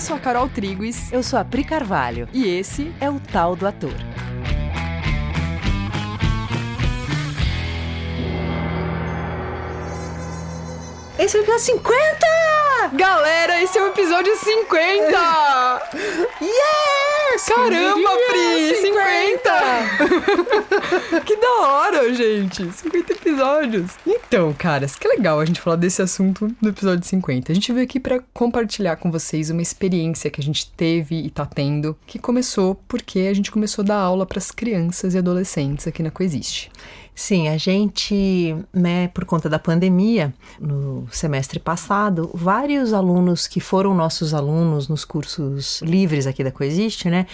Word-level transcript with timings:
Eu 0.00 0.02
sou 0.02 0.16
a 0.16 0.18
Carol 0.18 0.48
Triguis. 0.48 1.12
Eu 1.12 1.22
sou 1.22 1.38
a 1.38 1.44
Pri 1.44 1.62
Carvalho. 1.62 2.26
E 2.32 2.48
esse 2.48 2.90
é 3.02 3.10
o 3.10 3.20
Tal 3.20 3.54
do 3.54 3.66
Ator. 3.66 3.92
Esse 11.18 11.36
é 11.36 11.40
o 11.40 11.42
episódio 11.42 11.64
50! 11.66 12.49
Galera, 12.88 13.62
esse 13.62 13.78
é 13.78 13.82
o 13.82 13.88
episódio 13.88 14.34
50! 14.36 15.82
yes! 16.40 17.44
Caramba, 17.46 18.10
Pri! 18.30 18.74
50! 18.74 21.20
que 21.24 21.36
da 21.36 21.50
hora, 21.60 22.14
gente! 22.14 22.72
50 22.72 23.12
episódios! 23.12 23.90
Então, 24.06 24.54
caras, 24.54 24.96
que 24.96 25.06
legal 25.06 25.38
a 25.38 25.44
gente 25.44 25.60
falar 25.60 25.76
desse 25.76 26.00
assunto 26.00 26.48
no 26.60 26.70
episódio 26.70 27.06
50. 27.06 27.52
A 27.52 27.54
gente 27.54 27.70
veio 27.70 27.84
aqui 27.84 28.00
para 28.00 28.20
compartilhar 28.32 28.96
com 28.96 29.10
vocês 29.10 29.50
uma 29.50 29.60
experiência 29.60 30.30
que 30.30 30.40
a 30.40 30.44
gente 30.44 30.70
teve 30.72 31.16
e 31.16 31.28
tá 31.30 31.44
tendo, 31.44 31.94
que 32.06 32.18
começou 32.18 32.76
porque 32.88 33.18
a 33.20 33.34
gente 33.34 33.50
começou 33.50 33.82
a 33.82 33.88
dar 33.88 33.98
aula 33.98 34.24
para 34.24 34.38
as 34.38 34.50
crianças 34.50 35.12
e 35.14 35.18
adolescentes 35.18 35.86
aqui 35.86 36.02
na 36.02 36.10
Coexiste. 36.10 36.72
Sim, 37.14 37.48
a 37.48 37.56
gente, 37.58 38.56
né, 38.72 39.08
por 39.08 39.24
conta 39.24 39.48
da 39.48 39.58
pandemia, 39.58 40.32
no 40.58 41.06
semestre 41.12 41.60
passado, 41.60 42.30
vários 42.32 42.92
alunos 42.94 43.46
que 43.46 43.60
foram 43.60 43.94
nossos 43.94 44.32
alunos 44.32 44.88
nos 44.88 45.04
cursos 45.04 45.82
livres 45.82 46.26
aqui 46.26 46.42
da 46.42 46.50
Coexiste, 46.50 47.10
né, 47.10 47.26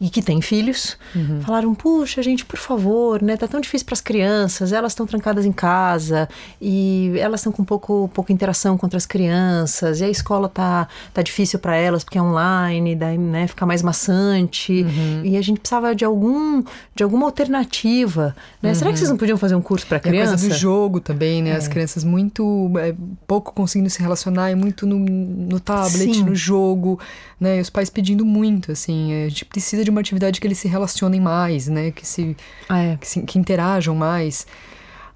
e 0.00 0.08
que 0.08 0.22
têm 0.22 0.40
filhos, 0.40 0.96
uhum. 1.14 1.40
falaram: 1.42 1.74
puxa, 1.74 2.22
gente, 2.22 2.44
por 2.44 2.58
favor, 2.58 3.22
né, 3.22 3.36
tá 3.36 3.46
tão 3.46 3.60
difícil 3.60 3.84
para 3.84 3.94
as 3.94 4.00
crianças, 4.00 4.72
elas 4.72 4.92
estão 4.92 5.06
trancadas 5.06 5.44
em 5.44 5.52
casa 5.52 6.28
e 6.60 7.12
elas 7.18 7.40
estão 7.40 7.52
com 7.52 7.64
pouco, 7.64 8.10
pouca 8.14 8.32
interação 8.32 8.78
com 8.78 8.86
outras 8.86 9.06
crianças, 9.06 10.00
e 10.00 10.04
a 10.04 10.08
escola 10.08 10.48
tá, 10.48 10.88
tá 11.12 11.22
difícil 11.22 11.58
para 11.58 11.76
elas 11.76 12.02
porque 12.02 12.18
é 12.18 12.22
online, 12.22 12.96
daí, 12.96 13.18
né, 13.18 13.46
fica 13.46 13.66
mais 13.66 13.82
maçante, 13.82 14.82
uhum. 14.82 15.22
e 15.24 15.36
a 15.36 15.42
gente 15.42 15.60
precisava 15.60 15.94
de 15.94 16.04
algum, 16.04 16.62
de 16.94 17.02
alguma 17.02 17.26
alternativa, 17.26 18.34
né? 18.62 18.70
Uhum. 18.70 18.74
Será 18.74 18.90
que 18.90 18.98
vocês 18.98 19.10
não 19.10 19.16
podiam 19.24 19.38
fazer 19.38 19.54
um 19.54 19.62
curso 19.62 19.86
para 19.86 19.98
criança? 19.98 20.32
É 20.32 20.34
a 20.34 20.38
coisa 20.38 20.48
do 20.48 20.54
jogo 20.54 21.00
também, 21.00 21.42
né? 21.42 21.50
É. 21.50 21.56
As 21.56 21.66
crianças 21.66 22.04
muito 22.04 22.70
é, 22.78 22.94
pouco 23.26 23.54
conseguindo 23.54 23.88
se 23.88 24.00
relacionar, 24.00 24.50
e 24.50 24.54
muito 24.54 24.86
no, 24.86 24.98
no 24.98 25.58
tablet, 25.58 26.14
Sim. 26.14 26.24
no 26.24 26.34
jogo, 26.34 27.00
né? 27.40 27.56
E 27.58 27.60
os 27.60 27.70
pais 27.70 27.88
pedindo 27.88 28.24
muito, 28.24 28.70
assim, 28.70 29.24
a 29.24 29.28
gente 29.28 29.46
precisa 29.46 29.82
de 29.82 29.90
uma 29.90 30.00
atividade 30.00 30.40
que 30.40 30.46
eles 30.46 30.58
se 30.58 30.68
relacionem 30.68 31.20
mais, 31.20 31.68
né? 31.68 31.90
Que 31.90 32.06
se, 32.06 32.36
ah, 32.68 32.82
é. 32.82 32.96
que, 32.96 33.08
se, 33.08 33.22
que 33.22 33.38
interajam 33.38 33.94
mais. 33.94 34.46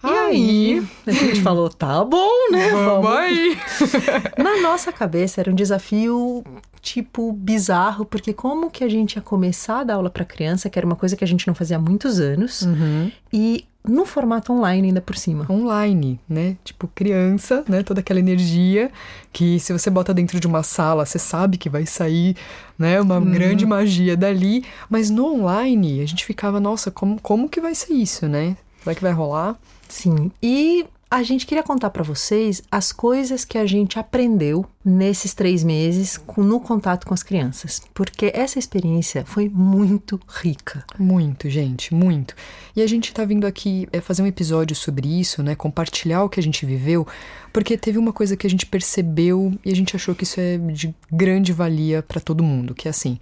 E 0.02 0.06
aí, 0.06 0.86
a 1.06 1.10
gente 1.10 1.42
falou, 1.42 1.68
tá 1.68 2.04
bom, 2.04 2.30
né? 2.52 2.70
Vamos, 2.70 3.04
Vamos 3.04 3.18
aí. 3.18 3.58
Na 4.38 4.60
nossa 4.62 4.92
cabeça 4.92 5.40
era 5.40 5.50
um 5.50 5.54
desafio 5.54 6.44
tipo 6.80 7.32
bizarro, 7.32 8.04
porque 8.04 8.32
como 8.32 8.70
que 8.70 8.84
a 8.84 8.88
gente 8.88 9.16
ia 9.16 9.22
começar 9.22 9.80
a 9.80 9.84
dar 9.84 9.94
aula 9.94 10.08
para 10.08 10.24
criança, 10.24 10.70
que 10.70 10.78
era 10.78 10.86
uma 10.86 10.96
coisa 10.96 11.16
que 11.16 11.24
a 11.24 11.26
gente 11.26 11.46
não 11.46 11.54
fazia 11.54 11.76
há 11.76 11.80
muitos 11.80 12.20
anos, 12.20 12.62
uhum. 12.62 13.10
e 13.32 13.64
no 13.88 14.04
formato 14.04 14.52
online 14.52 14.88
ainda 14.88 15.00
por 15.00 15.16
cima. 15.16 15.46
Online, 15.50 16.20
né? 16.28 16.56
Tipo 16.64 16.88
criança, 16.88 17.64
né? 17.68 17.82
Toda 17.82 18.00
aquela 18.00 18.20
energia 18.20 18.90
que 19.32 19.58
se 19.58 19.72
você 19.72 19.90
bota 19.90 20.12
dentro 20.12 20.38
de 20.38 20.46
uma 20.46 20.62
sala, 20.62 21.04
você 21.06 21.18
sabe 21.18 21.56
que 21.56 21.68
vai 21.68 21.86
sair, 21.86 22.36
né? 22.78 23.00
Uma 23.00 23.18
uhum. 23.18 23.30
grande 23.30 23.64
magia 23.66 24.16
dali. 24.16 24.64
Mas 24.88 25.10
no 25.10 25.26
online, 25.34 26.00
a 26.00 26.06
gente 26.06 26.24
ficava, 26.24 26.60
nossa, 26.60 26.90
como, 26.90 27.20
como 27.20 27.48
que 27.48 27.60
vai 27.60 27.74
ser 27.74 27.94
isso, 27.94 28.28
né? 28.28 28.56
Será 28.82 28.94
que 28.94 29.02
vai 29.02 29.12
rolar? 29.12 29.56
Sim. 29.88 30.30
E 30.42 30.86
a 31.10 31.22
gente 31.22 31.46
queria 31.46 31.62
contar 31.62 31.88
para 31.88 32.02
vocês 32.02 32.62
as 32.70 32.92
coisas 32.92 33.44
que 33.44 33.56
a 33.56 33.64
gente 33.64 33.98
aprendeu 33.98 34.66
nesses 34.84 35.32
três 35.32 35.64
meses 35.64 36.20
no 36.36 36.60
contato 36.60 37.06
com 37.06 37.14
as 37.14 37.22
crianças, 37.22 37.80
porque 37.94 38.30
essa 38.34 38.58
experiência 38.58 39.24
foi 39.24 39.48
muito 39.48 40.20
rica. 40.28 40.84
Muito, 40.98 41.48
gente, 41.48 41.94
muito. 41.94 42.34
E 42.76 42.82
a 42.82 42.86
gente 42.86 43.12
tá 43.12 43.24
vindo 43.24 43.46
aqui 43.46 43.88
é, 43.90 44.02
fazer 44.02 44.22
um 44.22 44.26
episódio 44.26 44.76
sobre 44.76 45.08
isso, 45.18 45.42
né? 45.42 45.54
Compartilhar 45.54 46.24
o 46.24 46.28
que 46.28 46.40
a 46.40 46.42
gente 46.42 46.66
viveu, 46.66 47.06
porque 47.52 47.78
teve 47.78 47.96
uma 47.96 48.12
coisa 48.12 48.36
que 48.36 48.46
a 48.46 48.50
gente 48.50 48.66
percebeu 48.66 49.52
e 49.64 49.72
a 49.72 49.76
gente 49.76 49.96
achou 49.96 50.14
que 50.14 50.24
isso 50.24 50.38
é 50.38 50.58
de 50.58 50.94
grande 51.10 51.52
valia 51.54 52.02
para 52.02 52.20
todo 52.20 52.44
mundo, 52.44 52.74
que 52.74 52.86
é 52.86 52.90
assim 52.90 53.18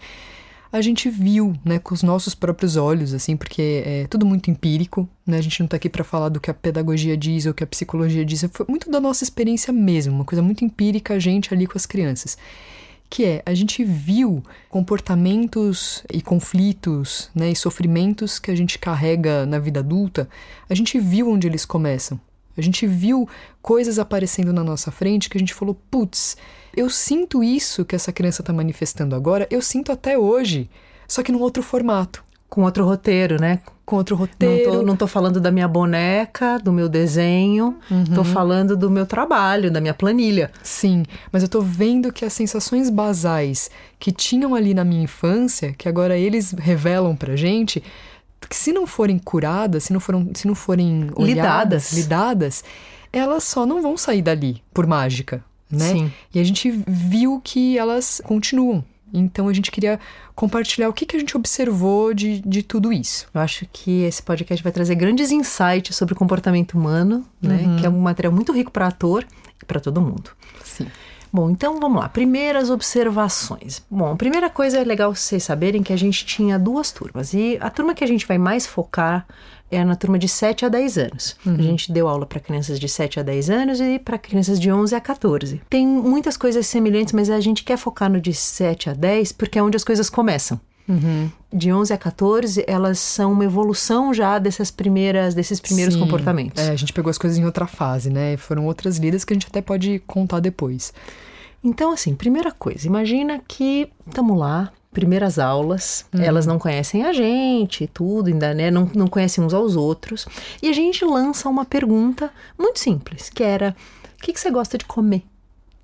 a 0.76 0.82
gente 0.82 1.08
viu, 1.08 1.54
né, 1.64 1.78
com 1.78 1.94
os 1.94 2.02
nossos 2.02 2.34
próprios 2.34 2.76
olhos, 2.76 3.14
assim, 3.14 3.34
porque 3.34 3.82
é 3.84 4.06
tudo 4.08 4.26
muito 4.26 4.50
empírico, 4.50 5.08
né? 5.26 5.38
A 5.38 5.40
gente 5.40 5.60
não 5.60 5.66
tá 5.66 5.76
aqui 5.76 5.88
para 5.88 6.04
falar 6.04 6.28
do 6.28 6.38
que 6.38 6.50
a 6.50 6.54
pedagogia 6.54 7.16
diz 7.16 7.46
ou 7.46 7.54
que 7.54 7.64
a 7.64 7.66
psicologia 7.66 8.24
diz, 8.26 8.44
foi 8.52 8.66
muito 8.68 8.90
da 8.90 9.00
nossa 9.00 9.24
experiência 9.24 9.72
mesmo, 9.72 10.14
uma 10.14 10.24
coisa 10.24 10.42
muito 10.42 10.64
empírica 10.64 11.14
a 11.14 11.18
gente 11.18 11.52
ali 11.54 11.66
com 11.66 11.78
as 11.78 11.86
crianças. 11.86 12.36
Que 13.08 13.24
é, 13.24 13.42
a 13.46 13.54
gente 13.54 13.82
viu 13.84 14.42
comportamentos 14.68 16.04
e 16.12 16.20
conflitos, 16.20 17.30
né, 17.34 17.50
e 17.50 17.56
sofrimentos 17.56 18.38
que 18.38 18.50
a 18.50 18.54
gente 18.54 18.78
carrega 18.78 19.46
na 19.46 19.58
vida 19.58 19.80
adulta, 19.80 20.28
a 20.68 20.74
gente 20.74 20.98
viu 20.98 21.30
onde 21.30 21.46
eles 21.46 21.64
começam. 21.64 22.20
A 22.54 22.60
gente 22.60 22.86
viu 22.86 23.26
coisas 23.62 23.98
aparecendo 23.98 24.52
na 24.52 24.64
nossa 24.64 24.90
frente 24.90 25.30
que 25.30 25.38
a 25.38 25.40
gente 25.40 25.54
falou, 25.54 25.74
putz, 25.90 26.36
eu 26.76 26.90
sinto 26.90 27.42
isso 27.42 27.84
que 27.84 27.96
essa 27.96 28.12
criança 28.12 28.42
está 28.42 28.52
manifestando 28.52 29.14
agora, 29.16 29.46
eu 29.50 29.62
sinto 29.62 29.90
até 29.90 30.18
hoje, 30.18 30.68
só 31.08 31.22
que 31.22 31.32
num 31.32 31.40
outro 31.40 31.62
formato. 31.62 32.24
Com 32.48 32.62
outro 32.62 32.84
roteiro, 32.84 33.40
né? 33.40 33.60
Com 33.84 33.96
outro 33.96 34.14
roteiro. 34.14 34.70
Não 34.70 34.78
tô, 34.78 34.86
não 34.86 34.96
tô 34.96 35.06
falando 35.06 35.40
da 35.40 35.50
minha 35.50 35.66
boneca, 35.66 36.58
do 36.58 36.72
meu 36.72 36.88
desenho, 36.88 37.76
uhum. 37.90 38.04
tô 38.04 38.22
falando 38.22 38.76
do 38.76 38.88
meu 38.88 39.04
trabalho, 39.04 39.70
da 39.70 39.80
minha 39.80 39.94
planilha. 39.94 40.52
Sim, 40.62 41.04
mas 41.32 41.42
eu 41.42 41.48
tô 41.48 41.60
vendo 41.60 42.12
que 42.12 42.24
as 42.24 42.32
sensações 42.32 42.88
basais 42.88 43.68
que 43.98 44.12
tinham 44.12 44.54
ali 44.54 44.74
na 44.74 44.84
minha 44.84 45.02
infância, 45.02 45.74
que 45.76 45.88
agora 45.88 46.16
eles 46.16 46.52
revelam 46.52 47.16
pra 47.16 47.34
gente, 47.34 47.82
que 48.48 48.56
se 48.56 48.72
não 48.72 48.86
forem 48.86 49.18
curadas, 49.18 49.84
se 49.84 49.92
não, 49.92 50.00
foram, 50.00 50.30
se 50.34 50.46
não 50.46 50.54
forem 50.54 51.10
olhadas, 51.16 51.92
lidadas. 51.92 51.92
lidadas, 51.92 52.64
elas 53.12 53.44
só 53.44 53.66
não 53.66 53.82
vão 53.82 53.96
sair 53.96 54.22
dali 54.22 54.62
por 54.72 54.86
mágica, 54.86 55.42
né? 55.70 55.92
Sim. 55.92 56.12
E 56.34 56.38
a 56.38 56.44
gente 56.44 56.70
viu 56.86 57.40
que 57.42 57.78
elas 57.78 58.20
continuam. 58.24 58.84
Então 59.12 59.48
a 59.48 59.52
gente 59.52 59.70
queria 59.70 59.98
compartilhar 60.34 60.88
o 60.88 60.92
que, 60.92 61.06
que 61.06 61.16
a 61.16 61.18
gente 61.18 61.36
observou 61.36 62.12
de, 62.12 62.40
de 62.40 62.62
tudo 62.62 62.92
isso. 62.92 63.26
Eu 63.32 63.40
acho 63.40 63.66
que 63.72 64.02
esse 64.02 64.22
podcast 64.22 64.62
vai 64.62 64.72
trazer 64.72 64.94
grandes 64.94 65.30
insights 65.30 65.96
sobre 65.96 66.14
o 66.14 66.16
comportamento 66.16 66.74
humano, 66.74 67.24
né? 67.40 67.62
Uhum. 67.64 67.76
Que 67.76 67.86
é 67.86 67.88
um 67.88 68.00
material 68.00 68.32
muito 68.32 68.52
rico 68.52 68.70
para 68.70 68.88
ator 68.88 69.26
e 69.60 69.64
para 69.64 69.80
todo 69.80 70.00
mundo. 70.00 70.30
Sim. 70.64 70.86
Bom, 71.32 71.50
então 71.50 71.78
vamos 71.80 72.00
lá. 72.00 72.08
Primeiras 72.08 72.70
observações. 72.70 73.84
Bom, 73.90 74.12
a 74.12 74.16
primeira 74.16 74.48
coisa 74.48 74.78
é 74.78 74.84
legal 74.84 75.14
vocês 75.14 75.42
saberem 75.42 75.82
que 75.82 75.92
a 75.92 75.96
gente 75.96 76.24
tinha 76.24 76.58
duas 76.58 76.90
turmas. 76.90 77.34
E 77.34 77.58
a 77.60 77.68
turma 77.68 77.94
que 77.94 78.04
a 78.04 78.06
gente 78.06 78.26
vai 78.26 78.38
mais 78.38 78.66
focar 78.66 79.26
é 79.70 79.84
na 79.84 79.96
turma 79.96 80.18
de 80.18 80.28
7 80.28 80.64
a 80.64 80.68
10 80.68 80.98
anos. 80.98 81.36
Uhum. 81.44 81.54
A 81.54 81.62
gente 81.62 81.92
deu 81.92 82.08
aula 82.08 82.26
para 82.26 82.40
crianças 82.40 82.78
de 82.78 82.88
7 82.88 83.20
a 83.20 83.22
10 83.22 83.50
anos 83.50 83.80
e 83.80 83.98
para 83.98 84.18
crianças 84.18 84.60
de 84.60 84.70
11 84.70 84.94
a 84.94 85.00
14. 85.00 85.60
Tem 85.68 85.86
muitas 85.86 86.36
coisas 86.36 86.66
semelhantes, 86.66 87.12
mas 87.12 87.30
a 87.30 87.40
gente 87.40 87.64
quer 87.64 87.76
focar 87.76 88.10
no 88.10 88.20
de 88.20 88.32
7 88.32 88.90
a 88.90 88.94
10 88.94 89.32
porque 89.32 89.58
é 89.58 89.62
onde 89.62 89.76
as 89.76 89.84
coisas 89.84 90.08
começam. 90.08 90.60
Uhum. 90.88 91.28
De 91.52 91.72
11 91.72 91.92
a 91.92 91.98
14, 91.98 92.64
elas 92.66 92.98
são 92.98 93.32
uma 93.32 93.44
evolução 93.44 94.14
já 94.14 94.38
dessas 94.38 94.70
primeiras, 94.70 95.34
desses 95.34 95.60
primeiros 95.60 95.94
Sim. 95.94 96.00
comportamentos. 96.00 96.62
É, 96.62 96.70
a 96.70 96.76
gente 96.76 96.92
pegou 96.92 97.10
as 97.10 97.18
coisas 97.18 97.38
em 97.38 97.44
outra 97.44 97.66
fase, 97.66 98.08
né? 98.08 98.36
Foram 98.36 98.66
outras 98.66 98.98
lidas 98.98 99.24
que 99.24 99.32
a 99.32 99.34
gente 99.34 99.48
até 99.48 99.60
pode 99.60 100.00
contar 100.06 100.38
depois. 100.38 100.92
Então, 101.62 101.90
assim, 101.90 102.14
primeira 102.14 102.52
coisa, 102.52 102.86
imagina 102.86 103.40
que 103.46 103.90
estamos 104.06 104.38
lá, 104.38 104.72
primeiras 104.96 105.38
aulas, 105.38 106.06
uhum. 106.14 106.22
elas 106.22 106.46
não 106.46 106.58
conhecem 106.58 107.04
a 107.04 107.12
gente, 107.12 107.86
tudo, 107.86 108.28
ainda, 108.28 108.54
né? 108.54 108.70
Não, 108.70 108.90
não 108.94 109.06
conhecem 109.06 109.44
uns 109.44 109.52
aos 109.52 109.76
outros. 109.76 110.26
E 110.62 110.70
a 110.70 110.72
gente 110.72 111.04
lança 111.04 111.50
uma 111.50 111.66
pergunta 111.66 112.30
muito 112.58 112.78
simples, 112.78 113.28
que 113.28 113.42
era: 113.42 113.76
o 114.18 114.22
que, 114.22 114.32
que 114.32 114.40
você 114.40 114.50
gosta 114.50 114.78
de 114.78 114.86
comer? 114.86 115.22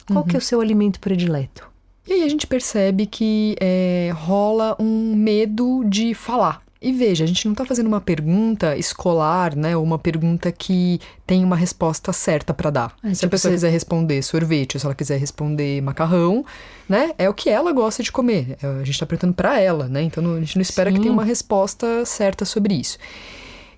Qual 0.07 0.21
uhum. 0.21 0.27
que 0.27 0.35
é 0.35 0.39
o 0.39 0.43
seu 0.43 0.63
alimento 0.63 0.99
predileto? 0.99 1.71
E 2.09 2.15
aí 2.15 2.23
a 2.23 2.29
gente 2.29 2.47
percebe 2.47 3.05
que 3.05 3.55
é, 3.61 4.11
rola 4.15 4.75
um 4.81 5.15
medo 5.15 5.85
de 5.85 6.15
falar. 6.15 6.63
E 6.83 6.93
veja, 6.93 7.23
a 7.23 7.27
gente 7.27 7.45
não 7.45 7.53
está 7.53 7.65
fazendo 7.65 7.87
uma 7.87 8.01
pergunta 8.01 8.77
escolar, 8.77 9.55
né? 9.55 9.77
Ou 9.77 9.85
uma 9.85 10.01
pergunta 10.01 10.51
que 10.51 11.01
tem 11.25 11.45
uma 11.45 11.55
resposta 11.55 12.13
certa 12.13 12.53
para 12.53 12.71
dar. 12.71 12.97
É, 13.05 13.11
se 13.11 13.21
tipo 13.21 13.27
a 13.27 13.31
pessoa 13.31 13.51
você... 13.51 13.57
quiser 13.57 13.71
responder 13.71 14.21
sorvete, 14.21 14.75
ou 14.75 14.81
se 14.81 14.87
ela 14.87 14.95
quiser 14.95 15.17
responder 15.17 15.81
macarrão, 15.81 16.45
né? 16.89 17.13
É 17.17 17.29
o 17.29 17.35
que 17.35 17.49
ela 17.49 17.71
gosta 17.73 18.03
de 18.03 18.11
comer. 18.11 18.57
É, 18.61 18.67
a 18.67 18.79
gente 18.79 18.91
está 18.91 19.07
perguntando 19.07 19.35
para 19.35 19.61
ela, 19.61 19.87
né? 19.87 20.03
Então 20.03 20.35
a 20.35 20.41
gente 20.41 20.57
não 20.57 20.63
espera 20.63 20.91
Sim. 20.91 20.97
que 20.97 21.03
tenha 21.03 21.13
uma 21.13 21.25
resposta 21.25 22.05
certa 22.05 22.45
sobre 22.45 22.75
isso. 22.75 22.99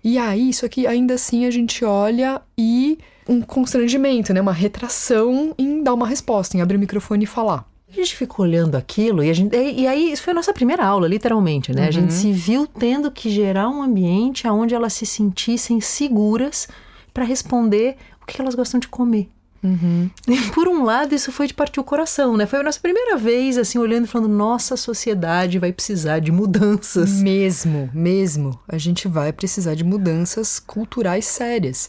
E 0.02 0.16
aí, 0.16 0.48
isso 0.48 0.64
aqui, 0.64 0.86
ainda 0.86 1.14
assim, 1.14 1.44
a 1.44 1.50
gente 1.50 1.84
olha 1.84 2.40
e 2.56 2.98
um 3.28 3.42
constrangimento, 3.42 4.32
né? 4.32 4.40
Uma 4.40 4.52
retração 4.52 5.54
em 5.58 5.82
dar 5.82 5.92
uma 5.92 6.06
resposta, 6.06 6.56
em 6.56 6.62
abrir 6.62 6.76
o 6.76 6.80
microfone 6.80 7.24
e 7.24 7.26
falar. 7.26 7.66
A 7.94 8.00
gente 8.00 8.16
ficou 8.16 8.44
olhando 8.44 8.74
aquilo 8.74 9.22
e, 9.22 9.30
a 9.30 9.32
gente, 9.32 9.56
e 9.56 9.86
aí 9.86 10.12
isso 10.12 10.22
foi 10.22 10.32
a 10.32 10.34
nossa 10.34 10.52
primeira 10.52 10.84
aula, 10.84 11.06
literalmente, 11.06 11.72
né? 11.72 11.82
Uhum. 11.82 11.88
A 11.88 11.90
gente 11.92 12.10
uhum. 12.10 12.18
se 12.18 12.32
viu 12.32 12.66
tendo 12.66 13.10
que 13.10 13.30
gerar 13.30 13.68
um 13.68 13.82
ambiente 13.82 14.46
onde 14.48 14.74
elas 14.74 14.92
se 14.92 15.06
sentissem 15.06 15.80
seguras 15.80 16.68
para 17.12 17.24
responder 17.24 17.96
o 18.20 18.26
que 18.26 18.40
elas 18.40 18.54
gostam 18.54 18.80
de 18.80 18.88
comer. 18.88 19.28
Uhum. 19.62 20.10
E 20.28 20.36
por 20.50 20.68
um 20.68 20.84
lado, 20.84 21.14
isso 21.14 21.32
foi 21.32 21.46
de 21.46 21.54
partir 21.54 21.80
o 21.80 21.84
coração, 21.84 22.36
né? 22.36 22.44
Foi 22.44 22.58
a 22.58 22.62
nossa 22.62 22.78
primeira 22.78 23.16
vez, 23.16 23.56
assim, 23.56 23.78
olhando 23.78 24.04
e 24.04 24.08
falando: 24.08 24.28
nossa 24.28 24.76
sociedade 24.76 25.58
vai 25.58 25.72
precisar 25.72 26.18
de 26.18 26.30
mudanças. 26.30 27.12
Mesmo, 27.22 27.88
mesmo. 27.94 28.58
A 28.68 28.76
gente 28.76 29.08
vai 29.08 29.32
precisar 29.32 29.74
de 29.74 29.82
mudanças 29.82 30.58
culturais 30.58 31.24
sérias. 31.24 31.88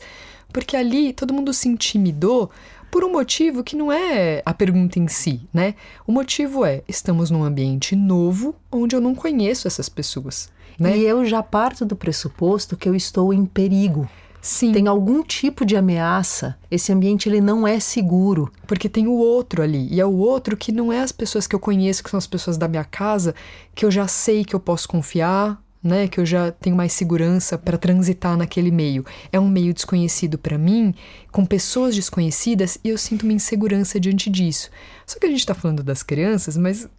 Porque 0.53 0.77
ali 0.77 1.11
todo 1.11 1.33
mundo 1.33 1.53
se 1.53 1.67
intimidou 1.67 2.49
por 2.91 3.03
um 3.03 3.11
motivo 3.11 3.63
que 3.63 3.75
não 3.75 3.91
é 3.91 4.41
a 4.45 4.53
pergunta 4.53 4.99
em 4.99 5.07
si, 5.07 5.41
né? 5.53 5.75
O 6.05 6.11
motivo 6.11 6.65
é: 6.65 6.83
estamos 6.87 7.29
num 7.29 7.43
ambiente 7.43 7.95
novo 7.95 8.55
onde 8.71 8.95
eu 8.95 9.01
não 9.01 9.13
conheço 9.13 9.67
essas 9.67 9.89
pessoas. 9.89 10.49
Né? 10.79 10.97
E 10.97 11.03
eu 11.03 11.25
já 11.25 11.41
parto 11.41 11.85
do 11.85 11.95
pressuposto 11.95 12.75
que 12.75 12.87
eu 12.87 12.95
estou 12.95 13.33
em 13.33 13.45
perigo. 13.45 14.09
Sim. 14.41 14.71
Tem 14.71 14.87
algum 14.87 15.23
tipo 15.23 15.65
de 15.65 15.75
ameaça. 15.75 16.55
Esse 16.69 16.93
ambiente 16.93 17.27
ele 17.27 17.41
não 17.41 17.67
é 17.67 17.79
seguro. 17.79 18.51
Porque 18.67 18.87
tem 18.87 19.07
o 19.07 19.13
outro 19.13 19.63
ali. 19.63 19.87
E 19.91 19.99
é 19.99 20.05
o 20.05 20.17
outro 20.17 20.55
que 20.55 20.71
não 20.71 20.93
é 20.93 20.99
as 20.99 21.11
pessoas 21.11 21.47
que 21.47 21.55
eu 21.55 21.59
conheço, 21.59 22.03
que 22.03 22.11
são 22.11 22.17
as 22.19 22.27
pessoas 22.27 22.55
da 22.55 22.67
minha 22.67 22.83
casa, 22.83 23.33
que 23.73 23.83
eu 23.83 23.89
já 23.89 24.07
sei 24.07 24.45
que 24.45 24.55
eu 24.55 24.59
posso 24.59 24.87
confiar, 24.87 25.59
né, 25.85 26.07
que 26.07 26.19
eu 26.19 26.25
já 26.25 26.51
tenho 26.51 26.75
mais 26.75 26.91
segurança 26.93 27.57
para 27.57 27.77
transitar 27.77 28.35
naquele 28.35 28.71
meio. 28.71 29.05
É 29.31 29.39
um 29.39 29.47
meio 29.47 29.73
desconhecido 29.73 30.37
para 30.37 30.57
mim, 30.57 30.93
com 31.31 31.45
pessoas 31.45 31.95
desconhecidas, 31.95 32.79
e 32.83 32.89
eu 32.89 32.97
sinto 32.97 33.23
uma 33.23 33.33
insegurança 33.33 33.99
diante 33.99 34.29
disso. 34.29 34.71
Só 35.05 35.19
que 35.19 35.27
a 35.27 35.29
gente 35.29 35.39
está 35.39 35.53
falando 35.53 35.83
das 35.83 36.01
crianças, 36.01 36.57
mas 36.57 36.89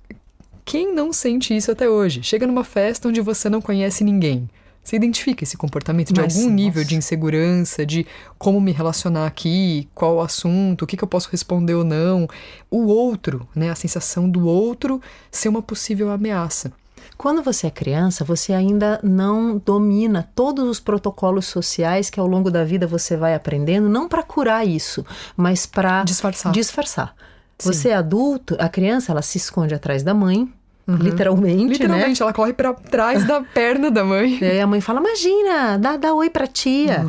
quem 0.64 0.94
não 0.94 1.12
sente 1.12 1.54
isso 1.54 1.72
até 1.72 1.88
hoje? 1.88 2.22
Chega 2.22 2.46
numa 2.46 2.62
festa 2.62 3.08
onde 3.08 3.20
você 3.20 3.48
não 3.50 3.60
conhece 3.60 4.04
ninguém. 4.04 4.48
Você 4.86 4.94
identifica 4.94 5.42
esse 5.42 5.56
comportamento 5.56 6.12
de 6.12 6.20
Mas, 6.20 6.36
algum 6.36 6.48
nível 6.48 6.82
nossa. 6.82 6.88
de 6.88 6.94
insegurança, 6.94 7.84
de 7.84 8.06
como 8.38 8.60
me 8.60 8.70
relacionar 8.70 9.26
aqui, 9.26 9.88
qual 9.92 10.14
o 10.14 10.20
assunto, 10.20 10.82
o 10.82 10.86
que, 10.86 10.96
que 10.96 11.02
eu 11.02 11.08
posso 11.08 11.28
responder 11.28 11.74
ou 11.74 11.82
não. 11.82 12.28
O 12.70 12.86
outro, 12.86 13.48
né? 13.52 13.68
A 13.68 13.74
sensação 13.74 14.30
do 14.30 14.46
outro 14.46 15.02
ser 15.28 15.48
uma 15.48 15.60
possível 15.60 16.08
ameaça. 16.08 16.72
Quando 17.16 17.42
você 17.42 17.68
é 17.68 17.70
criança, 17.70 18.24
você 18.24 18.52
ainda 18.52 19.00
não 19.02 19.56
domina 19.58 20.28
todos 20.34 20.68
os 20.68 20.78
protocolos 20.78 21.46
sociais 21.46 22.10
que 22.10 22.20
ao 22.20 22.26
longo 22.26 22.50
da 22.50 22.64
vida 22.64 22.86
você 22.86 23.16
vai 23.16 23.34
aprendendo, 23.34 23.88
não 23.88 24.08
para 24.08 24.22
curar 24.22 24.66
isso, 24.66 25.04
mas 25.36 25.64
para 25.64 26.04
disfarçar. 26.04 26.52
disfarçar. 26.52 27.14
Você 27.58 27.88
é 27.88 27.94
adulto, 27.94 28.54
a 28.58 28.68
criança 28.68 29.12
ela 29.12 29.22
se 29.22 29.38
esconde 29.38 29.74
atrás 29.74 30.02
da 30.02 30.12
mãe, 30.12 30.52
Uhum. 30.88 30.96
Literalmente, 30.98 31.72
Literalmente, 31.72 32.20
né? 32.20 32.24
ela 32.24 32.32
corre 32.32 32.52
para 32.52 32.72
trás 32.72 33.24
da 33.24 33.40
perna 33.40 33.90
da 33.90 34.04
mãe. 34.04 34.38
E 34.40 34.60
a 34.60 34.66
mãe 34.68 34.80
fala, 34.80 35.00
imagina, 35.00 35.76
dá, 35.78 35.96
dá 35.96 36.14
oi 36.14 36.30
pra 36.30 36.46
tia. 36.46 37.04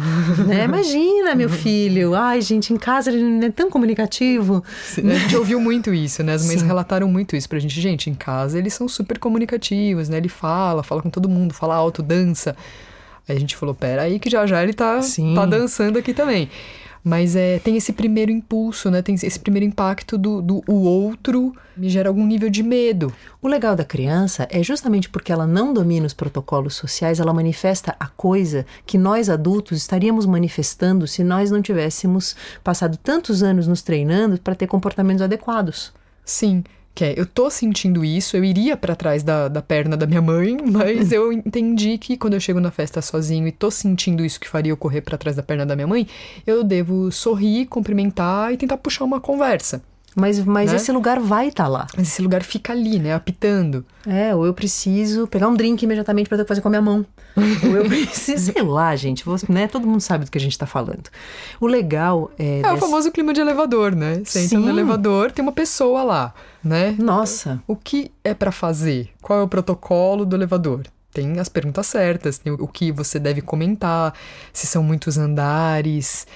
né? 0.47 0.63
Imagina, 0.65 1.35
meu 1.35 1.47
filho. 1.47 2.15
Ai, 2.15 2.41
gente, 2.41 2.73
em 2.73 2.77
casa 2.77 3.11
ele 3.11 3.45
é 3.45 3.51
tão 3.51 3.69
comunicativo. 3.69 4.63
Sim, 4.83 5.11
a 5.11 5.15
gente 5.15 5.35
ouviu 5.35 5.59
muito 5.59 5.93
isso, 5.93 6.23
né? 6.23 6.33
As 6.33 6.43
mães 6.45 6.61
Sim. 6.61 6.65
relataram 6.65 7.07
muito 7.07 7.35
isso 7.35 7.47
pra 7.47 7.59
gente. 7.59 7.79
Gente, 7.79 8.09
em 8.09 8.15
casa 8.15 8.57
eles 8.57 8.73
são 8.73 8.87
super 8.87 9.19
comunicativos, 9.19 10.09
né? 10.09 10.17
Ele 10.17 10.29
fala, 10.29 10.81
fala 10.81 11.03
com 11.03 11.09
todo 11.11 11.29
mundo, 11.29 11.53
fala 11.53 11.75
alto, 11.75 12.01
dança. 12.01 12.55
Aí 13.29 13.35
a 13.37 13.39
gente 13.39 13.55
falou, 13.55 13.75
pera 13.75 14.01
aí 14.03 14.17
que 14.19 14.29
já 14.29 14.47
já 14.47 14.63
ele 14.63 14.73
tá, 14.73 14.99
tá 15.35 15.45
dançando 15.45 15.99
aqui 15.99 16.13
também. 16.13 16.49
Mas 17.07 17.37
é, 17.37 17.57
tem 17.59 17.77
esse 17.77 17.93
primeiro 17.93 18.29
impulso, 18.29 18.91
né? 18.91 19.01
Tem 19.01 19.15
esse 19.15 19.39
primeiro 19.39 19.65
impacto 19.65 20.17
do, 20.17 20.41
do 20.41 20.61
o 20.67 20.81
outro 20.83 21.55
me 21.77 21.87
gera 21.87 22.09
algum 22.09 22.27
nível 22.27 22.49
de 22.49 22.61
medo. 22.61 23.13
O 23.41 23.47
legal 23.47 23.77
da 23.77 23.85
criança 23.85 24.45
é 24.51 24.61
justamente 24.61 25.09
porque 25.09 25.31
ela 25.31 25.47
não 25.47 25.73
domina 25.73 26.05
os 26.05 26.13
protocolos 26.13 26.75
sociais, 26.75 27.21
ela 27.21 27.33
manifesta 27.33 27.95
a 27.97 28.07
coisa 28.07 28.65
que 28.85 28.97
nós 28.97 29.29
adultos 29.29 29.77
estaríamos 29.77 30.25
manifestando 30.25 31.07
se 31.07 31.23
nós 31.23 31.49
não 31.49 31.61
tivéssemos 31.61 32.35
passado 32.61 32.97
tantos 32.97 33.41
anos 33.41 33.67
nos 33.67 33.81
treinando 33.81 34.37
para 34.41 34.53
ter 34.53 34.67
comportamentos 34.67 35.21
adequados. 35.21 35.93
Sim 36.25 36.61
que 36.97 37.05
é, 37.05 37.13
eu 37.15 37.27
tô 37.27 37.47
sentindo 37.47 38.03
isso, 38.03 38.35
eu 38.35 38.43
iria 38.43 38.75
para 38.75 38.95
trás 38.95 39.21
da, 39.21 39.47
da 39.47 39.61
perna 39.61 39.95
da 39.95 40.07
minha 40.07 40.19
mãe, 40.19 40.57
mas 40.65 41.11
eu 41.11 41.31
entendi 41.31 41.95
que 41.99 42.17
quando 42.17 42.33
eu 42.33 42.39
chego 42.39 42.59
na 42.59 42.71
festa 42.71 43.03
sozinho 43.03 43.47
e 43.47 43.51
tô 43.51 43.69
sentindo 43.69 44.25
isso 44.25 44.39
que 44.39 44.49
faria 44.49 44.71
eu 44.71 44.77
correr 44.77 45.01
para 45.01 45.15
trás 45.15 45.35
da 45.35 45.43
perna 45.43 45.63
da 45.63 45.75
minha 45.75 45.85
mãe, 45.85 46.07
eu 46.45 46.63
devo 46.63 47.11
sorrir, 47.11 47.67
cumprimentar 47.67 48.51
e 48.51 48.57
tentar 48.57 48.77
puxar 48.77 49.03
uma 49.03 49.21
conversa. 49.21 49.79
Mas, 50.19 50.43
mas 50.43 50.71
né? 50.71 50.77
esse 50.77 50.91
lugar 50.91 51.19
vai 51.19 51.49
estar 51.49 51.65
tá 51.65 51.69
lá. 51.69 51.87
Mas 51.95 52.07
esse 52.07 52.23
lugar 52.23 52.41
fica 52.41 52.73
ali, 52.73 52.97
né? 52.97 53.13
Apitando. 53.13 53.85
É, 54.03 54.33
ou 54.33 54.47
eu 54.47 54.53
preciso 54.53 55.27
pegar 55.27 55.47
um 55.47 55.53
drink 55.53 55.83
imediatamente 55.83 56.27
para 56.27 56.39
ter 56.39 56.43
que 56.43 56.47
fazer 56.47 56.61
com 56.61 56.69
a 56.69 56.71
minha 56.71 56.81
mão. 56.81 57.05
ou 57.35 57.77
eu 57.77 57.85
preciso, 57.87 58.51
sei 58.51 58.63
lá, 58.63 58.95
gente, 58.95 59.23
você, 59.23 59.45
né? 59.47 59.67
Todo 59.67 59.85
mundo 59.85 60.01
sabe 60.01 60.25
do 60.25 60.31
que 60.31 60.37
a 60.39 60.41
gente 60.41 60.53
está 60.53 60.65
falando. 60.65 61.03
O 61.61 61.67
legal 61.67 62.31
é. 62.39 62.59
É 62.59 62.61
desse... 62.63 62.73
o 62.73 62.77
famoso 62.77 63.11
clima 63.11 63.31
de 63.31 63.41
elevador, 63.41 63.95
né? 63.95 64.21
Você 64.25 64.39
entra 64.39 64.57
Sim. 64.57 64.65
no 64.65 64.69
elevador, 64.69 65.31
tem 65.31 65.43
uma 65.43 65.51
pessoa 65.51 66.01
lá, 66.01 66.33
né? 66.63 66.95
Nossa. 66.97 67.61
O 67.67 67.75
que 67.75 68.11
é 68.23 68.33
para 68.33 68.51
fazer? 68.51 69.09
Qual 69.21 69.39
é 69.39 69.43
o 69.43 69.47
protocolo 69.47 70.25
do 70.25 70.35
elevador? 70.35 70.81
tem 71.17 71.39
as 71.39 71.49
perguntas 71.49 71.87
certas, 71.87 72.37
tem 72.37 72.53
o 72.53 72.67
que 72.67 72.91
você 72.91 73.17
deve 73.17 73.41
comentar, 73.41 74.13
se 74.53 74.67
são 74.67 74.83
muitos 74.83 75.17
andares, 75.17 76.27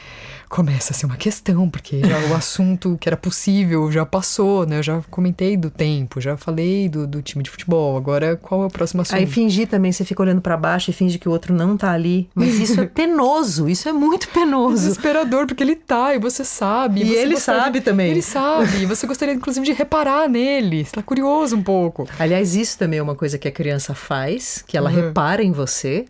começa 0.51 0.91
a 0.91 0.93
ser 0.93 1.05
uma 1.05 1.15
questão, 1.15 1.69
porque 1.69 2.01
já 2.01 2.19
o 2.29 2.35
assunto 2.35 2.97
que 2.99 3.07
era 3.07 3.15
possível 3.15 3.89
já 3.89 4.05
passou, 4.05 4.65
né? 4.65 4.79
Eu 4.79 4.83
já 4.83 5.01
comentei 5.09 5.55
do 5.55 5.69
tempo, 5.69 6.19
já 6.19 6.35
falei 6.35 6.89
do, 6.89 7.07
do 7.07 7.21
time 7.21 7.41
de 7.41 7.49
futebol. 7.49 7.95
Agora, 7.95 8.35
qual 8.35 8.63
é 8.63 8.65
o 8.65 8.69
próximo 8.69 9.01
assunto? 9.01 9.15
Aí 9.15 9.25
fingir 9.25 9.69
também, 9.69 9.93
você 9.93 10.03
fica 10.03 10.21
olhando 10.21 10.41
para 10.41 10.57
baixo 10.57 10.89
e 10.89 10.93
finge 10.93 11.17
que 11.17 11.29
o 11.29 11.31
outro 11.31 11.55
não 11.55 11.77
tá 11.77 11.91
ali. 11.91 12.29
Mas 12.35 12.59
isso 12.59 12.81
é 12.81 12.85
penoso, 12.93 13.69
isso 13.69 13.87
é 13.87 13.93
muito 13.93 14.27
penoso. 14.27 14.83
Desesperador, 14.83 15.47
porque 15.47 15.63
ele 15.63 15.75
tá 15.75 16.13
e 16.13 16.19
você 16.19 16.43
sabe. 16.43 17.01
E 17.01 17.05
você 17.05 17.19
ele 17.19 17.33
gostaria... 17.35 17.61
sabe 17.61 17.79
também. 17.79 18.11
Ele 18.11 18.21
sabe. 18.21 18.81
E 18.81 18.85
você 18.85 19.07
gostaria, 19.07 19.33
inclusive, 19.33 19.65
de 19.65 19.71
reparar 19.71 20.27
nele. 20.27 20.83
Você 20.83 20.91
tá 20.91 21.01
curioso 21.01 21.55
um 21.55 21.63
pouco. 21.63 22.05
Aliás, 22.19 22.55
isso 22.55 22.77
também 22.77 22.99
é 22.99 23.01
uma 23.01 23.15
coisa 23.15 23.37
que 23.37 23.47
a 23.47 23.51
criança 23.51 23.95
faz, 23.95 24.61
que 24.67 24.75
ela 24.75 24.89
uhum. 24.89 24.97
repara 24.97 25.41
em 25.41 25.53
você. 25.53 26.03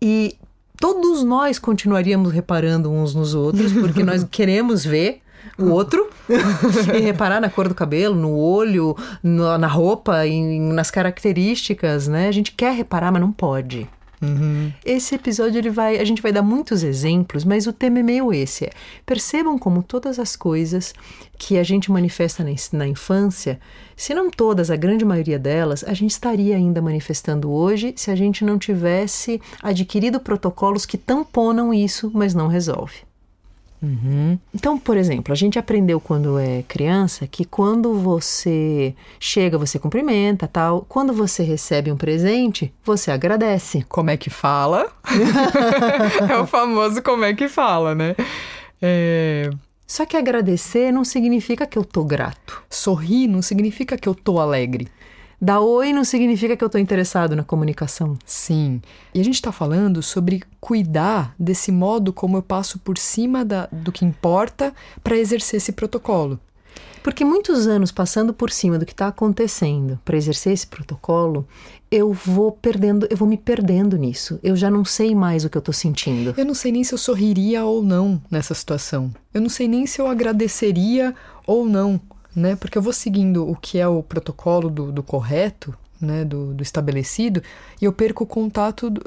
E 0.00 0.36
todos 0.84 1.24
nós 1.24 1.58
continuaríamos 1.58 2.30
reparando 2.30 2.90
uns 2.92 3.14
nos 3.14 3.34
outros, 3.34 3.72
porque 3.72 4.02
nós 4.02 4.22
queremos 4.30 4.84
ver 4.84 5.22
o 5.58 5.70
outro 5.70 6.10
e 6.94 7.00
reparar 7.00 7.40
na 7.40 7.48
cor 7.48 7.68
do 7.68 7.74
cabelo, 7.74 8.14
no 8.14 8.36
olho, 8.36 8.94
no, 9.22 9.56
na 9.56 9.66
roupa, 9.66 10.26
em, 10.26 10.60
nas 10.74 10.90
características, 10.90 12.06
né? 12.06 12.28
A 12.28 12.32
gente 12.32 12.52
quer 12.52 12.74
reparar, 12.74 13.10
mas 13.10 13.22
não 13.22 13.32
pode. 13.32 13.88
Uhum. 14.24 14.72
Esse 14.84 15.14
episódio 15.14 15.58
ele 15.58 15.70
vai, 15.70 15.98
a 15.98 16.04
gente 16.04 16.22
vai 16.22 16.32
dar 16.32 16.42
muitos 16.42 16.82
exemplos, 16.82 17.44
mas 17.44 17.66
o 17.66 17.72
tema 17.72 18.00
é 18.00 18.02
meio 18.02 18.32
esse. 18.32 18.66
É, 18.66 18.70
percebam 19.04 19.58
como 19.58 19.82
todas 19.82 20.18
as 20.18 20.36
coisas 20.36 20.94
que 21.38 21.58
a 21.58 21.62
gente 21.62 21.90
manifesta 21.90 22.44
na, 22.44 22.50
na 22.72 22.86
infância, 22.86 23.60
se 23.96 24.14
não 24.14 24.30
todas, 24.30 24.70
a 24.70 24.76
grande 24.76 25.04
maioria 25.04 25.38
delas, 25.38 25.84
a 25.84 25.94
gente 25.94 26.10
estaria 26.10 26.56
ainda 26.56 26.82
manifestando 26.82 27.50
hoje 27.50 27.92
se 27.96 28.10
a 28.10 28.16
gente 28.16 28.44
não 28.44 28.58
tivesse 28.58 29.40
adquirido 29.62 30.18
protocolos 30.18 30.84
que 30.84 30.98
tamponam 30.98 31.72
isso, 31.72 32.10
mas 32.12 32.34
não 32.34 32.48
resolve. 32.48 33.02
Uhum. 33.84 34.38
Então, 34.54 34.78
por 34.78 34.96
exemplo, 34.96 35.30
a 35.30 35.36
gente 35.36 35.58
aprendeu 35.58 36.00
quando 36.00 36.38
é 36.38 36.62
criança 36.66 37.26
que 37.26 37.44
quando 37.44 37.94
você 37.94 38.94
chega, 39.20 39.58
você 39.58 39.78
cumprimenta, 39.78 40.48
tal. 40.48 40.86
Quando 40.88 41.12
você 41.12 41.42
recebe 41.42 41.92
um 41.92 41.96
presente, 41.96 42.72
você 42.82 43.10
agradece. 43.10 43.84
Como 43.86 44.08
é 44.08 44.16
que 44.16 44.30
fala? 44.30 44.90
é 46.30 46.36
o 46.38 46.46
famoso 46.46 47.02
como 47.02 47.24
é 47.24 47.34
que 47.34 47.46
fala, 47.46 47.94
né? 47.94 48.16
É... 48.80 49.50
Só 49.86 50.06
que 50.06 50.16
agradecer 50.16 50.90
não 50.90 51.04
significa 51.04 51.66
que 51.66 51.76
eu 51.76 51.84
tô 51.84 52.04
grato. 52.04 52.62
Sorrir 52.70 53.28
não 53.28 53.42
significa 53.42 53.98
que 53.98 54.08
eu 54.08 54.14
tô 54.14 54.40
alegre. 54.40 54.88
Dar 55.40 55.60
oi 55.60 55.92
não 55.92 56.04
significa 56.04 56.56
que 56.56 56.64
eu 56.64 56.66
estou 56.66 56.80
interessado 56.80 57.36
na 57.36 57.42
comunicação. 57.42 58.16
Sim. 58.24 58.80
E 59.12 59.20
a 59.20 59.24
gente 59.24 59.34
está 59.34 59.52
falando 59.52 60.02
sobre 60.02 60.42
cuidar 60.60 61.34
desse 61.38 61.70
modo 61.70 62.12
como 62.12 62.36
eu 62.36 62.42
passo 62.42 62.78
por 62.78 62.96
cima 62.96 63.44
da, 63.44 63.68
do 63.70 63.92
que 63.92 64.04
importa 64.04 64.72
para 65.02 65.16
exercer 65.16 65.58
esse 65.58 65.72
protocolo. 65.72 66.38
Porque 67.04 67.22
muitos 67.22 67.66
anos 67.66 67.92
passando 67.92 68.32
por 68.32 68.50
cima 68.50 68.78
do 68.78 68.86
que 68.86 68.92
está 68.92 69.08
acontecendo 69.08 70.00
para 70.06 70.16
exercer 70.16 70.54
esse 70.54 70.66
protocolo, 70.66 71.46
eu 71.90 72.14
vou 72.14 72.50
perdendo, 72.50 73.06
eu 73.10 73.16
vou 73.16 73.28
me 73.28 73.36
perdendo 73.36 73.98
nisso. 73.98 74.40
Eu 74.42 74.56
já 74.56 74.70
não 74.70 74.86
sei 74.86 75.14
mais 75.14 75.44
o 75.44 75.50
que 75.50 75.58
eu 75.58 75.60
estou 75.60 75.74
sentindo. 75.74 76.32
Eu 76.34 76.46
não 76.46 76.54
sei 76.54 76.72
nem 76.72 76.82
se 76.82 76.94
eu 76.94 76.98
sorriria 76.98 77.62
ou 77.62 77.82
não 77.82 78.22
nessa 78.30 78.54
situação. 78.54 79.12
Eu 79.34 79.42
não 79.42 79.50
sei 79.50 79.68
nem 79.68 79.86
se 79.86 80.00
eu 80.00 80.06
agradeceria 80.06 81.14
ou 81.46 81.66
não 81.66 82.00
né? 82.34 82.56
Porque 82.56 82.76
eu 82.76 82.82
vou 82.82 82.92
seguindo 82.92 83.48
o 83.48 83.54
que 83.56 83.78
é 83.78 83.86
o 83.86 84.02
protocolo 84.02 84.68
do, 84.68 84.90
do 84.92 85.02
correto, 85.02 85.74
né? 86.00 86.24
Do, 86.24 86.54
do, 86.54 86.62
estabelecido, 86.62 87.42
e 87.80 87.84
eu 87.84 87.92
perco 87.92 88.24
o 88.24 88.26
contato 88.26 88.90
do, 88.90 89.02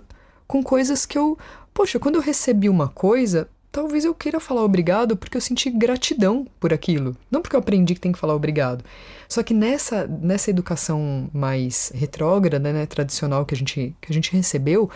com 0.47 0.63
coisas 0.63 1.05
que 1.05 1.17
eu. 1.17 1.37
Poxa, 1.73 1.99
quando 1.99 2.15
eu 2.15 2.21
recebi 2.21 2.69
uma 2.69 2.87
coisa, 2.87 3.47
talvez 3.71 4.05
eu 4.05 4.15
queira 4.15 4.39
falar 4.39 4.63
obrigado 4.63 5.15
porque 5.15 5.37
eu 5.37 5.41
senti 5.41 5.69
gratidão 5.69 6.47
por 6.59 6.73
aquilo. 6.73 7.15
Não 7.29 7.41
porque 7.41 7.55
eu 7.55 7.59
aprendi 7.59 7.93
que 7.93 7.99
tem 7.99 8.11
que 8.11 8.17
falar 8.17 8.33
obrigado. 8.33 8.83
Só 9.29 9.43
que 9.43 9.53
nessa, 9.53 10.07
nessa 10.07 10.49
educação 10.49 11.29
mais 11.31 11.91
retrógrada, 11.93 12.73
né, 12.73 12.85
tradicional 12.87 13.45
que 13.45 13.53
a, 13.53 13.57
gente, 13.57 13.95
que 14.01 14.11
a 14.11 14.13
gente 14.13 14.35
recebeu, 14.35 14.89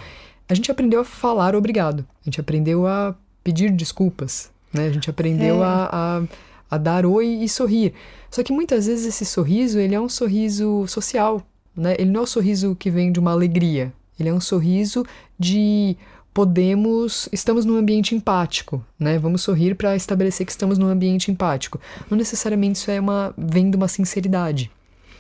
a 0.50 0.53
gente 0.55 0.71
aprendeu 0.71 1.01
a 1.01 1.05
falar 1.05 1.55
obrigado. 1.55 2.05
A 2.21 2.25
gente 2.25 2.41
aprendeu 2.41 2.88
a 2.88 3.15
pedir 3.43 3.71
desculpas. 3.71 4.50
Né? 4.73 4.88
A 4.88 4.91
gente 4.91 5.09
aprendeu 5.09 5.63
é. 5.63 5.67
a, 5.67 5.89
a 5.91 6.23
a 6.72 6.78
dar 6.78 7.06
oi 7.06 7.28
e 7.28 7.50
sorrir. 7.50 7.94
Só 8.32 8.42
que 8.42 8.54
muitas 8.54 8.88
vezes 8.88 9.06
esse 9.06 9.25
sorriso, 9.25 9.78
ele 9.78 9.94
é 9.94 10.00
um 10.00 10.08
sorriso 10.08 10.88
social, 10.88 11.46
né? 11.75 11.96
Ele 12.00 12.10
não 12.10 12.22
é 12.22 12.24
um 12.24 12.28
sorriso 12.28 12.75
que 12.75 12.90
vem 12.90 13.12
de 13.12 13.20
uma 13.20 13.32
alegria. 13.32 13.94
Ele 14.18 14.30
é 14.30 14.34
um 14.34 14.40
sorriso 14.40 15.06
de 15.38 15.98
podemos, 16.34 17.28
estamos 17.32 17.66
num 17.66 17.75
ambiente 17.75 18.16
empático, 18.16 18.84
né? 18.98 19.20
Vamos 19.20 19.42
sorrir 19.42 19.75
para 19.75 19.96
estabelecer 19.96 20.46
que 20.46 20.51
estamos 20.51 20.78
num 20.78 20.88
ambiente 20.88 21.30
empático. 21.30 21.80
Não 22.10 22.18
necessariamente 22.18 22.80
isso 22.80 22.90
é 22.90 23.00
uma 23.00 23.34
vem 23.38 23.70
de 23.70 23.75
uma 23.75 23.90
sinceridade. 23.90 24.72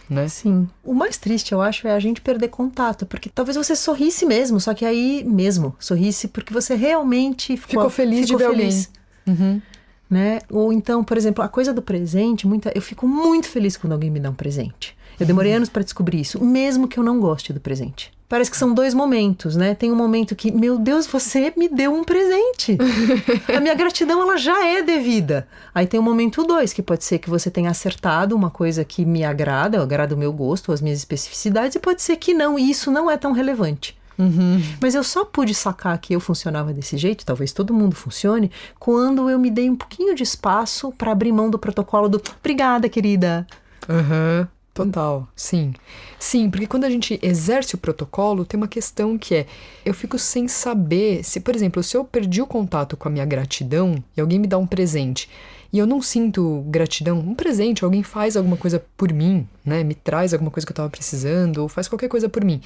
Né? 0.09 0.27
Sim. 0.27 0.67
O 0.83 0.93
mais 0.93 1.17
triste, 1.17 1.53
eu 1.53 1.61
acho, 1.61 1.87
é 1.87 1.91
a 1.91 1.99
gente 1.99 2.19
perder 2.19 2.49
contato, 2.49 3.05
porque 3.05 3.29
talvez 3.29 3.55
você 3.55 3.77
sorrisse 3.77 4.25
mesmo, 4.25 4.59
só 4.59 4.73
que 4.73 4.83
aí 4.83 5.23
mesmo, 5.23 5.73
sorrisse 5.79 6.27
porque 6.27 6.53
você 6.53 6.75
realmente 6.75 7.55
ficou, 7.55 7.83
ficou 7.83 7.89
feliz 7.89 8.27
ficou 8.27 8.37
de 8.37 8.43
ver 8.43 8.49
feliz. 8.51 8.91
alguém. 9.27 9.41
Uhum. 9.41 9.61
Né? 10.11 10.41
Ou 10.49 10.73
então, 10.73 11.05
por 11.05 11.15
exemplo, 11.15 11.41
a 11.41 11.47
coisa 11.47 11.71
do 11.71 11.81
presente, 11.81 12.45
muita, 12.45 12.69
eu 12.75 12.81
fico 12.81 13.07
muito 13.07 13.47
feliz 13.47 13.77
quando 13.77 13.93
alguém 13.93 14.11
me 14.11 14.19
dá 14.19 14.29
um 14.29 14.33
presente. 14.33 14.93
Eu 15.17 15.25
demorei 15.25 15.53
anos 15.53 15.69
para 15.69 15.83
descobrir 15.83 16.19
isso, 16.19 16.43
mesmo 16.43 16.85
que 16.85 16.97
eu 16.97 17.03
não 17.03 17.17
goste 17.17 17.53
do 17.53 17.61
presente. 17.61 18.11
Parece 18.27 18.49
que 18.49 18.57
são 18.57 18.73
dois 18.73 18.93
momentos, 18.93 19.55
né? 19.55 19.75
Tem 19.75 19.91
um 19.91 19.95
momento 19.95 20.35
que, 20.35 20.51
meu 20.51 20.77
Deus, 20.77 21.05
você 21.05 21.53
me 21.55 21.69
deu 21.69 21.93
um 21.93 22.03
presente. 22.03 22.77
a 23.55 23.59
minha 23.59 23.75
gratidão, 23.75 24.21
ela 24.21 24.37
já 24.37 24.65
é 24.65 24.81
devida. 24.81 25.47
Aí 25.75 25.85
tem 25.85 25.99
o 25.99 26.03
momento 26.03 26.43
dois, 26.43 26.73
que 26.73 26.81
pode 26.81 27.03
ser 27.03 27.19
que 27.19 27.29
você 27.29 27.51
tenha 27.51 27.69
acertado 27.69 28.35
uma 28.35 28.49
coisa 28.49 28.83
que 28.83 29.05
me 29.05 29.23
agrada, 29.23 29.81
agrada 29.81 30.15
o 30.15 30.17
meu 30.17 30.33
gosto, 30.33 30.71
as 30.71 30.81
minhas 30.81 30.99
especificidades, 30.99 31.75
e 31.75 31.79
pode 31.79 32.01
ser 32.01 32.15
que 32.17 32.33
não, 32.33 32.57
e 32.57 32.69
isso 32.69 32.89
não 32.89 33.11
é 33.11 33.15
tão 33.15 33.31
relevante. 33.31 33.97
Uhum. 34.17 34.61
Mas 34.81 34.95
eu 34.95 35.03
só 35.03 35.25
pude 35.25 35.53
sacar 35.53 35.97
que 35.97 36.13
eu 36.13 36.19
funcionava 36.19 36.73
desse 36.73 36.97
jeito, 36.97 37.25
talvez 37.25 37.51
todo 37.51 37.73
mundo 37.73 37.95
funcione, 37.95 38.51
quando 38.79 39.29
eu 39.29 39.39
me 39.39 39.49
dei 39.49 39.69
um 39.69 39.75
pouquinho 39.75 40.13
de 40.15 40.23
espaço 40.23 40.91
para 40.97 41.11
abrir 41.11 41.31
mão 41.31 41.49
do 41.49 41.57
protocolo 41.57 42.07
do 42.07 42.21
obrigada, 42.39 42.89
querida. 42.89 43.47
Uhum. 43.89 44.47
Total, 44.73 45.27
sim. 45.35 45.73
Sim, 46.17 46.49
porque 46.49 46.65
quando 46.65 46.85
a 46.85 46.89
gente 46.89 47.19
exerce 47.21 47.75
o 47.75 47.77
protocolo, 47.77 48.45
tem 48.45 48.57
uma 48.57 48.69
questão 48.69 49.17
que 49.17 49.35
é: 49.35 49.45
eu 49.83 49.93
fico 49.93 50.17
sem 50.17 50.47
saber 50.47 51.25
se, 51.25 51.41
por 51.41 51.53
exemplo, 51.53 51.83
se 51.83 51.97
eu 51.97 52.05
perdi 52.05 52.41
o 52.41 52.47
contato 52.47 52.95
com 52.95 53.09
a 53.09 53.11
minha 53.11 53.25
gratidão 53.25 54.01
e 54.15 54.21
alguém 54.21 54.39
me 54.39 54.47
dá 54.47 54.57
um 54.57 54.65
presente 54.65 55.29
e 55.73 55.79
eu 55.79 55.87
não 55.87 56.01
sinto 56.01 56.63
gratidão, 56.67 57.19
um 57.19 57.33
presente, 57.33 57.83
alguém 57.83 58.03
faz 58.03 58.35
alguma 58.35 58.57
coisa 58.57 58.83
por 58.97 59.11
mim, 59.13 59.47
né? 59.63 59.83
Me 59.83 59.95
traz 59.95 60.33
alguma 60.33 60.51
coisa 60.51 60.65
que 60.65 60.71
eu 60.71 60.73
estava 60.73 60.89
precisando 60.89 61.59
ou 61.59 61.69
faz 61.69 61.87
qualquer 61.87 62.09
coisa 62.09 62.27
por 62.27 62.43
mim. 62.43 62.61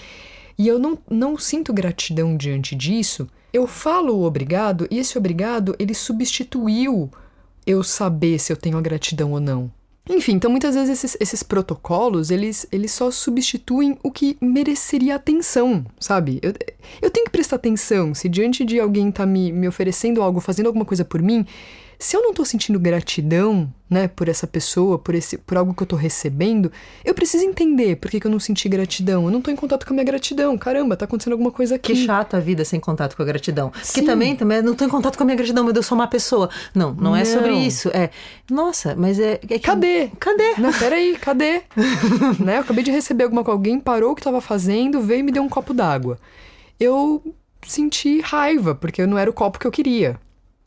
E 0.57 0.67
eu 0.67 0.79
não, 0.79 0.97
não 1.09 1.37
sinto 1.37 1.73
gratidão 1.73 2.37
diante 2.37 2.75
disso, 2.75 3.27
eu 3.51 3.67
falo 3.67 4.23
obrigado 4.23 4.87
e 4.89 4.99
esse 4.99 5.17
obrigado 5.17 5.75
ele 5.79 5.93
substituiu 5.93 7.09
eu 7.65 7.83
saber 7.83 8.39
se 8.39 8.51
eu 8.53 8.57
tenho 8.57 8.77
a 8.77 8.81
gratidão 8.81 9.31
ou 9.31 9.39
não. 9.39 9.71
Enfim, 10.07 10.33
então 10.33 10.51
muitas 10.51 10.75
vezes 10.75 11.03
esses, 11.03 11.17
esses, 11.19 11.41
protocolos, 11.41 12.29
eles, 12.29 12.67
eles 12.71 12.91
só 12.91 13.09
substituem 13.09 13.97
o 14.03 14.11
que 14.11 14.37
mereceria 14.39 15.15
atenção, 15.15 15.83
sabe? 15.99 16.39
Eu, 16.43 16.53
eu 17.01 17.09
tenho 17.09 17.25
que 17.25 17.31
prestar 17.31 17.55
atenção 17.55 18.13
se 18.13 18.29
diante 18.29 18.63
de 18.63 18.79
alguém 18.79 19.11
tá 19.11 19.25
me, 19.25 19.51
me 19.51 19.67
oferecendo 19.67 20.21
algo, 20.21 20.39
fazendo 20.39 20.67
alguma 20.67 20.85
coisa 20.85 21.03
por 21.03 21.23
mim, 21.23 21.43
se 21.97 22.15
eu 22.15 22.21
não 22.21 22.31
estou 22.31 22.45
sentindo 22.45 22.79
gratidão, 22.79 23.71
né, 23.89 24.07
por 24.07 24.27
essa 24.27 24.47
pessoa, 24.47 24.97
por 24.97 25.13
esse, 25.13 25.37
por 25.37 25.57
algo 25.57 25.73
que 25.73 25.81
eu 25.81 25.85
estou 25.85 25.97
recebendo, 25.97 26.71
eu 27.03 27.13
preciso 27.13 27.43
entender 27.43 27.97
por 27.97 28.09
que, 28.09 28.19
que 28.19 28.27
eu 28.27 28.31
não 28.31 28.39
senti 28.39 28.67
gratidão. 28.67 29.25
Eu 29.25 29.31
não 29.31 29.39
estou 29.39 29.53
em 29.53 29.57
contato 29.57 29.85
com 29.85 29.93
a 29.93 29.95
minha 29.95 30.05
gratidão. 30.05 30.57
Caramba, 30.57 30.97
tá 30.97 31.05
acontecendo 31.05 31.33
alguma 31.33 31.51
coisa 31.51 31.75
aqui. 31.75 31.93
Que 31.93 32.05
chato 32.05 32.35
a 32.35 32.39
vida 32.39 32.65
sem 32.65 32.79
contato 32.79 33.15
com 33.15 33.21
a 33.21 33.25
gratidão. 33.25 33.71
Sim. 33.81 34.01
Que 34.01 34.05
também, 34.05 34.35
também 34.35 34.61
não 34.61 34.73
estou 34.73 34.87
em 34.87 34.89
contato 34.89 35.17
com 35.17 35.23
a 35.23 35.25
minha 35.25 35.37
gratidão, 35.37 35.63
meu 35.63 35.73
Deus, 35.73 35.85
eu 35.85 35.89
sou 35.89 35.97
uma 35.97 36.07
pessoa. 36.07 36.49
Não, 36.73 36.93
não, 36.93 37.11
não. 37.11 37.15
é 37.15 37.23
sobre 37.25 37.53
isso. 37.53 37.89
É, 37.89 38.09
nossa, 38.49 38.95
mas 38.95 39.19
é, 39.19 39.33
é 39.33 39.37
que... 39.37 39.59
Cadê? 39.59 40.09
Cadê? 40.19 40.55
Não, 40.57 40.73
peraí, 40.73 41.15
cadê? 41.17 41.61
né, 42.43 42.57
eu 42.57 42.61
acabei 42.61 42.83
de 42.83 42.91
receber 42.91 43.25
alguma 43.25 43.43
coisa, 43.43 43.57
alguém 43.57 43.79
parou 43.79 44.11
o 44.11 44.15
que 44.15 44.21
estava 44.21 44.41
fazendo, 44.41 45.01
veio 45.01 45.19
e 45.19 45.23
me 45.23 45.31
deu 45.31 45.43
um 45.43 45.49
copo 45.49 45.73
d'água. 45.73 46.17
Eu 46.79 47.21
senti 47.67 48.19
raiva, 48.21 48.75
porque 48.75 49.05
não 49.05 49.17
era 49.17 49.29
o 49.29 49.33
copo 49.33 49.59
que 49.59 49.67
eu 49.67 49.71
queria. 49.71 50.19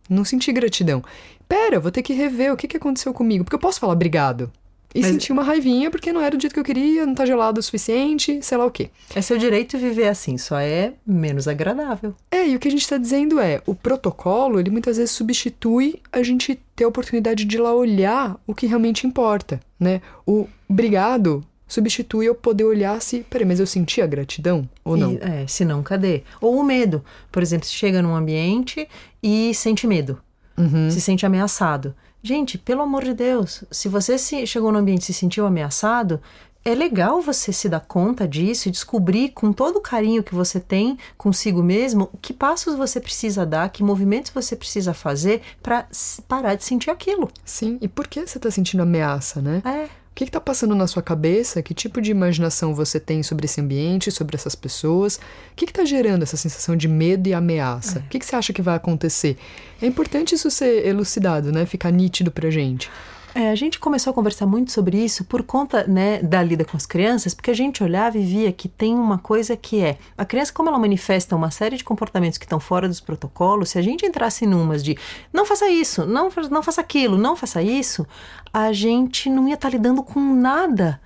Não 0.08 0.24
senti 0.24 0.52
gratidão. 0.52 1.02
Pera, 1.48 1.80
vou 1.80 1.90
ter 1.90 2.02
que 2.02 2.12
rever 2.12 2.52
o 2.52 2.56
que, 2.56 2.68
que 2.68 2.76
aconteceu 2.76 3.12
comigo. 3.12 3.44
Porque 3.44 3.56
eu 3.56 3.60
posso 3.60 3.80
falar 3.80 3.92
obrigado. 3.92 4.50
E 4.94 5.00
Mas... 5.00 5.10
sentir 5.10 5.32
uma 5.32 5.42
raivinha 5.42 5.90
porque 5.90 6.12
não 6.12 6.20
era 6.20 6.36
o 6.36 6.40
jeito 6.40 6.54
que 6.54 6.60
eu 6.60 6.64
queria, 6.64 7.04
não 7.04 7.14
tá 7.14 7.26
gelado 7.26 7.60
o 7.60 7.62
suficiente, 7.62 8.40
sei 8.42 8.56
lá 8.56 8.64
o 8.64 8.70
quê. 8.70 8.90
É 9.14 9.20
seu 9.20 9.36
direito 9.36 9.76
viver 9.76 10.08
assim, 10.08 10.38
só 10.38 10.58
é 10.58 10.94
menos 11.06 11.46
agradável. 11.46 12.14
É, 12.30 12.48
e 12.48 12.56
o 12.56 12.58
que 12.58 12.68
a 12.68 12.70
gente 12.70 12.88
tá 12.88 12.96
dizendo 12.96 13.38
é, 13.38 13.60
o 13.66 13.74
protocolo, 13.74 14.58
ele 14.58 14.70
muitas 14.70 14.96
vezes 14.96 15.10
substitui 15.10 16.00
a 16.10 16.22
gente 16.22 16.58
ter 16.74 16.84
a 16.84 16.88
oportunidade 16.88 17.44
de 17.44 17.56
ir 17.56 17.60
lá 17.60 17.74
olhar 17.74 18.40
o 18.46 18.54
que 18.54 18.66
realmente 18.66 19.06
importa, 19.06 19.60
né? 19.78 20.00
O 20.26 20.48
obrigado 20.68 21.44
substitui 21.68 22.26
eu 22.26 22.34
poder 22.34 22.64
olhar 22.64 23.00
se, 23.00 23.20
peraí, 23.28 23.46
mas 23.46 23.60
eu 23.60 23.66
senti 23.66 24.00
a 24.00 24.06
gratidão 24.06 24.68
ou 24.82 24.96
não? 24.96 25.12
E, 25.12 25.18
é, 25.20 25.46
se 25.46 25.64
não, 25.64 25.82
cadê? 25.82 26.22
Ou 26.40 26.58
o 26.58 26.64
medo. 26.64 27.04
Por 27.30 27.42
exemplo, 27.42 27.66
você 27.66 27.74
chega 27.74 28.02
num 28.02 28.16
ambiente 28.16 28.88
e 29.22 29.54
sente 29.54 29.86
medo, 29.86 30.18
uhum. 30.56 30.90
se 30.90 31.00
sente 31.00 31.26
ameaçado. 31.26 31.94
Gente, 32.20 32.58
pelo 32.58 32.82
amor 32.82 33.04
de 33.04 33.14
Deus, 33.14 33.62
se 33.70 33.88
você 33.88 34.18
se, 34.18 34.44
chegou 34.46 34.72
no 34.72 34.78
ambiente 34.78 35.02
e 35.02 35.04
se 35.04 35.14
sentiu 35.14 35.46
ameaçado, 35.46 36.20
é 36.64 36.74
legal 36.74 37.22
você 37.22 37.52
se 37.52 37.68
dar 37.68 37.80
conta 37.80 38.26
disso 38.26 38.68
e 38.68 38.72
descobrir 38.72 39.30
com 39.30 39.52
todo 39.52 39.76
o 39.76 39.80
carinho 39.80 40.22
que 40.22 40.34
você 40.34 40.58
tem 40.58 40.98
consigo 41.16 41.62
mesmo 41.62 42.10
que 42.20 42.32
passos 42.32 42.74
você 42.74 43.00
precisa 43.00 43.46
dar, 43.46 43.70
que 43.70 43.82
movimentos 43.82 44.32
você 44.34 44.56
precisa 44.56 44.92
fazer 44.92 45.40
para 45.62 45.86
parar 46.26 46.56
de 46.56 46.64
sentir 46.64 46.90
aquilo. 46.90 47.30
Sim, 47.44 47.78
e 47.80 47.88
por 47.88 48.06
que 48.06 48.26
você 48.26 48.38
está 48.38 48.50
sentindo 48.50 48.82
ameaça, 48.82 49.40
né? 49.40 49.62
É 49.64 49.88
que 50.24 50.30
está 50.30 50.40
passando 50.40 50.74
na 50.74 50.86
sua 50.86 51.02
cabeça? 51.02 51.62
Que 51.62 51.72
tipo 51.72 52.00
de 52.00 52.10
imaginação 52.10 52.74
você 52.74 52.98
tem 52.98 53.22
sobre 53.22 53.44
esse 53.44 53.60
ambiente, 53.60 54.10
sobre 54.10 54.34
essas 54.34 54.54
pessoas? 54.54 55.16
O 55.16 55.54
que 55.54 55.64
está 55.64 55.84
gerando 55.84 56.22
essa 56.22 56.36
sensação 56.36 56.74
de 56.76 56.88
medo 56.88 57.28
e 57.28 57.34
ameaça? 57.34 58.00
É. 58.00 58.02
O 58.02 58.04
que, 58.08 58.18
que 58.18 58.26
você 58.26 58.34
acha 58.34 58.52
que 58.52 58.60
vai 58.60 58.74
acontecer? 58.74 59.36
É 59.80 59.86
importante 59.86 60.34
isso 60.34 60.50
ser 60.50 60.84
elucidado, 60.86 61.52
né? 61.52 61.64
Ficar 61.66 61.92
nítido 61.92 62.32
pra 62.32 62.50
gente. 62.50 62.90
É, 63.34 63.50
a 63.50 63.54
gente 63.54 63.78
começou 63.78 64.10
a 64.10 64.14
conversar 64.14 64.46
muito 64.46 64.72
sobre 64.72 65.02
isso 65.02 65.24
por 65.24 65.42
conta 65.42 65.86
né, 65.86 66.20
da 66.22 66.42
lida 66.42 66.64
com 66.64 66.76
as 66.76 66.86
crianças, 66.86 67.34
porque 67.34 67.50
a 67.50 67.54
gente 67.54 67.82
olhava 67.82 68.18
e 68.18 68.24
via 68.24 68.52
que 68.52 68.68
tem 68.68 68.94
uma 68.94 69.18
coisa 69.18 69.56
que 69.56 69.80
é 69.80 69.98
a 70.16 70.24
criança, 70.24 70.52
como 70.52 70.68
ela 70.68 70.78
manifesta 70.78 71.36
uma 71.36 71.50
série 71.50 71.76
de 71.76 71.84
comportamentos 71.84 72.38
que 72.38 72.44
estão 72.44 72.58
fora 72.58 72.88
dos 72.88 73.00
protocolos, 73.00 73.70
se 73.70 73.78
a 73.78 73.82
gente 73.82 74.06
entrasse 74.06 74.44
em 74.44 74.54
umas 74.54 74.82
de 74.82 74.96
não 75.32 75.44
faça 75.44 75.68
isso, 75.68 76.06
não, 76.06 76.30
não 76.50 76.62
faça 76.62 76.80
aquilo, 76.80 77.18
não 77.18 77.36
faça 77.36 77.62
isso, 77.62 78.06
a 78.52 78.72
gente 78.72 79.28
não 79.28 79.46
ia 79.46 79.54
estar 79.54 79.68
tá 79.68 79.76
lidando 79.76 80.02
com 80.02 80.20
nada 80.20 81.00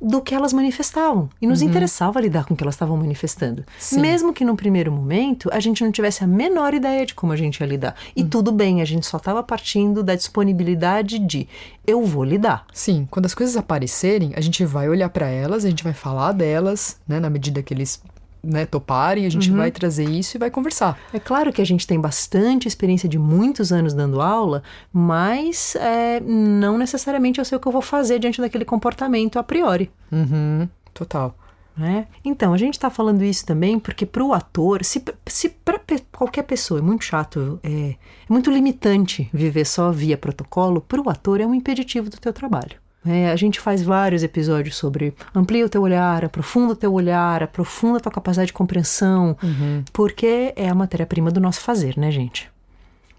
do 0.00 0.20
que 0.20 0.34
elas 0.34 0.52
manifestavam. 0.52 1.28
E 1.40 1.46
nos 1.46 1.62
uhum. 1.62 1.68
interessava 1.68 2.20
lidar 2.20 2.44
com 2.44 2.54
o 2.54 2.56
que 2.56 2.62
elas 2.62 2.74
estavam 2.74 2.96
manifestando. 2.96 3.64
Sim. 3.78 4.00
Mesmo 4.00 4.32
que 4.32 4.44
no 4.44 4.56
primeiro 4.56 4.92
momento 4.92 5.48
a 5.52 5.60
gente 5.60 5.82
não 5.82 5.90
tivesse 5.90 6.22
a 6.22 6.26
menor 6.26 6.74
ideia 6.74 7.06
de 7.06 7.14
como 7.14 7.32
a 7.32 7.36
gente 7.36 7.60
ia 7.60 7.66
lidar. 7.66 7.94
E 8.14 8.22
uhum. 8.22 8.28
tudo 8.28 8.52
bem, 8.52 8.82
a 8.82 8.84
gente 8.84 9.06
só 9.06 9.16
estava 9.16 9.42
partindo 9.42 10.02
da 10.02 10.14
disponibilidade 10.14 11.18
de 11.18 11.48
eu 11.86 12.04
vou 12.04 12.24
lidar. 12.24 12.66
Sim, 12.72 13.06
quando 13.10 13.26
as 13.26 13.34
coisas 13.34 13.56
aparecerem, 13.56 14.32
a 14.36 14.40
gente 14.40 14.64
vai 14.64 14.88
olhar 14.88 15.08
para 15.08 15.28
elas, 15.28 15.64
a 15.64 15.68
gente 15.68 15.84
vai 15.84 15.92
falar 15.92 16.32
delas, 16.32 16.98
né, 17.06 17.20
na 17.20 17.30
medida 17.30 17.62
que 17.62 17.72
eles 17.72 18.02
né, 18.44 18.66
toparem, 18.66 19.26
a 19.26 19.30
gente 19.30 19.50
uhum. 19.50 19.56
vai 19.56 19.70
trazer 19.70 20.08
isso 20.08 20.36
e 20.36 20.38
vai 20.38 20.50
conversar. 20.50 20.98
É 21.12 21.18
claro 21.18 21.52
que 21.52 21.62
a 21.62 21.66
gente 21.66 21.86
tem 21.86 22.00
bastante 22.00 22.68
experiência 22.68 23.08
de 23.08 23.18
muitos 23.18 23.72
anos 23.72 23.94
dando 23.94 24.20
aula, 24.20 24.62
mas 24.92 25.76
é, 25.76 26.20
não 26.20 26.78
necessariamente 26.78 27.38
eu 27.38 27.44
sei 27.44 27.56
o 27.56 27.60
que 27.60 27.66
eu 27.66 27.72
vou 27.72 27.82
fazer 27.82 28.18
diante 28.18 28.40
daquele 28.40 28.64
comportamento 28.64 29.38
a 29.38 29.42
priori. 29.42 29.90
Uhum. 30.12 30.68
Total. 30.92 31.36
Né? 31.76 32.06
Então, 32.24 32.54
a 32.54 32.56
gente 32.56 32.74
está 32.74 32.88
falando 32.88 33.22
isso 33.24 33.44
também 33.44 33.78
porque 33.78 34.06
para 34.06 34.24
o 34.24 34.32
ator, 34.32 34.84
se, 34.84 35.02
se 35.26 35.48
para 35.48 35.80
qualquer 36.12 36.44
pessoa 36.44 36.78
é 36.78 36.82
muito 36.82 37.04
chato, 37.04 37.58
é, 37.62 37.70
é 37.70 37.96
muito 38.28 38.50
limitante 38.50 39.28
viver 39.32 39.64
só 39.64 39.90
via 39.90 40.16
protocolo, 40.16 40.80
para 40.80 41.00
o 41.00 41.10
ator 41.10 41.40
é 41.40 41.46
um 41.46 41.54
impeditivo 41.54 42.08
do 42.08 42.16
teu 42.16 42.32
trabalho. 42.32 42.83
É, 43.06 43.30
a 43.30 43.36
gente 43.36 43.60
faz 43.60 43.82
vários 43.82 44.22
episódios 44.22 44.76
sobre 44.76 45.14
amplia 45.34 45.66
o 45.66 45.68
teu 45.68 45.82
olhar, 45.82 46.24
aprofunda 46.24 46.72
o 46.72 46.76
teu 46.76 46.92
olhar, 46.92 47.42
aprofunda 47.42 47.98
a 47.98 48.00
tua 48.00 48.12
capacidade 48.12 48.46
de 48.46 48.52
compreensão, 48.52 49.36
uhum. 49.42 49.84
porque 49.92 50.52
é 50.56 50.68
a 50.68 50.74
matéria-prima 50.74 51.30
do 51.30 51.40
nosso 51.40 51.60
fazer, 51.60 51.98
né, 51.98 52.10
gente? 52.10 52.50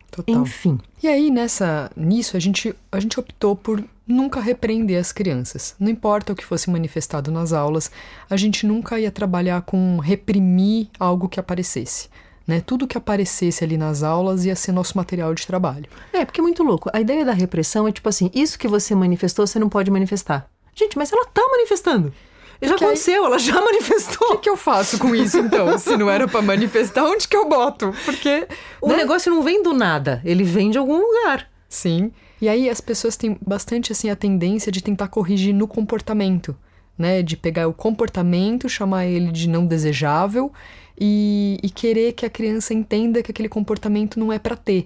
Total. 0.10 0.36
Enfim. 0.36 0.80
E 1.04 1.08
aí, 1.08 1.30
nessa, 1.30 1.92
nisso, 1.96 2.38
a 2.38 2.40
gente, 2.40 2.74
a 2.92 3.00
gente 3.00 3.20
optou 3.20 3.56
por 3.56 3.84
nunca 4.08 4.40
repreender 4.40 5.00
as 5.00 5.12
crianças. 5.12 5.76
Não 5.80 5.90
importa 5.90 6.32
o 6.32 6.36
que 6.36 6.46
fosse 6.46 6.70
manifestado 6.70 7.32
nas 7.32 7.52
aulas, 7.52 7.92
a 8.30 8.38
gente 8.38 8.66
nunca 8.66 9.00
ia 9.00 9.12
trabalhar 9.12 9.62
com 9.64 10.00
reprimir 10.00 10.88
algo 11.00 11.28
que 11.28 11.40
aparecesse. 11.40 12.10
Né? 12.48 12.62
Tudo 12.62 12.88
que 12.88 12.98
aparecesse 12.98 13.64
ali 13.64 13.76
nas 13.76 14.04
aulas 14.04 14.46
ia 14.46 14.56
ser 14.56 14.72
nosso 14.72 14.96
material 14.96 15.34
de 15.34 15.48
trabalho. 15.48 15.86
É, 16.14 16.24
porque 16.24 16.40
é 16.40 16.44
muito 16.44 16.62
louco. 16.62 16.90
A 16.94 17.02
ideia 17.02 17.26
da 17.26 17.34
repressão 17.34 17.88
é 17.88 17.92
tipo 17.92 18.08
assim: 18.08 18.30
isso 18.34 18.60
que 18.60 18.68
você 18.68 18.94
manifestou, 18.94 19.48
você 19.48 19.58
não 19.58 19.70
pode 19.70 19.90
manifestar. 19.90 20.48
Gente, 20.76 20.98
mas 20.98 21.12
ela 21.12 21.26
tá 21.26 21.42
manifestando. 21.50 22.14
Já 22.62 22.70
Porque 22.70 22.84
aconteceu, 22.84 23.22
aí... 23.22 23.28
ela 23.28 23.40
já 23.40 23.60
manifestou. 23.62 24.16
O 24.36 24.38
que, 24.38 24.44
que, 24.44 24.50
eu 24.50 24.58
faço 24.58 25.00
com 25.00 25.16
isso, 25.16 25.38
então? 25.38 25.78
Se 25.78 25.96
não 25.98 26.10
era 26.10 26.28
para 26.28 26.42
manifestar, 26.42 27.04
onde 27.06 27.28
que 27.28 27.36
eu 27.36 27.48
boto? 27.48 27.94
Porque. 28.06 28.48
O 28.82 28.90
né? 28.90 28.98
negócio 28.98 29.32
não 29.32 29.42
vem 29.42 29.64
do 29.64 29.74
nada, 29.74 30.22
ele 30.24 30.44
vem 30.44 30.70
de 30.70 30.78
algum 30.78 30.98
lugar. 30.98 31.50
Sim. 31.68 32.12
E 32.42 32.50
aí 32.50 32.70
as 32.70 32.82
pessoas 32.82 33.16
têm 33.16 33.38
bastante 33.46 33.92
assim 33.92 34.10
a 34.10 34.16
tendência 34.16 34.72
de 34.72 34.84
tentar 34.84 35.08
corrigir 35.08 35.54
no 35.54 35.68
comportamento, 35.68 36.56
né? 36.98 37.24
De 37.24 37.36
pegar 37.36 37.68
o 37.68 37.74
comportamento, 37.74 38.70
chamar 38.70 39.06
ele 39.06 39.32
de 39.32 39.48
não 39.48 39.66
desejável 39.66 40.52
e, 41.00 41.60
e 41.62 41.70
querer 41.70 42.14
que 42.14 42.26
a 42.26 42.30
criança 42.30 42.74
entenda 42.74 43.22
que 43.22 43.32
aquele 43.32 43.50
comportamento 43.50 44.20
não 44.20 44.32
é 44.32 44.40
para 44.40 44.56
ter. 44.56 44.86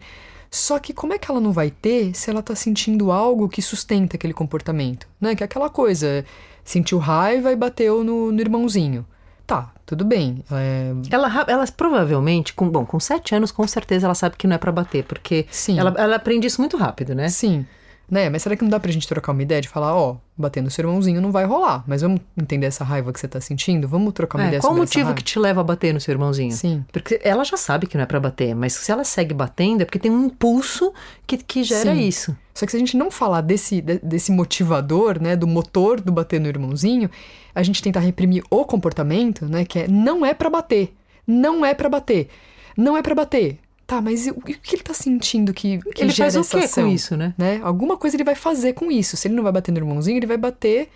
Só 0.51 0.79
que 0.79 0.93
como 0.93 1.13
é 1.13 1.19
que 1.19 1.29
ela 1.29 1.39
não 1.39 1.51
vai 1.51 1.69
ter 1.69 2.15
se 2.15 2.29
ela 2.29 2.41
tá 2.41 2.55
sentindo 2.55 3.11
algo 3.11 3.47
que 3.47 3.61
sustenta 3.61 4.15
aquele 4.15 4.33
comportamento, 4.33 5.07
né? 5.21 5.35
Que 5.35 5.43
é 5.43 5.45
aquela 5.45 5.69
coisa, 5.69 6.25
sentiu 6.63 6.97
raiva 6.97 7.51
e 7.51 7.55
bateu 7.55 8.03
no, 8.03 8.31
no 8.31 8.41
irmãozinho. 8.41 9.05
Tá, 9.45 9.71
tudo 9.85 10.05
bem. 10.05 10.43
É... 10.51 10.91
Ela, 11.11 11.45
ela 11.47 11.65
provavelmente, 11.67 12.53
com, 12.53 12.69
bom, 12.69 12.85
com 12.85 12.99
sete 12.99 13.33
anos, 13.33 13.51
com 13.51 13.67
certeza 13.67 14.07
ela 14.07 14.15
sabe 14.15 14.37
que 14.37 14.47
não 14.47 14.55
é 14.55 14.59
para 14.59 14.71
bater, 14.71 15.03
porque 15.03 15.45
Sim. 15.49 15.79
Ela, 15.79 15.93
ela 15.97 16.15
aprende 16.15 16.47
isso 16.47 16.61
muito 16.61 16.77
rápido, 16.77 17.13
né? 17.15 17.29
Sim. 17.29 17.65
Né? 18.09 18.27
Mas 18.29 18.41
será 18.41 18.55
que 18.55 18.63
não 18.63 18.69
dá 18.69 18.79
pra 18.79 18.91
gente 18.91 19.07
trocar 19.07 19.31
uma 19.33 19.43
ideia 19.43 19.61
de 19.61 19.67
falar, 19.69 19.95
ó, 19.95 20.17
bater 20.35 20.63
no 20.63 20.71
seu 20.71 20.81
irmãozinho 20.83 21.21
não 21.21 21.31
vai 21.31 21.45
rolar, 21.45 21.83
mas 21.85 22.01
vamos 22.01 22.19
entender 22.35 22.65
essa 22.65 22.83
raiva 22.83 23.13
que 23.13 23.19
você 23.19 23.27
tá 23.27 23.39
sentindo? 23.39 23.87
Vamos 23.87 24.13
trocar 24.13 24.39
uma 24.39 24.45
É, 24.45 24.47
ideia 24.47 24.61
qual 24.61 24.71
o 24.73 24.75
sobre 24.77 24.83
essa 24.85 24.89
motivo 24.97 25.05
raiva? 25.09 25.15
que 25.17 25.23
te 25.23 25.37
leva 25.37 25.61
a 25.61 25.63
bater 25.63 25.93
no 25.93 25.99
seu 25.99 26.13
irmãozinho? 26.13 26.51
Sim. 26.51 26.83
Porque 26.91 27.19
ela 27.23 27.43
já 27.43 27.55
sabe 27.55 27.85
que 27.85 27.95
não 27.95 28.03
é 28.03 28.07
pra 28.07 28.19
bater, 28.19 28.55
mas 28.55 28.73
se 28.73 28.91
ela 28.91 29.03
segue 29.03 29.33
batendo 29.35 29.81
é 29.81 29.85
porque 29.85 29.99
tem 29.99 30.09
um 30.09 30.25
impulso 30.25 30.91
que, 31.27 31.37
que 31.37 31.63
gera 31.63 31.93
Sim. 31.93 31.99
isso. 32.01 32.35
Só 32.55 32.65
que 32.65 32.71
se 32.71 32.77
a 32.77 32.79
gente 32.79 32.97
não 32.97 33.11
falar 33.11 33.41
desse, 33.41 33.79
de- 33.79 33.99
desse 33.99 34.31
motivador, 34.31 35.21
né, 35.21 35.35
do 35.35 35.45
motor 35.45 36.01
do 36.01 36.11
bater 36.11 36.39
no 36.41 36.47
irmãozinho, 36.47 37.11
a 37.53 37.61
gente 37.61 37.79
tenta 37.81 37.99
reprimir 37.99 38.43
o 38.49 38.65
comportamento, 38.65 39.45
né, 39.45 39.63
que 39.65 39.79
é 39.79 39.87
não 39.87 40.25
é 40.25 40.33
pra 40.33 40.49
bater, 40.49 40.93
não 41.27 41.63
é 41.63 41.75
pra 41.75 41.87
bater, 41.89 42.27
não 42.75 42.97
é 42.97 43.03
pra 43.03 43.13
bater. 43.13 43.59
Tá, 43.89 43.99
mas 43.99 44.27
o 44.27 44.31
o 44.37 44.41
que 44.41 44.75
ele 44.75 44.83
tá 44.83 44.93
sentindo 44.93 45.51
que, 45.53 45.79
que 45.79 46.03
Ele 46.03 46.11
gera 46.11 46.31
faz 46.31 46.35
o 46.47 46.49
quê 46.57 46.63
ação? 46.65 46.83
com 46.85 46.91
isso, 46.91 47.17
né? 47.17 47.33
né? 47.37 47.59
Alguma 47.63 47.97
coisa 47.97 48.15
ele 48.15 48.23
vai 48.23 48.35
fazer 48.35 48.73
com 48.73 48.91
isso. 48.91 49.17
Se 49.17 49.27
ele 49.27 49.33
não 49.35 49.41
vai 49.43 49.51
bater 49.51 49.71
no 49.71 49.79
irmãozinho, 49.79 50.17
ele 50.17 50.27
vai 50.27 50.37
bater 50.37 50.89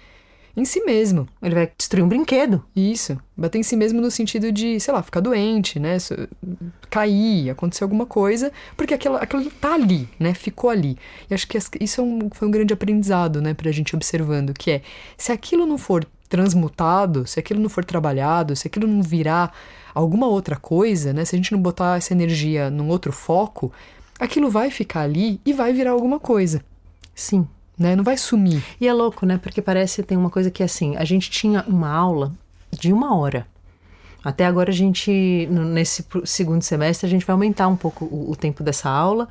em 0.55 0.63
si 0.63 0.81
mesmo. 0.81 1.27
Ele 1.41 1.55
vai 1.55 1.71
destruir 1.75 2.03
um 2.03 2.07
brinquedo. 2.07 2.63
Isso. 2.75 3.17
Bater 3.35 3.57
em 3.57 3.63
si 3.63 3.75
mesmo 3.75 3.99
no 3.99 4.11
sentido 4.11 4.51
de, 4.51 4.79
sei 4.79 4.93
lá, 4.93 5.01
ficar 5.01 5.19
doente, 5.21 5.79
né? 5.79 5.97
Cair, 6.89 7.49
acontecer 7.49 7.83
alguma 7.83 8.05
coisa, 8.05 8.51
porque 8.77 8.93
aquilo, 8.93 9.15
aquilo 9.15 9.49
tá 9.59 9.73
ali, 9.73 10.07
né? 10.19 10.35
Ficou 10.35 10.69
ali. 10.69 10.95
E 11.29 11.33
acho 11.33 11.47
que 11.47 11.57
isso 11.81 11.99
é 11.99 12.03
um- 12.03 12.29
foi 12.31 12.47
um 12.47 12.51
grande 12.51 12.71
aprendizado, 12.73 13.41
né, 13.41 13.55
pra 13.55 13.71
gente 13.71 13.95
observando, 13.95 14.53
que 14.53 14.69
é, 14.69 14.81
se 15.17 15.31
aquilo 15.31 15.65
não 15.65 15.79
for 15.79 16.05
transmutado, 16.29 17.25
se 17.25 17.39
aquilo 17.39 17.59
não 17.59 17.69
for 17.69 17.83
trabalhado, 17.83 18.55
se 18.55 18.67
aquilo 18.67 18.87
não 18.87 19.01
virar 19.01 19.51
alguma 19.93 20.27
outra 20.27 20.55
coisa, 20.55 21.13
né? 21.13 21.25
Se 21.25 21.35
a 21.35 21.37
gente 21.37 21.51
não 21.51 21.61
botar 21.61 21.97
essa 21.97 22.13
energia 22.13 22.69
num 22.69 22.89
outro 22.89 23.11
foco, 23.11 23.71
aquilo 24.19 24.49
vai 24.49 24.69
ficar 24.69 25.01
ali 25.01 25.39
e 25.45 25.53
vai 25.53 25.73
virar 25.73 25.91
alguma 25.91 26.19
coisa, 26.19 26.63
Sim. 27.13 27.47
né? 27.77 27.95
Não 27.95 28.03
vai 28.03 28.17
sumir. 28.17 28.63
E 28.79 28.87
é 28.87 28.93
louco, 28.93 29.25
né? 29.25 29.37
Porque 29.37 29.61
parece 29.61 30.01
que 30.01 30.07
tem 30.07 30.17
uma 30.17 30.29
coisa 30.29 30.49
que 30.49 30.63
é 30.63 30.65
assim: 30.65 30.95
a 30.95 31.05
gente 31.05 31.29
tinha 31.29 31.63
uma 31.67 31.89
aula 31.89 32.33
de 32.71 32.91
uma 32.91 33.15
hora. 33.15 33.47
Até 34.23 34.45
agora 34.45 34.69
a 34.69 34.73
gente, 34.73 35.11
nesse 35.51 36.05
segundo 36.23 36.61
semestre, 36.61 37.05
a 37.05 37.09
gente 37.09 37.25
vai 37.25 37.33
aumentar 37.33 37.67
um 37.67 37.75
pouco 37.75 38.05
o, 38.05 38.31
o 38.31 38.35
tempo 38.37 38.63
dessa 38.63 38.89
aula, 38.89 39.27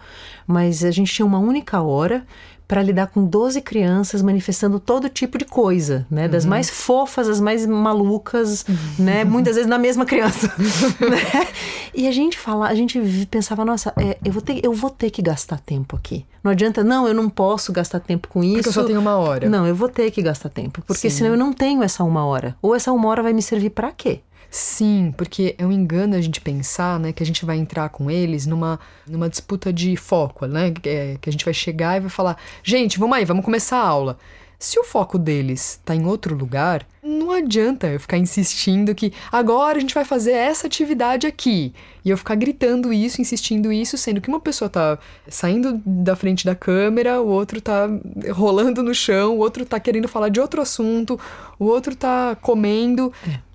mas 0.46 0.84
a 0.84 0.90
gente 0.90 1.10
tinha 1.10 1.24
uma 1.24 1.38
única 1.38 1.80
hora 1.80 2.26
para 2.72 2.82
lidar 2.82 3.08
com 3.08 3.22
12 3.22 3.60
crianças 3.60 4.22
manifestando 4.22 4.80
todo 4.80 5.06
tipo 5.10 5.36
de 5.36 5.44
coisa, 5.44 6.06
né? 6.10 6.26
Das 6.26 6.46
mais 6.46 6.70
fofas, 6.70 7.28
as 7.28 7.38
mais 7.38 7.66
malucas, 7.66 8.64
né? 8.98 9.24
Muitas 9.24 9.56
vezes 9.56 9.68
na 9.68 9.76
mesma 9.76 10.06
criança, 10.06 10.46
né? 10.98 11.46
E 11.92 12.08
a 12.08 12.12
gente 12.12 12.38
fala, 12.38 12.68
a 12.68 12.74
gente 12.74 12.98
pensava, 13.30 13.62
nossa, 13.62 13.92
é, 13.98 14.16
eu, 14.24 14.32
vou 14.32 14.40
ter, 14.40 14.64
eu 14.64 14.72
vou 14.72 14.88
ter 14.88 15.10
que 15.10 15.20
gastar 15.20 15.60
tempo 15.60 15.96
aqui. 15.96 16.24
Não 16.42 16.50
adianta, 16.50 16.82
não, 16.82 17.06
eu 17.06 17.12
não 17.12 17.28
posso 17.28 17.74
gastar 17.74 18.00
tempo 18.00 18.26
com 18.26 18.42
isso. 18.42 18.54
Porque 18.54 18.68
eu 18.70 18.72
só 18.72 18.84
tenho 18.84 19.00
uma 19.00 19.16
hora. 19.16 19.50
Não, 19.50 19.66
eu 19.66 19.74
vou 19.74 19.90
ter 19.90 20.10
que 20.10 20.22
gastar 20.22 20.48
tempo, 20.48 20.80
porque 20.86 21.10
Sim. 21.10 21.16
senão 21.18 21.32
eu 21.32 21.36
não 21.36 21.52
tenho 21.52 21.82
essa 21.82 22.02
uma 22.02 22.24
hora. 22.24 22.56
Ou 22.62 22.74
essa 22.74 22.90
uma 22.90 23.06
hora 23.06 23.22
vai 23.22 23.34
me 23.34 23.42
servir 23.42 23.68
pra 23.68 23.92
quê? 23.92 24.20
Sim, 24.54 25.14
porque 25.16 25.54
é 25.56 25.64
um 25.64 25.72
engano 25.72 26.14
a 26.14 26.20
gente 26.20 26.38
pensar, 26.38 27.00
né, 27.00 27.10
que 27.10 27.22
a 27.22 27.26
gente 27.26 27.42
vai 27.42 27.56
entrar 27.56 27.88
com 27.88 28.10
eles 28.10 28.44
numa, 28.44 28.78
numa 29.08 29.26
disputa 29.26 29.72
de 29.72 29.96
foco, 29.96 30.44
né? 30.44 30.74
É- 30.84 31.16
que 31.18 31.30
a 31.30 31.32
gente 31.32 31.42
vai 31.42 31.54
chegar 31.54 31.96
e 31.96 32.00
vai 32.00 32.10
falar, 32.10 32.36
gente, 32.62 32.98
vamos 32.98 33.16
aí, 33.16 33.24
vamos 33.24 33.46
começar 33.46 33.78
a 33.78 33.86
aula. 33.88 34.18
Se 34.58 34.78
o 34.78 34.84
foco 34.84 35.18
deles 35.18 35.80
tá 35.84 35.94
em 35.94 36.04
outro 36.04 36.36
lugar, 36.36 36.86
não 37.02 37.30
adianta 37.32 37.88
eu 37.88 37.98
ficar 37.98 38.18
insistindo 38.18 38.94
que 38.94 39.12
agora 39.32 39.78
a 39.78 39.80
gente 39.80 39.94
vai 39.94 40.04
fazer 40.04 40.32
essa 40.32 40.66
atividade 40.66 41.26
aqui. 41.26 41.72
E 42.04 42.10
eu 42.10 42.16
ficar 42.18 42.34
gritando 42.36 42.92
isso, 42.92 43.20
insistindo 43.20 43.72
isso, 43.72 43.96
sendo 43.96 44.20
que 44.20 44.28
uma 44.28 44.38
pessoa 44.38 44.68
tá 44.68 44.98
saindo 45.26 45.80
da 45.84 46.14
frente 46.14 46.44
da 46.44 46.54
câmera, 46.54 47.20
o 47.20 47.26
outro 47.26 47.60
tá 47.60 47.88
rolando 48.32 48.82
no 48.82 48.94
chão, 48.94 49.34
o 49.34 49.38
outro 49.38 49.64
tá 49.64 49.80
querendo 49.80 50.06
falar 50.06 50.28
de 50.28 50.38
outro 50.40 50.60
assunto, 50.60 51.18
o 51.58 51.64
outro 51.64 51.96
tá 51.96 52.36
comendo. 52.40 53.12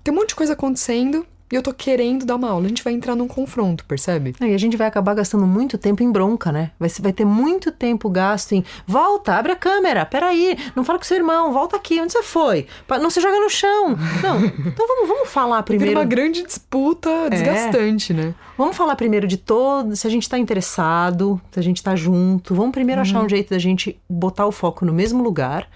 Tem 0.08 0.12
um 0.14 0.16
monte 0.16 0.30
de 0.30 0.36
coisa 0.36 0.54
acontecendo 0.54 1.26
e 1.52 1.54
eu 1.54 1.62
tô 1.62 1.70
querendo 1.70 2.24
dar 2.24 2.36
uma 2.36 2.48
aula. 2.48 2.64
A 2.64 2.68
gente 2.70 2.82
vai 2.82 2.94
entrar 2.94 3.14
num 3.14 3.28
confronto, 3.28 3.84
percebe? 3.84 4.34
E 4.40 4.54
a 4.54 4.56
gente 4.56 4.74
vai 4.74 4.86
acabar 4.86 5.12
gastando 5.12 5.46
muito 5.46 5.76
tempo 5.76 6.02
em 6.02 6.10
bronca, 6.10 6.50
né? 6.50 6.70
Vai, 6.80 6.88
vai 7.00 7.12
ter 7.12 7.26
muito 7.26 7.70
tempo 7.70 8.08
gasto 8.08 8.52
em 8.52 8.64
volta, 8.86 9.34
abre 9.34 9.52
a 9.52 9.54
câmera, 9.54 10.06
peraí, 10.06 10.56
não 10.74 10.82
fala 10.82 10.98
com 10.98 11.04
seu 11.04 11.18
irmão, 11.18 11.52
volta 11.52 11.76
aqui, 11.76 12.00
onde 12.00 12.10
você 12.10 12.22
foi? 12.22 12.66
Não 12.88 13.10
se 13.10 13.20
joga 13.20 13.38
no 13.38 13.50
chão. 13.50 13.98
Não, 14.24 14.46
então 14.46 14.88
vamos, 14.88 15.08
vamos 15.08 15.28
falar 15.28 15.56
Vira 15.56 15.64
primeiro. 15.64 16.00
uma 16.00 16.06
grande 16.06 16.42
disputa 16.42 17.28
desgastante, 17.28 18.14
né? 18.14 18.34
Vamos 18.56 18.74
falar 18.74 18.96
primeiro 18.96 19.26
de 19.26 19.36
todo, 19.36 19.94
se 19.94 20.06
a 20.06 20.10
gente 20.10 20.26
tá 20.26 20.38
interessado, 20.38 21.38
se 21.50 21.60
a 21.60 21.62
gente 21.62 21.82
tá 21.82 21.94
junto. 21.94 22.54
Vamos 22.54 22.72
primeiro 22.72 23.02
achar 23.02 23.22
um 23.22 23.28
jeito 23.28 23.50
da 23.50 23.58
gente 23.58 24.00
botar 24.08 24.46
o 24.46 24.52
foco 24.52 24.86
no 24.86 24.92
mesmo 24.94 25.22
lugar. 25.22 25.68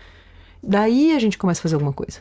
Daí 0.63 1.15
a 1.15 1.19
gente 1.19 1.37
começa 1.37 1.61
a 1.61 1.63
fazer 1.63 1.75
alguma 1.75 1.93
coisa. 1.93 2.21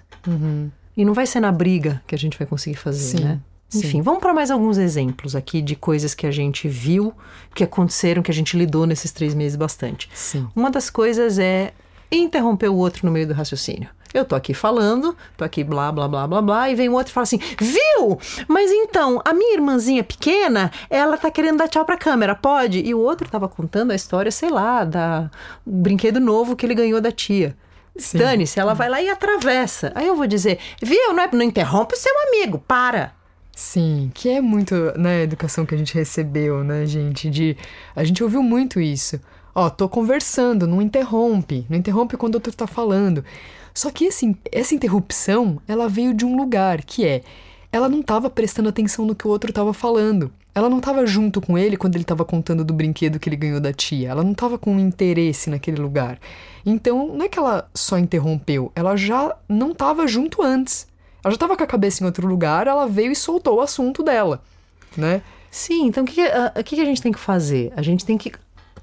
E 0.95 1.05
não 1.05 1.13
vai 1.13 1.25
ser 1.25 1.39
na 1.39 1.51
briga 1.51 2.01
que 2.05 2.15
a 2.15 2.17
gente 2.17 2.37
vai 2.37 2.45
conseguir 2.47 2.75
fazer, 2.77 3.17
Sim, 3.17 3.23
né? 3.23 3.39
sim. 3.69 3.79
Enfim, 3.79 4.01
vamos 4.01 4.19
para 4.19 4.33
mais 4.33 4.51
alguns 4.51 4.77
exemplos 4.77 5.35
aqui 5.35 5.61
de 5.61 5.75
coisas 5.75 6.13
que 6.13 6.27
a 6.27 6.31
gente 6.31 6.67
viu, 6.67 7.13
que 7.55 7.63
aconteceram, 7.63 8.21
que 8.21 8.31
a 8.31 8.33
gente 8.33 8.57
lidou 8.57 8.85
nesses 8.85 9.11
três 9.11 9.33
meses 9.33 9.55
bastante. 9.55 10.09
Sim. 10.13 10.47
Uma 10.55 10.69
das 10.69 10.89
coisas 10.89 11.39
é 11.39 11.73
interromper 12.11 12.69
o 12.69 12.75
outro 12.75 13.05
no 13.05 13.11
meio 13.11 13.27
do 13.27 13.33
raciocínio. 13.33 13.89
Eu 14.13 14.25
tô 14.25 14.35
aqui 14.35 14.53
falando, 14.53 15.15
tô 15.37 15.43
aqui 15.45 15.63
blá, 15.63 15.89
blá, 15.89 16.05
blá, 16.05 16.27
blá, 16.27 16.41
blá, 16.41 16.69
e 16.69 16.75
vem 16.75 16.89
o 16.89 16.93
outro 16.93 17.11
e 17.11 17.13
fala 17.13 17.23
assim, 17.23 17.39
viu? 17.59 18.19
Mas 18.45 18.69
então, 18.69 19.21
a 19.23 19.33
minha 19.33 19.53
irmãzinha 19.53 20.03
pequena, 20.03 20.69
ela 20.89 21.17
tá 21.17 21.31
querendo 21.31 21.59
dar 21.59 21.69
tchau 21.69 21.85
pra 21.85 21.95
câmera, 21.97 22.35
pode? 22.35 22.79
E 22.79 22.93
o 22.93 22.99
outro 22.99 23.29
tava 23.29 23.47
contando 23.47 23.91
a 23.91 23.95
história, 23.95 24.29
sei 24.29 24.49
lá, 24.49 24.83
da 24.83 25.31
o 25.65 25.71
brinquedo 25.71 26.19
novo 26.19 26.57
que 26.57 26.65
ele 26.65 26.75
ganhou 26.75 26.99
da 26.99 27.11
tia. 27.11 27.55
Dane-se, 28.13 28.59
ela 28.59 28.73
vai 28.73 28.89
lá 28.89 29.01
e 29.01 29.09
atravessa. 29.09 29.91
Aí 29.95 30.07
eu 30.07 30.15
vou 30.15 30.27
dizer, 30.27 30.59
viu? 30.81 31.13
Não, 31.13 31.23
é, 31.23 31.29
não 31.31 31.43
interrompe 31.43 31.93
o 31.93 31.97
seu 31.97 32.13
amigo, 32.27 32.57
para. 32.59 33.13
Sim, 33.53 34.09
que 34.13 34.29
é 34.29 34.41
muito, 34.41 34.75
né, 34.97 35.19
a 35.19 35.23
educação 35.23 35.65
que 35.65 35.75
a 35.75 35.77
gente 35.77 35.93
recebeu, 35.93 36.63
né, 36.63 36.85
gente, 36.85 37.29
de... 37.29 37.57
A 37.95 38.03
gente 38.03 38.23
ouviu 38.23 38.41
muito 38.41 38.79
isso. 38.79 39.19
Ó, 39.53 39.69
tô 39.69 39.89
conversando, 39.89 40.65
não 40.65 40.81
interrompe, 40.81 41.65
não 41.69 41.77
interrompe 41.77 42.15
quando 42.15 42.35
o 42.35 42.37
outro 42.37 42.53
tá 42.53 42.65
falando. 42.65 43.23
Só 43.73 43.91
que 43.91 44.05
esse, 44.05 44.35
essa 44.51 44.73
interrupção, 44.73 45.61
ela 45.67 45.89
veio 45.89 46.13
de 46.13 46.25
um 46.25 46.35
lugar, 46.35 46.83
que 46.83 47.05
é... 47.05 47.21
Ela 47.73 47.87
não 47.87 48.01
tava 48.01 48.29
prestando 48.29 48.67
atenção 48.67 49.05
no 49.05 49.15
que 49.15 49.25
o 49.27 49.29
outro 49.29 49.53
tava 49.53 49.73
falando. 49.73 50.31
Ela 50.53 50.69
não 50.69 50.79
tava 50.81 51.05
junto 51.05 51.39
com 51.39 51.57
ele 51.57 51.77
quando 51.77 51.95
ele 51.95 52.03
tava 52.03 52.25
contando 52.25 52.63
do 52.65 52.73
brinquedo 52.73 53.19
que 53.19 53.29
ele 53.29 53.37
ganhou 53.37 53.59
da 53.61 53.71
tia. 53.71 54.09
Ela 54.09 54.23
não 54.23 54.33
tava 54.33 54.57
com 54.57 54.77
interesse 54.77 55.49
naquele 55.49 55.81
lugar. 55.81 56.19
Então, 56.65 57.07
não 57.15 57.25
é 57.25 57.29
que 57.29 57.39
ela 57.39 57.69
só 57.73 57.97
interrompeu, 57.97 58.71
ela 58.75 58.95
já 58.97 59.35
não 59.47 59.73
tava 59.73 60.05
junto 60.07 60.41
antes. 60.43 60.87
Ela 61.23 61.31
já 61.31 61.37
tava 61.37 61.55
com 61.55 61.63
a 61.63 61.67
cabeça 61.67 62.03
em 62.03 62.05
outro 62.05 62.27
lugar, 62.27 62.67
ela 62.67 62.85
veio 62.87 63.11
e 63.11 63.15
soltou 63.15 63.57
o 63.57 63.61
assunto 63.61 64.03
dela, 64.03 64.41
né? 64.97 65.21
Sim, 65.49 65.85
então 65.87 66.03
o 66.03 66.07
que, 66.07 66.15
que, 66.15 66.21
a- 66.21 66.51
o 66.59 66.63
que 66.63 66.75
que 66.75 66.81
a 66.81 66.85
gente 66.85 67.01
tem 67.01 67.11
que 67.11 67.19
fazer? 67.19 67.71
A 67.75 67.81
gente 67.81 68.03
tem 68.05 68.17
que 68.17 68.31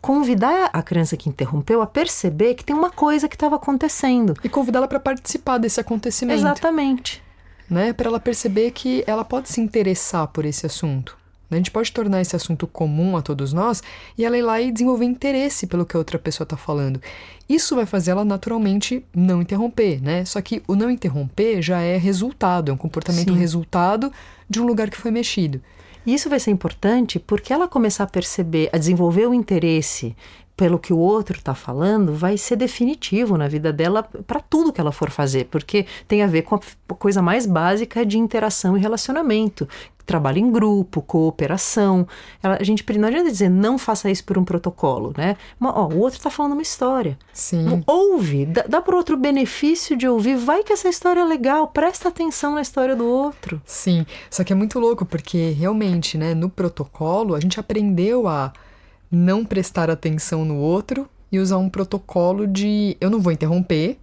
convidar 0.01 0.71
a 0.73 0.81
criança 0.83 1.17
que 1.17 1.29
interrompeu 1.29 1.83
a 1.83 1.87
perceber 1.87 2.55
que 2.55 2.65
tem 2.65 2.75
uma 2.77 2.91
coisa 2.91 3.29
que 3.29 3.35
estava 3.35 3.57
acontecendo. 3.57 4.35
E 4.45 4.49
convidá-la 4.49 4.87
para 4.87 5.01
participar 5.01 5.59
desse 5.59 5.81
acontecimento, 5.81 6.39
Exatamente. 6.39 7.21
né? 7.69 7.93
Para 7.93 8.09
ela 8.09 8.21
perceber 8.21 8.71
que 8.71 9.03
ela 9.07 9.25
pode 9.25 9.49
se 9.49 9.61
interessar 9.61 10.29
por 10.29 10.45
esse 10.45 10.65
assunto. 10.65 11.18
A 11.51 11.57
gente 11.57 11.71
pode 11.71 11.91
tornar 11.93 12.21
esse 12.21 12.37
assunto 12.37 12.67
comum 12.67 13.17
a 13.17 13.23
todos 13.23 13.53
nós 13.53 13.83
e 14.17 14.25
ela 14.25 14.37
ir 14.37 14.43
lá 14.43 14.61
e 14.61 14.71
desenvolver 14.71 15.07
interesse 15.07 15.67
pelo 15.67 15.87
que 15.87 15.97
a 15.97 15.99
outra 15.99 16.19
pessoa 16.19 16.45
está 16.45 16.57
falando. 16.57 17.01
Isso 17.49 17.75
vai 17.75 17.87
fazer 17.87 18.11
ela 18.11 18.25
naturalmente 18.25 19.03
não 19.15 19.41
interromper, 19.41 20.03
né? 20.03 20.25
Só 20.27 20.41
que 20.43 20.63
o 20.69 20.77
não 20.77 20.91
interromper 20.91 21.63
já 21.63 21.81
é 21.81 21.97
resultado, 21.97 22.71
é 22.71 22.75
um 22.75 22.77
comportamento 22.77 23.33
Sim. 23.33 23.39
resultado 23.39 24.13
de 24.49 24.61
um 24.61 24.67
lugar 24.67 24.91
que 24.91 24.99
foi 24.99 25.11
mexido. 25.11 25.61
E 26.05 26.15
isso 26.15 26.29
vai 26.29 26.39
ser 26.39 26.51
importante 26.51 27.19
porque 27.19 27.53
ela 27.53 27.67
começar 27.67 28.05
a 28.05 28.07
perceber, 28.07 28.69
a 28.73 28.79
desenvolver 28.79 29.27
o 29.27 29.35
interesse 29.35 30.15
pelo 30.59 30.77
que 30.77 30.93
o 30.93 30.99
outro 30.99 31.39
está 31.39 31.55
falando 31.55 32.13
vai 32.13 32.37
ser 32.37 32.57
definitivo 32.57 33.39
na 33.39 33.47
vida 33.47 33.73
dela 33.73 34.03
para 34.03 34.41
tudo 34.41 34.73
que 34.73 34.81
ela 34.81 34.91
for 34.91 35.09
fazer, 35.09 35.45
porque 35.45 35.87
tem 36.09 36.21
a 36.21 36.27
ver 36.27 36.43
com 36.43 36.57
a 36.57 36.95
coisa 36.95 37.23
mais 37.23 37.47
básica 37.47 38.05
de 38.05 38.19
interação 38.19 38.77
e 38.77 38.81
relacionamento. 38.81 39.69
Trabalho 40.05 40.39
em 40.39 40.51
grupo, 40.51 41.01
cooperação. 41.01 42.09
Ela, 42.43 42.57
a 42.59 42.65
gente 42.65 42.85
não 42.99 43.07
adianta 43.07 43.31
dizer 43.31 43.49
não 43.49 43.79
faça 43.79 44.11
isso 44.11 44.25
por 44.25 44.37
um 44.37 44.43
protocolo, 44.43 45.13
né? 45.17 45.37
Mas, 45.61 45.73
ó, 45.77 45.87
o 45.87 45.99
outro 45.99 46.19
está 46.19 46.31
falando 46.31 46.55
uma 46.55 46.63
história. 46.63 47.17
Sim. 47.33 47.85
Ouve, 47.87 48.47
dá, 48.47 48.63
dá 48.63 48.81
por 48.81 48.95
outro 48.95 49.17
benefício 49.17 49.97
de 49.97 50.09
ouvir. 50.09 50.37
Vai 50.37 50.65
que 50.65 50.73
essa 50.73 50.89
história 50.89 51.21
é 51.21 51.25
legal, 51.25 51.69
presta 51.69 52.09
atenção 52.09 52.55
na 52.55 52.63
história 52.63 52.97
do 52.97 53.07
outro. 53.07 53.63
Sim. 53.65 54.05
Só 54.29 54.43
que 54.43 54.53
é 54.53 54.57
muito 54.57 54.81
louco, 54.81 55.05
porque 55.05 55.51
realmente, 55.51 56.19
né, 56.19 56.35
no 56.35 56.49
protocolo, 56.49 57.35
a 57.35 57.41
gente 57.41 57.61
aprendeu 57.61 58.27
a 58.27 58.53
não 59.11 59.45
prestar 59.45 59.91
atenção 59.91 60.45
no 60.45 60.57
outro 60.57 61.09
e 61.31 61.39
usar 61.39 61.59
um 61.59 61.69
protocolo 61.69 62.47
de 62.47 62.97
eu 63.01 63.11
não 63.11 63.21
vou 63.21 63.33
interromper, 63.33 63.99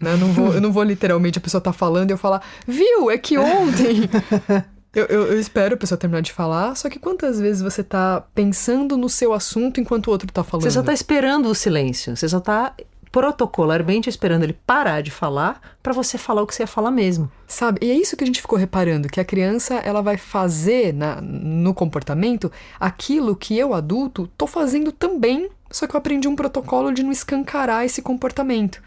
né? 0.00 0.14
Eu 0.14 0.18
não 0.18 0.32
vou, 0.32 0.54
eu 0.54 0.60
não 0.60 0.72
vou 0.72 0.82
literalmente 0.82 1.38
a 1.38 1.40
pessoa 1.40 1.60
tá 1.60 1.72
falando 1.72 2.10
e 2.10 2.12
eu 2.12 2.18
falar, 2.18 2.42
viu, 2.66 3.10
é 3.10 3.18
que 3.18 3.36
ontem. 3.36 4.08
eu, 4.94 5.04
eu, 5.06 5.26
eu, 5.26 5.40
espero 5.40 5.74
a 5.74 5.76
pessoa 5.76 5.98
terminar 5.98 6.22
de 6.22 6.32
falar, 6.32 6.74
só 6.74 6.88
que 6.88 6.98
quantas 6.98 7.38
vezes 7.38 7.62
você 7.62 7.82
tá 7.82 8.24
pensando 8.34 8.96
no 8.96 9.08
seu 9.08 9.32
assunto 9.32 9.80
enquanto 9.80 10.08
o 10.08 10.10
outro 10.10 10.30
tá 10.32 10.42
falando? 10.42 10.64
Você 10.64 10.70
só 10.70 10.82
tá 10.82 10.92
esperando 10.92 11.46
o 11.46 11.54
silêncio, 11.54 12.16
você 12.16 12.28
só 12.28 12.40
tá 12.40 12.74
protocolarmente 13.12 14.08
esperando 14.08 14.44
ele 14.44 14.52
parar 14.52 15.02
de 15.02 15.10
falar 15.10 15.60
para 15.82 15.92
você 15.92 16.16
falar 16.16 16.42
o 16.42 16.46
que 16.46 16.54
você 16.54 16.62
ia 16.62 16.66
falar 16.66 16.90
mesmo. 16.90 17.30
Sabe? 17.46 17.80
E 17.82 17.90
é 17.90 17.94
isso 17.94 18.16
que 18.16 18.24
a 18.24 18.26
gente 18.26 18.40
ficou 18.40 18.58
reparando, 18.58 19.08
que 19.08 19.20
a 19.20 19.24
criança 19.24 19.74
ela 19.76 20.00
vai 20.00 20.16
fazer 20.16 20.94
na, 20.94 21.20
no 21.20 21.74
comportamento 21.74 22.50
aquilo 22.78 23.34
que 23.34 23.58
eu 23.58 23.74
adulto 23.74 24.30
tô 24.38 24.46
fazendo 24.46 24.92
também, 24.92 25.48
só 25.70 25.86
que 25.86 25.94
eu 25.94 25.98
aprendi 25.98 26.28
um 26.28 26.36
protocolo 26.36 26.92
de 26.92 27.02
não 27.02 27.10
escancarar 27.10 27.84
esse 27.84 28.00
comportamento. 28.00 28.80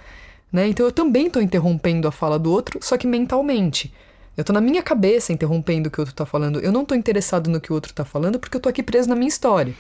Né? 0.52 0.68
Então 0.68 0.86
eu 0.86 0.92
também 0.92 1.28
estou 1.28 1.42
interrompendo 1.42 2.08
a 2.08 2.12
fala 2.12 2.40
do 2.40 2.52
outro, 2.52 2.80
só 2.82 2.98
que 2.98 3.08
mentalmente. 3.08 3.94
Eu 4.38 4.42
estou 4.42 4.54
na 4.54 4.62
minha 4.62 4.82
cabeça 4.82 5.34
interrompendo 5.34 5.90
o 5.90 5.92
que 5.92 6.00
o 6.00 6.02
outro 6.02 6.14
está 6.14 6.26
falando. 6.26 6.60
Eu 6.60 6.72
não 6.72 6.82
estou 6.82 6.98
interessado 6.98 7.50
no 7.50 7.62
que 7.62 7.72
o 7.72 7.76
outro 7.76 7.92
está 7.92 8.04
falando 8.04 8.40
porque 8.40 8.56
eu 8.56 8.60
estou 8.60 8.70
aqui 8.70 8.82
preso 8.82 9.10
na 9.10 9.16
minha 9.16 9.28
história. 9.28 9.74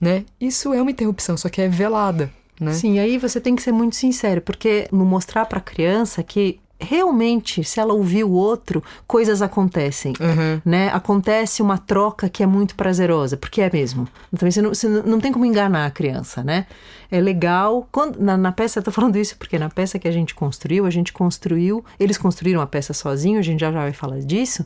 Né? 0.00 0.24
Isso 0.40 0.74
é 0.74 0.82
uma 0.82 0.90
interrupção, 0.90 1.36
só 1.36 1.48
que 1.48 1.62
é 1.62 1.68
velada. 1.68 2.30
Né? 2.60 2.72
Sim, 2.72 2.98
aí 2.98 3.18
você 3.18 3.40
tem 3.40 3.56
que 3.56 3.62
ser 3.62 3.72
muito 3.72 3.96
sincero, 3.96 4.40
porque 4.40 4.86
no 4.92 5.04
mostrar 5.04 5.46
para 5.46 5.58
a 5.58 5.62
criança 5.62 6.22
que 6.22 6.60
realmente, 6.78 7.62
se 7.64 7.80
ela 7.80 7.94
ouvir 7.94 8.24
o 8.24 8.30
outro, 8.30 8.82
coisas 9.06 9.40
acontecem, 9.42 10.12
uhum. 10.20 10.60
né? 10.64 10.90
Acontece 10.92 11.62
uma 11.62 11.78
troca 11.78 12.28
que 12.28 12.42
é 12.42 12.46
muito 12.46 12.74
prazerosa, 12.74 13.36
porque 13.36 13.60
é 13.60 13.70
mesmo. 13.72 14.08
Também 14.36 14.50
você 14.50 14.62
não, 14.62 14.68
você 14.70 14.88
não 14.88 15.20
tem 15.20 15.32
como 15.32 15.44
enganar 15.44 15.86
a 15.86 15.90
criança, 15.90 16.42
né? 16.42 16.66
É 17.10 17.20
legal. 17.20 17.88
Quando, 17.92 18.20
na, 18.20 18.36
na 18.36 18.50
peça, 18.50 18.80
eu 18.80 18.82
tô 18.82 18.90
falando 18.90 19.16
isso 19.16 19.36
porque 19.36 19.58
na 19.58 19.70
peça 19.70 19.98
que 19.98 20.08
a 20.08 20.12
gente 20.12 20.34
construiu, 20.34 20.84
a 20.84 20.90
gente 20.90 21.12
construiu, 21.12 21.84
eles 21.98 22.18
construíram 22.18 22.60
a 22.60 22.66
peça 22.66 22.92
sozinho, 22.92 23.38
a 23.38 23.42
gente 23.42 23.60
já, 23.60 23.70
já 23.70 23.78
vai 23.78 23.92
falar 23.92 24.18
disso. 24.20 24.64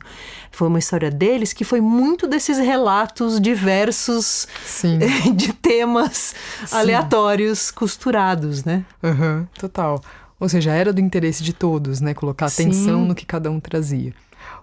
Foi 0.51 0.67
uma 0.67 0.79
história 0.79 1.11
deles 1.11 1.53
que 1.53 1.63
foi 1.63 1.79
muito 1.79 2.27
desses 2.27 2.57
relatos 2.57 3.39
diversos 3.39 4.47
Sim. 4.65 4.99
de 5.35 5.53
temas 5.53 6.33
Sim. 6.65 6.75
aleatórios 6.75 7.71
costurados, 7.71 8.63
né? 8.63 8.83
Uhum, 9.03 9.45
total. 9.59 10.01
Ou 10.39 10.47
seja, 10.47 10.71
era 10.71 10.93
do 10.93 11.01
interesse 11.01 11.43
de 11.43 11.53
todos, 11.53 11.99
né? 11.99 12.13
Colocar 12.13 12.45
atenção 12.45 13.01
Sim. 13.01 13.07
no 13.07 13.15
que 13.15 13.25
cada 13.25 13.51
um 13.51 13.59
trazia. 13.59 14.13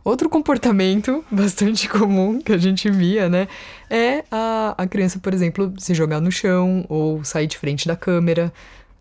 Outro 0.02 0.28
comportamento 0.28 1.24
bastante 1.30 1.88
comum 1.88 2.40
que 2.40 2.52
a 2.52 2.58
gente 2.58 2.90
via, 2.90 3.28
né? 3.28 3.46
É 3.90 4.24
a, 4.30 4.74
a 4.78 4.86
criança, 4.86 5.18
por 5.18 5.34
exemplo, 5.34 5.72
se 5.78 5.94
jogar 5.94 6.20
no 6.20 6.32
chão 6.32 6.84
ou 6.88 7.22
sair 7.24 7.46
de 7.46 7.58
frente 7.58 7.86
da 7.86 7.96
câmera. 7.96 8.52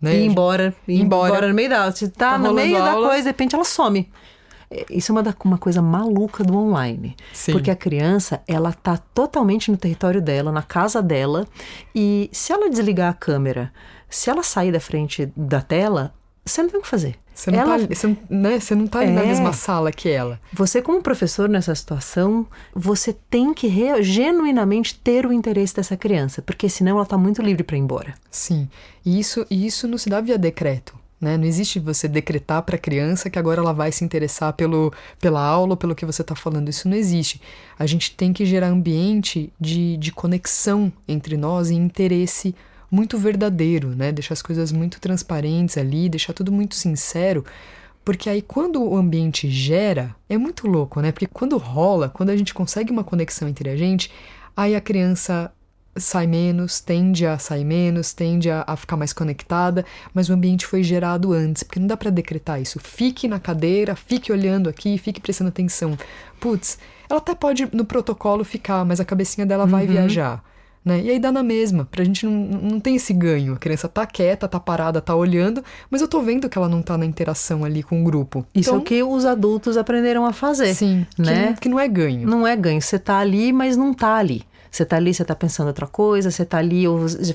Né? 0.02 0.18
Ir 0.18 0.26
embora, 0.26 0.76
ir 0.88 1.00
embora. 1.00 1.30
embora 1.30 1.48
no 1.48 1.54
meio 1.54 1.70
da 1.70 1.80
aula. 1.80 1.92
Se 1.92 2.10
tá, 2.10 2.32
tá 2.32 2.38
no 2.38 2.54
meio 2.54 2.78
da 2.78 2.94
coisa, 2.94 3.22
de 3.22 3.28
repente 3.28 3.56
ela 3.56 3.64
some. 3.64 4.10
É, 4.70 4.86
isso 4.90 5.12
é 5.12 5.14
uma, 5.14 5.24
da, 5.24 5.34
uma 5.44 5.58
coisa 5.58 5.82
maluca 5.82 6.44
do 6.44 6.58
online. 6.58 7.16
Sim. 7.32 7.54
Porque 7.54 7.72
a 7.72 7.76
criança, 7.76 8.42
ela 8.48 8.74
tá 8.74 8.98
totalmente 8.98 9.72
no 9.72 9.78
território 9.78 10.22
dela, 10.22 10.52
na 10.52 10.64
casa 10.64 11.02
dela. 11.02 11.48
E 11.94 12.30
se 12.34 12.52
ela 12.52 12.70
desligar 12.70 13.12
a 13.12 13.14
câmera, 13.14 13.72
se 14.10 14.30
ela 14.30 14.44
sair 14.44 14.72
da 14.72 14.80
frente 14.80 15.32
da 15.36 15.62
tela, 15.62 16.14
você 16.46 16.62
não 16.62 16.70
tem 16.70 16.80
o 16.80 16.84
que 16.84 16.88
fazer. 16.88 17.16
Você 17.34 17.52
não, 17.52 17.60
ela... 17.60 17.80
tá, 17.80 17.94
você, 17.94 18.18
né, 18.30 18.60
você 18.60 18.76
não 18.76 18.88
tá 18.88 19.00
ali 19.00 19.12
é... 19.12 19.14
na 19.14 19.24
mesma 19.24 19.52
sala 19.52 19.92
que 19.92 20.08
ela. 20.08 20.40
Você, 20.54 20.82
como 20.82 21.02
professor 21.02 21.50
nessa 21.50 21.74
situação, 21.74 22.46
você 22.74 23.14
tem 23.30 23.54
que 23.54 23.68
re... 23.68 24.02
genuinamente 24.04 24.96
ter 25.00 25.26
o 25.26 25.34
interesse 25.34 25.76
dessa 25.76 25.98
criança, 25.98 26.42
porque 26.42 26.70
senão 26.70 26.94
ela 26.94 27.04
está 27.04 27.18
muito 27.18 27.42
livre 27.42 27.64
para 27.64 27.76
ir 27.76 27.82
embora. 27.82 28.14
Sim, 28.30 28.70
e 29.04 29.20
isso, 29.20 29.46
e 29.50 29.66
isso 29.66 29.88
não 29.88 29.98
se 29.98 30.10
dá 30.10 30.22
via 30.22 30.38
decreto. 30.38 30.96
Né? 31.20 31.38
Não 31.38 31.46
existe 31.46 31.80
você 31.80 32.08
decretar 32.08 32.62
para 32.62 32.76
a 32.76 32.80
criança 32.80 33.30
que 33.30 33.40
agora 33.40 33.62
ela 33.62 33.74
vai 33.74 33.92
se 33.92 34.04
interessar 34.04 34.54
pelo, 34.54 34.94
pela 35.20 35.42
aula 35.42 35.72
ou 35.72 35.78
pelo 35.78 35.96
que 35.96 36.06
você 36.06 36.22
está 36.22 36.36
falando. 36.36 36.70
Isso 36.70 36.88
não 36.88 36.96
existe. 36.96 37.42
A 37.80 37.86
gente 37.86 38.12
tem 38.16 38.32
que 38.32 38.46
gerar 38.46 38.68
ambiente 38.68 39.52
de, 39.60 39.98
de 39.98 40.12
conexão 40.12 40.92
entre 41.08 41.36
nós 41.38 41.70
e 41.70 41.76
interesse 41.76 42.54
muito 42.96 43.18
verdadeiro, 43.18 43.90
né? 43.90 44.12
Deixar 44.12 44.34
as 44.34 44.42
coisas 44.42 44.72
muito 44.72 45.00
transparentes 45.02 45.78
ali, 45.78 46.08
deixar 46.08 46.32
tudo 46.32 46.52
muito 46.52 46.76
sincero. 46.76 47.44
Porque 48.06 48.30
aí 48.30 48.42
quando 48.42 48.82
o 48.82 48.96
ambiente 48.96 49.50
gera, 49.50 50.16
é 50.30 50.38
muito 50.38 50.68
louco, 50.68 51.02
né? 51.02 51.12
Porque 51.12 51.28
quando 51.28 51.58
rola, 51.58 52.08
quando 52.08 52.30
a 52.30 52.38
gente 52.38 52.54
consegue 52.54 52.92
uma 52.92 53.04
conexão 53.04 53.48
entre 53.50 53.70
a 53.70 53.76
gente, 53.76 54.10
aí 54.56 54.76
a 54.76 54.82
criança 54.82 55.52
sai 55.98 56.28
menos, 56.28 56.80
tende 56.80 57.26
a 57.26 57.38
sair 57.38 57.64
menos, 57.64 58.14
tende 58.14 58.50
a, 58.50 58.64
a 58.68 58.76
ficar 58.76 58.98
mais 58.98 59.14
conectada, 59.14 59.86
mas 60.14 60.30
o 60.30 60.34
ambiente 60.34 60.66
foi 60.66 60.84
gerado 60.84 61.32
antes, 61.34 61.64
porque 61.64 61.80
não 61.80 61.88
dá 61.88 61.98
para 61.98 62.10
decretar 62.10 62.62
isso. 62.62 62.80
Fique 62.80 63.28
na 63.28 63.40
cadeira, 63.40 63.96
fique 63.96 64.32
olhando 64.32 64.70
aqui, 64.70 64.98
fique 64.98 65.22
prestando 65.22 65.50
atenção. 65.50 65.98
Putz, 66.40 66.78
ela 67.10 67.20
até 67.20 67.34
pode 67.34 67.68
no 67.74 67.86
protocolo 67.86 68.44
ficar, 68.44 68.86
mas 68.86 69.00
a 69.00 69.06
cabecinha 69.06 69.46
dela 69.46 69.66
vai 69.66 69.86
uhum. 69.86 69.92
viajar. 69.92 70.44
Né? 70.86 71.02
E 71.02 71.10
aí 71.10 71.20
dá 71.20 71.32
na 71.32 71.42
mesma, 71.42 71.86
pra 71.90 72.04
gente 72.04 72.28
não, 72.28 72.32
não 72.32 72.80
tem 72.80 72.96
esse 72.96 73.12
ganho. 73.12 73.54
A 73.54 73.58
criança 73.58 73.90
tá 73.90 74.06
quieta, 74.06 74.48
tá 74.48 74.60
parada, 74.60 75.02
tá 75.02 75.16
olhando, 75.16 75.64
mas 75.90 76.00
eu 76.00 76.08
tô 76.08 76.22
vendo 76.22 76.48
que 76.48 76.56
ela 76.56 76.70
não 76.70 76.84
tá 76.84 76.96
na 76.96 77.08
interação 77.08 77.66
ali 77.66 77.82
com 77.82 78.02
o 78.02 78.04
grupo. 78.04 78.46
Isso 78.54 78.70
então, 78.70 78.76
é 78.76 78.78
o 78.78 78.82
que 78.84 79.02
os 79.02 79.26
adultos 79.26 79.78
aprenderam 79.78 80.28
a 80.28 80.32
fazer. 80.32 80.76
Sim, 80.76 81.08
né? 81.18 81.26
que, 81.26 81.50
não, 81.50 81.54
que 81.56 81.70
não 81.70 81.80
é 81.80 81.88
ganho. 81.88 82.28
Não 82.28 82.46
é 82.46 82.56
ganho. 82.56 82.80
Você 82.80 83.00
tá 83.00 83.18
ali, 83.18 83.52
mas 83.52 83.76
não 83.76 83.96
tá 83.96 84.14
ali. 84.16 84.44
Você 84.70 84.84
está 84.84 84.98
ali, 84.98 85.14
você 85.14 85.22
está 85.22 85.36
pensando 85.36 85.68
outra 85.68 85.88
coisa, 85.88 86.30
você 86.32 86.44
está 86.44 86.58
ali 86.58 86.86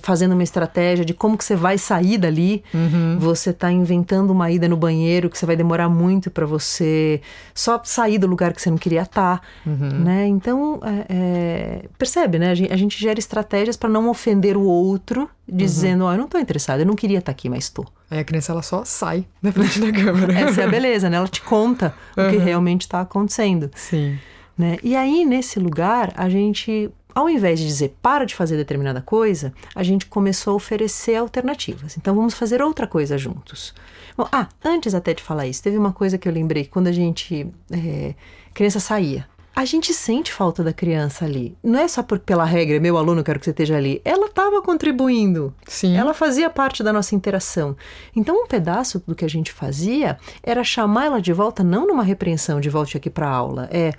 fazendo 0.03 0.33
uma 0.33 0.43
estratégia 0.43 1.05
de 1.05 1.15
como 1.15 1.37
que 1.37 1.45
você 1.45 1.57
vai 1.57 1.79
sair 1.79 2.19
dali. 2.19 2.63
Uhum. 2.75 3.19
Você 3.19 3.51
está 3.51 3.71
inventando 3.71 4.31
uma 4.31 4.51
ida 4.51 4.69
no 4.69 4.77
banheiro 4.77 5.31
que 5.31 5.39
você 5.39 5.47
vai 5.47 5.57
demorar 5.57 5.89
muito 5.89 6.31
para 6.31 6.47
você 6.47 7.21
só 7.55 7.81
sair 7.85 8.19
do 8.19 8.27
lugar 8.27 8.53
que 8.53 8.61
você 8.61 8.71
não 8.71 8.79
queria 8.79 9.03
estar, 9.03 9.39
tá, 9.39 9.47
uhum. 9.67 10.05
né? 10.05 10.27
Então, 10.27 10.81
é, 10.83 11.07
é, 11.09 11.85
percebe, 11.99 12.39
né? 12.39 12.51
A 12.51 12.55
gente, 12.55 12.73
a 12.73 12.77
gente 12.77 13.01
gera 13.01 13.19
estratégias 13.19 13.77
para 13.77 13.89
não 13.89 14.09
ofender 14.09 14.57
o 14.57 14.63
outro, 14.63 15.29
dizendo, 15.49 16.05
ó, 16.05 16.07
uhum. 16.07 16.11
oh, 16.11 16.15
eu 16.15 16.19
não 16.19 16.25
estou 16.27 16.41
interessada, 16.41 16.83
eu 16.83 16.87
não 16.87 16.95
queria 16.95 17.19
estar 17.19 17.33
tá 17.33 17.37
aqui, 17.37 17.49
mas 17.49 17.65
estou. 17.65 17.87
Aí 18.11 18.19
a 18.19 18.25
criança 18.25 18.53
ela 18.53 18.63
só 18.63 18.85
sai 18.85 19.25
da 19.43 19.53
frente 19.53 19.81
da 19.81 19.93
câmera. 19.93 20.33
Essa 20.33 20.63
é 20.63 20.65
a 20.65 20.69
beleza, 20.69 21.09
né? 21.09 21.17
Ela 21.17 21.29
te 21.29 21.43
conta 21.43 21.95
o 22.17 22.31
que 22.31 22.37
realmente 22.37 22.83
está 22.83 23.01
acontecendo. 23.01 23.71
Sim. 23.75 24.19
Né? 24.57 24.77
E 24.83 24.95
aí, 24.95 25.25
nesse 25.25 25.59
lugar, 25.59 26.13
a 26.17 26.29
gente 26.29 26.91
ao 27.15 27.29
invés 27.29 27.59
de 27.59 27.67
dizer 27.67 27.97
para 28.01 28.25
de 28.25 28.35
fazer 28.35 28.57
determinada 28.57 29.01
coisa, 29.01 29.53
a 29.75 29.83
gente 29.83 30.07
começou 30.07 30.53
a 30.53 30.57
oferecer 30.57 31.17
alternativas. 31.17 31.97
Então 31.97 32.15
vamos 32.15 32.35
fazer 32.35 32.63
outra 32.63 32.87
coisa 32.87 33.17
juntos. 33.19 33.75
Bom, 34.17 34.29
ah, 34.33 34.49
antes 34.65 34.95
até 34.95 35.15
de 35.15 35.23
falar 35.23 35.47
isso, 35.47 35.63
teve 35.63 35.79
uma 35.79 35.93
coisa 35.93 36.19
que 36.19 36.29
eu 36.29 36.33
lembrei 36.33 36.65
quando 36.65 36.89
a 36.89 36.93
gente 36.93 37.47
é, 37.71 38.15
criança 38.53 38.81
saía. 38.81 39.27
A 39.55 39.65
gente 39.65 39.93
sente 39.93 40.33
falta 40.33 40.63
da 40.63 40.73
criança 40.73 41.25
ali. 41.25 41.57
Não 41.63 41.81
é 41.81 41.89
só 41.89 42.03
por, 42.03 42.19
pela 42.21 42.45
regra, 42.45 42.79
meu 42.79 42.97
aluno, 42.97 43.23
quero 43.25 43.39
que 43.39 43.45
você 43.45 43.51
esteja 43.51 43.77
ali. 43.77 44.01
Ela 44.05 44.27
estava 44.27 44.63
contribuindo. 44.63 45.53
Sim. 45.67 45.97
Ela 45.97 46.15
fazia 46.15 46.49
parte 46.49 46.83
da 46.83 46.93
nossa 46.93 47.15
interação. 47.15 47.77
Então, 48.15 48.45
um 48.45 48.47
pedaço 48.47 49.03
do 49.07 49.15
que 49.15 49.25
a 49.25 49.29
gente 49.29 49.53
fazia 49.53 50.17
era 50.43 50.63
chamar 50.63 51.07
ela 51.07 51.21
de 51.21 51.33
volta, 51.33 51.65
não 51.65 51.87
numa 51.87 52.05
repreensão 52.05 52.61
de 52.61 52.71
volte 52.71 52.97
aqui 52.97 53.11
para 53.11 53.27
a 53.27 53.35
aula. 53.35 53.69
É, 53.73 53.93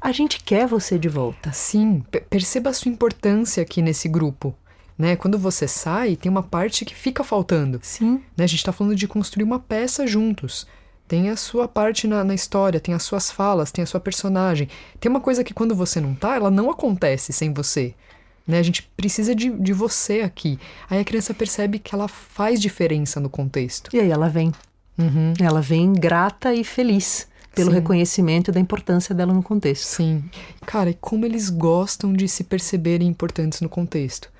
a 0.00 0.12
gente 0.12 0.42
quer 0.42 0.66
você 0.66 0.98
de 0.98 1.08
volta. 1.08 1.52
Sim, 1.52 2.02
perceba 2.28 2.70
a 2.70 2.72
sua 2.72 2.90
importância 2.90 3.62
aqui 3.62 3.82
nesse 3.82 4.08
grupo. 4.08 4.54
Né? 4.96 5.16
Quando 5.16 5.38
você 5.38 5.66
sai, 5.66 6.16
tem 6.16 6.30
uma 6.30 6.42
parte 6.42 6.84
que 6.84 6.94
fica 6.94 7.22
faltando. 7.22 7.78
Sim. 7.82 8.22
Né? 8.36 8.44
A 8.44 8.46
gente 8.46 8.58
está 8.58 8.72
falando 8.72 8.94
de 8.94 9.08
construir 9.08 9.44
uma 9.44 9.58
peça 9.58 10.06
juntos. 10.06 10.66
Tem 11.08 11.28
a 11.28 11.36
sua 11.36 11.66
parte 11.66 12.06
na, 12.06 12.22
na, 12.22 12.34
história, 12.34 12.78
tem 12.78 12.94
as 12.94 13.02
suas 13.02 13.30
falas, 13.30 13.72
tem 13.72 13.82
a 13.82 13.86
sua 13.86 13.98
personagem. 13.98 14.68
Tem 15.00 15.10
uma 15.10 15.20
coisa 15.20 15.42
que 15.42 15.52
quando 15.52 15.74
você 15.74 16.00
não 16.00 16.14
tá, 16.14 16.36
ela 16.36 16.50
não 16.50 16.70
acontece 16.70 17.32
sem 17.32 17.52
você. 17.52 17.94
Né? 18.46 18.58
A 18.58 18.62
gente 18.62 18.82
precisa 18.96 19.34
de, 19.34 19.50
de 19.50 19.72
você 19.72 20.20
aqui. 20.20 20.58
Aí 20.88 21.00
a 21.00 21.04
criança 21.04 21.34
percebe 21.34 21.78
que 21.78 21.94
ela 21.94 22.06
faz 22.06 22.60
diferença 22.60 23.18
no 23.18 23.28
contexto. 23.28 23.90
E 23.94 24.00
aí 24.00 24.10
ela 24.10 24.28
vem. 24.28 24.52
Uhum. 24.98 25.32
Ela 25.40 25.60
vem 25.60 25.92
grata 25.92 26.54
e 26.54 26.62
feliz 26.62 27.26
pelo 27.54 27.70
Sim. 27.70 27.76
reconhecimento 27.76 28.52
da 28.52 28.60
importância 28.60 29.14
dela 29.14 29.32
no 29.34 29.42
contexto. 29.42 29.84
Sim. 29.84 30.24
Cara, 30.66 30.90
e 30.90 30.94
como 30.94 31.24
eles 31.26 31.50
gostam 31.50 32.12
de 32.12 32.28
se 32.28 32.44
perceberem 32.44 33.08
importantes 33.08 33.60
no 33.60 33.68
contexto. 33.68 34.30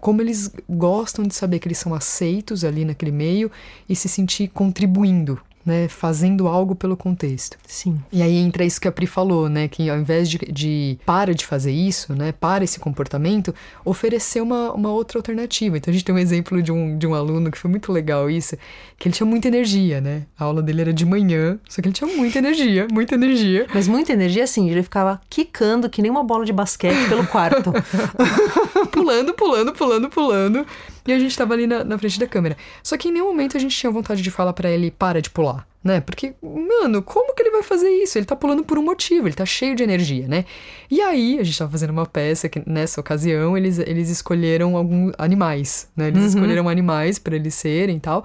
como 0.00 0.22
eles 0.22 0.50
gostam 0.68 1.26
de 1.26 1.34
saber 1.34 1.58
que 1.58 1.68
eles 1.68 1.76
são 1.78 1.92
aceitos 1.94 2.64
ali 2.64 2.84
naquele 2.86 3.12
meio 3.12 3.50
e 3.88 3.94
se 3.94 4.08
sentir 4.08 4.48
contribuindo 4.48 5.38
né, 5.64 5.88
fazendo 5.88 6.48
algo 6.48 6.74
pelo 6.74 6.96
contexto. 6.96 7.56
Sim. 7.66 7.98
E 8.12 8.22
aí 8.22 8.36
entra 8.36 8.64
isso 8.64 8.80
que 8.80 8.88
a 8.88 8.92
Pri 8.92 9.06
falou, 9.06 9.48
né, 9.48 9.68
que 9.68 9.88
ao 9.90 9.98
invés 9.98 10.28
de, 10.28 10.38
de 10.38 10.98
para 11.04 11.34
de 11.34 11.44
fazer 11.44 11.72
isso, 11.72 12.14
né, 12.14 12.32
para 12.32 12.64
esse 12.64 12.80
comportamento, 12.80 13.54
oferecer 13.84 14.40
uma, 14.40 14.72
uma 14.72 14.90
outra 14.90 15.18
alternativa. 15.18 15.76
Então 15.76 15.90
a 15.90 15.94
gente 15.94 16.04
tem 16.04 16.14
um 16.14 16.18
exemplo 16.18 16.62
de 16.62 16.72
um, 16.72 16.96
de 16.96 17.06
um 17.06 17.14
aluno 17.14 17.50
que 17.50 17.58
foi 17.58 17.70
muito 17.70 17.92
legal 17.92 18.30
isso, 18.30 18.56
que 18.98 19.08
ele 19.08 19.14
tinha 19.14 19.26
muita 19.26 19.48
energia, 19.48 20.00
né, 20.00 20.22
a 20.38 20.44
aula 20.44 20.62
dele 20.62 20.80
era 20.80 20.92
de 20.92 21.04
manhã, 21.04 21.58
só 21.68 21.82
que 21.82 21.88
ele 21.88 21.94
tinha 21.94 22.10
muita 22.16 22.38
energia, 22.38 22.86
muita 22.90 23.14
energia. 23.14 23.66
Mas 23.72 23.86
muita 23.86 24.12
energia, 24.12 24.44
assim, 24.44 24.70
ele 24.70 24.82
ficava 24.82 25.20
quicando 25.28 25.88
que 25.88 26.00
nem 26.00 26.10
uma 26.10 26.24
bola 26.24 26.44
de 26.44 26.52
basquete 26.52 27.08
pelo 27.08 27.26
quarto. 27.26 27.72
pulando, 28.90 29.34
pulando, 29.34 29.72
pulando, 29.72 30.08
pulando. 30.08 30.66
E 31.10 31.12
a 31.12 31.18
gente 31.18 31.36
tava 31.36 31.54
ali 31.54 31.66
na, 31.66 31.82
na 31.82 31.98
frente 31.98 32.20
da 32.20 32.26
câmera. 32.26 32.56
Só 32.84 32.96
que 32.96 33.08
em 33.08 33.12
nenhum 33.12 33.26
momento 33.26 33.56
a 33.56 33.60
gente 33.60 33.76
tinha 33.76 33.90
vontade 33.90 34.22
de 34.22 34.30
falar 34.30 34.52
para 34.52 34.70
ele, 34.70 34.92
para 34.92 35.20
de 35.20 35.28
pular, 35.28 35.66
né? 35.82 36.00
Porque, 36.00 36.34
mano, 36.40 37.02
como 37.02 37.34
que 37.34 37.42
ele 37.42 37.50
vai 37.50 37.64
fazer 37.64 37.88
isso? 37.88 38.16
Ele 38.16 38.24
tá 38.24 38.36
pulando 38.36 38.62
por 38.62 38.78
um 38.78 38.82
motivo, 38.82 39.26
ele 39.26 39.34
tá 39.34 39.44
cheio 39.44 39.74
de 39.74 39.82
energia, 39.82 40.28
né? 40.28 40.44
E 40.88 41.00
aí, 41.00 41.40
a 41.40 41.42
gente 41.42 41.58
tava 41.58 41.72
fazendo 41.72 41.90
uma 41.90 42.06
peça 42.06 42.48
que 42.48 42.62
nessa 42.64 43.00
ocasião 43.00 43.58
eles, 43.58 43.80
eles 43.80 44.08
escolheram 44.08 44.76
alguns 44.76 45.12
animais, 45.18 45.88
né? 45.96 46.08
Eles 46.08 46.20
uhum. 46.20 46.28
escolheram 46.28 46.68
animais 46.68 47.18
para 47.18 47.34
eles 47.34 47.54
serem 47.54 47.96
e 47.96 48.00
tal. 48.00 48.24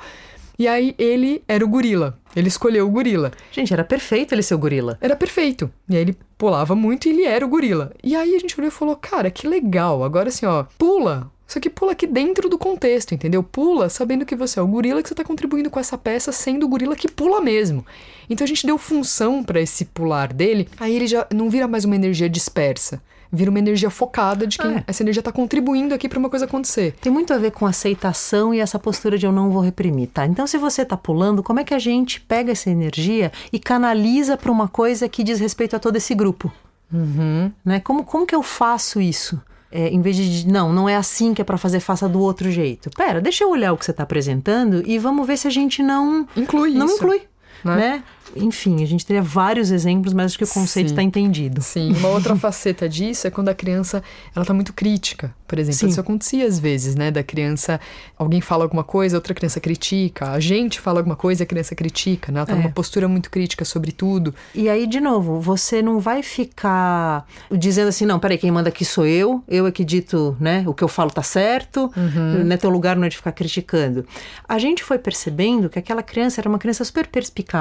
E 0.60 0.67
aí 0.67 0.93
ele 1.00 1.43
era 1.48 1.65
o 1.65 1.67
gorila. 1.67 2.17
Ele 2.36 2.48
escolheu 2.48 2.88
o 2.88 2.91
gorila. 2.91 3.32
Gente, 3.52 3.74
era 3.74 3.84
perfeito 3.84 4.34
ele 4.34 4.43
ser 4.43 4.54
o 4.54 4.60
gorila. 4.60 4.98
Era 5.02 5.15
perfeito. 5.15 5.69
E 5.89 5.95
aí 5.95 6.02
ele 6.02 6.17
pulava 6.38 6.76
muito 6.76 7.08
e 7.08 7.10
ele 7.10 7.24
era 7.24 7.43
o 7.43 7.50
gorila. 7.50 7.91
E 8.04 8.15
aí 8.15 8.36
a 8.36 8.39
gente 8.39 8.58
olhou 8.58 8.69
e 8.69 8.71
falou: 8.71 8.95
"Cara, 8.95 9.30
que 9.32 9.48
legal. 9.48 10.04
Agora 10.04 10.30
assim, 10.30 10.45
ó, 10.45 10.63
pula 10.78 11.32
só 11.47 11.60
que 11.60 11.69
pula 11.69 11.91
aqui 11.91 12.08
dentro 12.08 12.49
do 12.49 12.58
contexto, 12.58 13.13
entendeu? 13.13 13.43
Pula 13.43 13.88
sabendo 13.88 14.25
que 14.25 14.36
você 14.36 14.60
é 14.60 14.62
o 14.62 14.67
gorila 14.67 15.01
que 15.01 15.08
você 15.08 15.13
está 15.13 15.23
contribuindo 15.23 15.69
com 15.69 15.79
essa 15.79 15.97
peça, 15.97 16.31
sendo 16.31 16.65
o 16.65 16.69
gorila 16.69 16.95
que 16.95 17.10
pula 17.10 17.39
mesmo. 17.39 17.86
Então 18.29 18.43
a 18.43 18.47
gente 18.47 18.65
deu 18.65 18.77
função 18.77 19.43
para 19.43 19.62
esse 19.62 19.86
pular 19.86 20.34
dele, 20.34 20.67
aí 20.79 20.95
ele 20.95 21.08
já 21.08 21.27
não 21.34 21.49
vira 21.49 21.67
mais 21.67 21.86
uma 21.86 21.95
energia 21.95 22.29
dispersa. 22.29 23.01
Vira 23.31 23.49
uma 23.49 23.60
energia 23.60 23.89
focada 23.89 24.47
de 24.47 24.58
quem 24.58 24.77
é. 24.77 24.84
essa 24.88 25.03
energia 25.03 25.19
está 25.19 25.31
contribuindo 25.31 25.93
aqui 25.93 26.08
para 26.08 26.17
uma 26.17 26.29
coisa 26.29 26.45
acontecer. 26.45 26.95
Tem 27.01 27.12
muito 27.12 27.34
a 27.34 27.38
ver 27.38 27.51
com 27.51 27.65
aceitação 27.65 28.53
e 28.53 28.60
essa 28.60 28.79
postura 28.79 29.17
de 29.17 29.25
eu 29.25 29.31
não 29.31 29.49
vou 29.49 29.62
reprimir, 29.62 30.08
tá? 30.08 30.25
Então, 30.25 30.47
se 30.47 30.58
você 30.58 30.84
está 30.84 30.95
pulando, 30.95 31.43
como 31.43 31.60
é 31.60 31.63
que 31.63 31.73
a 31.73 31.79
gente 31.79 32.21
pega 32.21 32.51
essa 32.51 32.69
energia 32.69 33.31
e 33.51 33.60
canaliza 33.60 34.38
para 34.38 34.51
uma 34.51 34.67
coisa 34.67 35.10
que 35.10 35.23
diz 35.23 35.39
respeito 35.39 35.75
a 35.75 35.79
todo 35.79 35.97
esse 35.97 36.15
grupo? 36.15 36.53
Uhum. 36.93 37.51
Né? 37.65 37.79
Como, 37.79 38.05
como 38.05 38.25
que 38.25 38.36
eu 38.36 38.43
faço 38.43 39.01
isso? 39.01 39.41
É, 39.71 39.89
em 39.89 40.01
vez 40.01 40.15
de 40.15 40.47
não, 40.47 40.71
não 40.71 40.88
é 40.88 40.95
assim 40.95 41.34
que 41.34 41.41
é 41.41 41.45
para 41.45 41.58
fazer, 41.58 41.80
faça 41.80 42.08
do 42.08 42.19
outro 42.19 42.49
jeito. 42.51 42.89
Pera, 42.91 43.19
deixa 43.19 43.43
eu 43.43 43.49
olhar 43.49 43.73
o 43.73 43.78
que 43.78 43.84
você 43.86 43.91
está 43.91 44.04
apresentando 44.04 44.84
e 44.86 44.97
vamos 44.97 45.25
ver 45.25 45.38
se 45.38 45.47
a 45.47 45.51
gente 45.51 45.84
não 45.84 46.28
inclui 46.36 46.71
não 46.71 46.86
isso. 46.86 46.95
inclui, 46.95 47.21
né? 47.65 47.75
né? 47.75 48.04
enfim, 48.36 48.82
a 48.84 48.88
gente 48.88 49.06
teria 49.06 49.21
vários 49.21 49.71
exemplos, 49.71 50.13
mas 50.13 50.28
acho 50.28 50.38
que 50.38 50.43
o 50.43 50.47
conceito 50.47 50.88
está 50.88 51.01
entendido. 51.01 51.62
Sim, 51.62 51.93
uma 51.93 52.10
outra 52.10 52.36
faceta 52.38 52.88
disso 52.88 53.28
é 53.28 53.30
quando 53.30 53.49
a 53.49 53.54
criança 53.54 54.04
ela 54.36 54.43
está 54.43 54.54
muito 54.54 54.73
crítica, 54.73 55.34
por 55.47 55.60
exemplo. 55.60 55.80
Sim. 55.80 55.88
Isso 55.88 55.99
acontecia 55.99 56.45
às 56.45 56.60
vezes, 56.60 56.95
né? 56.95 57.12
Da 57.12 57.23
criança, 57.23 57.80
alguém 58.17 58.41
fala 58.41 58.63
alguma 58.63 58.84
coisa, 58.84 59.15
outra 59.17 59.34
criança 59.34 59.60
critica, 59.60 60.32
a 60.32 60.39
gente 60.39 60.80
fala 60.80 60.99
alguma 60.99 61.15
coisa, 61.15 61.43
a 61.43 61.45
criança 61.45 61.75
critica, 61.75 62.32
né? 62.32 62.39
Ela 62.39 62.47
tá 62.47 62.54
é. 62.54 62.56
numa 62.56 62.71
postura 62.71 63.08
muito 63.08 63.30
crítica 63.30 63.63
sobre 63.63 63.91
tudo. 63.91 64.34
E 64.54 64.67
aí, 64.67 64.88
de 64.88 64.99
novo, 64.99 65.39
você 65.39 65.82
não 65.82 65.99
vai 65.99 66.23
ficar 66.23 67.25
dizendo 67.51 67.89
assim, 67.89 68.06
não, 68.06 68.19
peraí, 68.19 68.38
quem 68.38 68.51
manda 68.51 68.69
aqui 68.69 68.84
sou 68.84 69.06
eu, 69.06 69.43
eu 69.47 69.67
é 69.67 69.71
que 69.71 69.86
dito, 69.86 70.36
né? 70.39 70.63
O 70.67 70.73
que 70.73 70.84
eu 70.84 70.88
falo 70.88 71.12
tá 71.12 71.23
certo, 71.23 71.91
uhum. 71.95 72.43
né? 72.43 72.58
Teu 72.58 72.69
lugar 72.69 72.95
não 72.95 73.06
é 73.06 73.10
de 73.10 73.17
ficar 73.17 73.32
criticando. 73.32 74.06
A 74.47 74.58
gente 74.58 74.84
foi 74.84 74.97
percebendo 74.97 75.69
que 75.69 75.80
aquela 75.80 76.04
criança 76.04 76.41
era 76.41 76.49
uma 76.49 76.60
criança 76.60 76.84
super 76.84 77.08
perspicaz, 77.08 77.54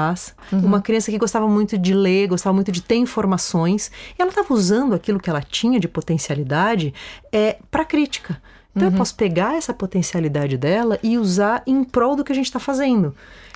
uhum. 0.51 0.59
uma 0.59 0.81
criança 0.81 1.11
que 1.11 1.17
gostava 1.17 1.47
muito 1.47 1.77
de 1.77 1.93
ler, 1.93 2.27
gostava 2.27 2.53
muito 2.53 2.71
de 2.71 2.81
ter 2.81 2.95
informações, 2.95 3.91
e 4.17 4.21
ela 4.21 4.29
estava 4.29 4.53
usando 4.53 4.93
aquilo 4.93 5.19
que 5.19 5.29
ela 5.29 5.41
tinha 5.41 5.79
de 5.79 5.87
potencialidade 5.87 6.93
é, 7.31 7.57
para 7.71 7.85
crítica. 7.85 8.41
Então 8.75 8.89
uhum. 8.89 8.93
eu 8.93 8.97
posso 8.97 9.15
pegar 9.15 9.55
essa 9.55 9.73
potencialidade 9.73 10.57
dela 10.57 10.99
e 11.01 11.17
usar 11.17 11.63
em 11.65 11.83
prol 11.83 12.15
do 12.15 12.23
que 12.23 12.31
a 12.31 12.35
gente 12.35 12.47
está 12.47 12.59
fazendo. 12.59 13.15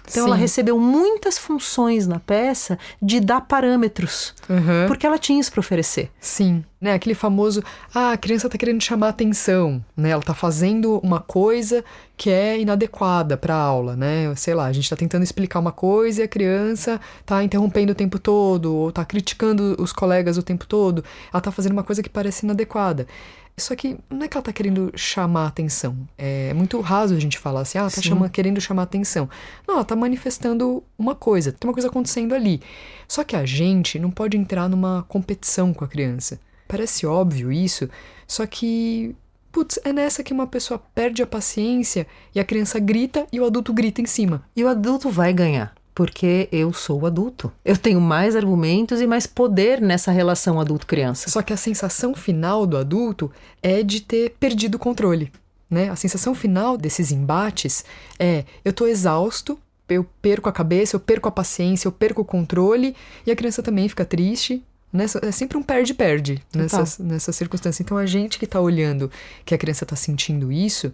Então 0.10 0.24
Sim. 0.24 0.30
ela 0.30 0.36
recebeu 0.36 0.80
muitas 0.80 1.38
funções 1.38 2.08
na 2.08 2.20
peça 2.20 2.80
de 3.00 3.20
dar 3.20 3.42
parâmetros, 3.42 4.34
uhum. 4.50 4.88
porque 4.88 5.06
ela 5.06 5.20
tinha 5.20 5.40
isso 5.40 5.52
para 5.52 5.60
oferecer. 5.60 6.10
Sim, 6.20 6.64
né? 6.82 6.94
Aquele 6.94 7.14
famoso, 7.14 7.64
ah, 7.94 8.14
a 8.14 8.18
criança 8.18 8.48
está 8.48 8.58
querendo 8.58 8.82
chamar 8.82 9.10
atenção, 9.10 9.84
né? 9.96 10.10
Ela 10.10 10.22
está 10.22 10.34
fazendo 10.34 11.00
uma 11.04 11.20
coisa 11.20 11.84
que 12.18 12.30
é 12.30 12.60
inadequada 12.60 13.38
para 13.38 13.54
a 13.54 13.62
aula, 13.62 13.96
né? 13.96 14.34
Sei 14.36 14.56
lá, 14.56 14.66
a 14.66 14.74
gente 14.74 14.86
está 14.86 14.96
tentando 14.96 15.24
explicar 15.24 15.60
uma 15.60 15.72
coisa 15.72 16.22
e 16.22 16.24
a 16.24 16.28
criança 16.28 17.00
está 17.22 17.44
interrompendo 17.44 17.92
o 17.92 17.96
tempo 17.96 18.18
todo 18.18 18.74
ou 18.74 18.90
está 18.90 19.06
criticando 19.06 19.76
os 19.80 19.94
colegas 19.94 20.38
o 20.38 20.44
tempo 20.44 20.66
todo. 20.66 21.04
Ela 21.32 21.40
está 21.40 21.52
fazendo 21.52 21.74
uma 21.74 21.84
coisa 21.84 22.02
que 22.02 22.10
parece 22.10 22.46
inadequada. 22.46 23.06
Só 23.60 23.76
que 23.76 23.98
não 24.10 24.24
é 24.24 24.28
que 24.28 24.38
ela 24.38 24.44
tá 24.44 24.54
querendo 24.54 24.92
chamar 24.96 25.48
atenção. 25.48 25.96
É 26.18 26.54
muito 26.54 26.80
raso 26.82 27.16
a 27.16 27.20
gente 27.20 27.38
falar 27.38 27.62
assim, 27.62 27.78
ah, 27.78 27.82
ela 27.82 27.92
tá 27.92 28.02
chama, 28.02 28.30
querendo 28.30 28.60
chamar 28.60 28.84
atenção. 28.84 29.30
Não, 29.68 29.76
ela 29.76 29.86
tá 29.86 29.96
manifestando 29.96 30.84
uma 30.98 31.16
coisa, 31.16 31.52
tem 31.52 31.68
uma 31.68 31.74
coisa 31.74 31.88
acontecendo 31.90 32.34
ali. 32.34 32.62
Só 33.08 33.24
que 33.24 33.36
a 33.36 33.46
gente 33.46 34.00
não 34.00 34.12
pode 34.12 34.38
entrar 34.38 34.68
numa 34.68 35.04
competição 35.08 35.74
com 35.74 35.84
a 35.84 35.88
criança. 35.88 36.40
Parece 36.68 37.06
óbvio 37.06 37.52
isso, 37.52 37.90
só 38.28 38.46
que 38.46 39.16
Putz, 39.52 39.80
é 39.84 39.92
nessa 39.92 40.24
que 40.24 40.32
uma 40.32 40.46
pessoa 40.46 40.80
perde 40.94 41.24
a 41.24 41.28
paciência 41.28 42.06
e 42.36 42.40
a 42.40 42.44
criança 42.44 42.78
grita 42.78 43.26
e 43.32 43.40
o 43.40 43.46
adulto 43.46 43.74
grita 43.74 44.00
em 44.00 44.06
cima. 44.06 44.44
E 44.56 44.64
o 44.64 44.68
adulto 44.68 45.10
vai 45.10 45.34
ganhar 45.34 45.74
porque 46.00 46.48
eu 46.50 46.72
sou 46.72 47.06
adulto. 47.06 47.52
Eu 47.66 47.76
tenho 47.76 48.00
mais 48.00 48.34
argumentos 48.34 49.02
e 49.02 49.06
mais 49.06 49.28
poder 49.28 49.82
nessa 49.82 50.14
relação 50.14 50.58
adulto-criança. 50.58 51.30
Só 51.30 51.42
que 51.42 51.52
a 51.52 51.58
sensação 51.58 52.16
final 52.16 52.66
do 52.66 52.78
adulto 52.78 53.30
é 53.62 53.84
de 53.84 54.00
ter 54.00 54.34
perdido 54.40 54.76
o 54.76 54.80
controle. 54.80 55.30
Né? 55.70 55.90
A 55.90 55.98
sensação 55.98 56.34
final 56.34 56.78
desses 56.78 57.12
embates 57.12 57.84
é: 58.18 58.46
eu 58.64 58.72
tô 58.72 58.88
exausto, 58.88 59.60
eu 59.90 60.08
perco 60.22 60.48
a 60.48 60.54
cabeça, 60.54 60.96
eu 60.96 61.02
perco 61.02 61.28
a 61.28 61.34
paciência, 61.34 61.86
eu 61.86 61.92
perco 61.92 62.22
o 62.22 62.26
controle, 62.26 62.96
e 63.26 63.32
a 63.32 63.36
criança 63.36 63.62
também 63.62 63.90
fica 63.90 64.06
triste. 64.06 64.64
Nessa, 64.94 65.20
é 65.22 65.34
sempre 65.34 65.58
um 65.58 65.62
perde-perde 65.62 66.42
nessa, 66.56 67.04
nessa 67.04 67.34
circunstância. 67.34 67.84
Então 67.84 67.98
a 67.98 68.06
gente 68.06 68.40
que 68.40 68.46
está 68.46 68.62
olhando 68.62 69.12
que 69.44 69.54
a 69.54 69.58
criança 69.58 69.84
está 69.84 69.98
sentindo 69.98 70.50
isso, 70.50 70.94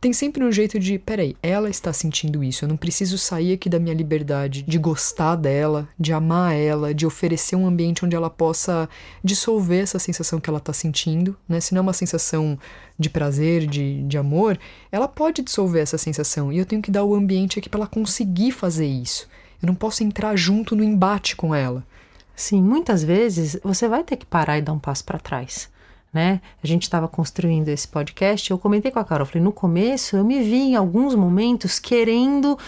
tem 0.00 0.14
sempre 0.14 0.42
um 0.42 0.50
jeito 0.50 0.78
de, 0.78 0.98
peraí, 0.98 1.36
ela 1.42 1.68
está 1.68 1.92
sentindo 1.92 2.42
isso, 2.42 2.64
eu 2.64 2.68
não 2.68 2.76
preciso 2.76 3.18
sair 3.18 3.52
aqui 3.52 3.68
da 3.68 3.78
minha 3.78 3.94
liberdade 3.94 4.62
de 4.62 4.78
gostar 4.78 5.36
dela, 5.36 5.86
de 5.98 6.10
amar 6.10 6.54
ela, 6.54 6.94
de 6.94 7.04
oferecer 7.04 7.54
um 7.54 7.66
ambiente 7.66 8.04
onde 8.04 8.16
ela 8.16 8.30
possa 8.30 8.88
dissolver 9.22 9.82
essa 9.82 9.98
sensação 9.98 10.40
que 10.40 10.48
ela 10.48 10.58
está 10.58 10.72
sentindo, 10.72 11.36
né? 11.46 11.60
Se 11.60 11.74
não 11.74 11.80
é 11.80 11.82
uma 11.82 11.92
sensação 11.92 12.58
de 12.98 13.10
prazer, 13.10 13.66
de, 13.66 14.02
de 14.04 14.16
amor, 14.16 14.58
ela 14.90 15.06
pode 15.06 15.42
dissolver 15.42 15.82
essa 15.82 15.98
sensação 15.98 16.50
e 16.50 16.56
eu 16.56 16.64
tenho 16.64 16.80
que 16.80 16.90
dar 16.90 17.04
o 17.04 17.14
ambiente 17.14 17.58
aqui 17.58 17.68
para 17.68 17.80
ela 17.80 17.86
conseguir 17.86 18.52
fazer 18.52 18.86
isso. 18.86 19.28
Eu 19.62 19.66
não 19.66 19.74
posso 19.74 20.02
entrar 20.02 20.34
junto 20.34 20.74
no 20.74 20.82
embate 20.82 21.36
com 21.36 21.54
ela. 21.54 21.84
Sim, 22.34 22.62
muitas 22.62 23.04
vezes 23.04 23.58
você 23.62 23.86
vai 23.86 24.02
ter 24.02 24.16
que 24.16 24.24
parar 24.24 24.56
e 24.56 24.62
dar 24.62 24.72
um 24.72 24.78
passo 24.78 25.04
para 25.04 25.18
trás 25.18 25.68
né? 26.12 26.40
A 26.62 26.66
gente 26.66 26.82
estava 26.82 27.06
construindo 27.06 27.68
esse 27.68 27.86
podcast, 27.86 28.50
eu 28.50 28.58
comentei 28.58 28.90
com 28.90 28.98
a 28.98 29.04
Carol, 29.04 29.26
falei, 29.26 29.42
no 29.42 29.52
começo 29.52 30.16
eu 30.16 30.24
me 30.24 30.42
vi 30.42 30.70
em 30.70 30.76
alguns 30.76 31.14
momentos 31.14 31.78
querendo 31.78 32.58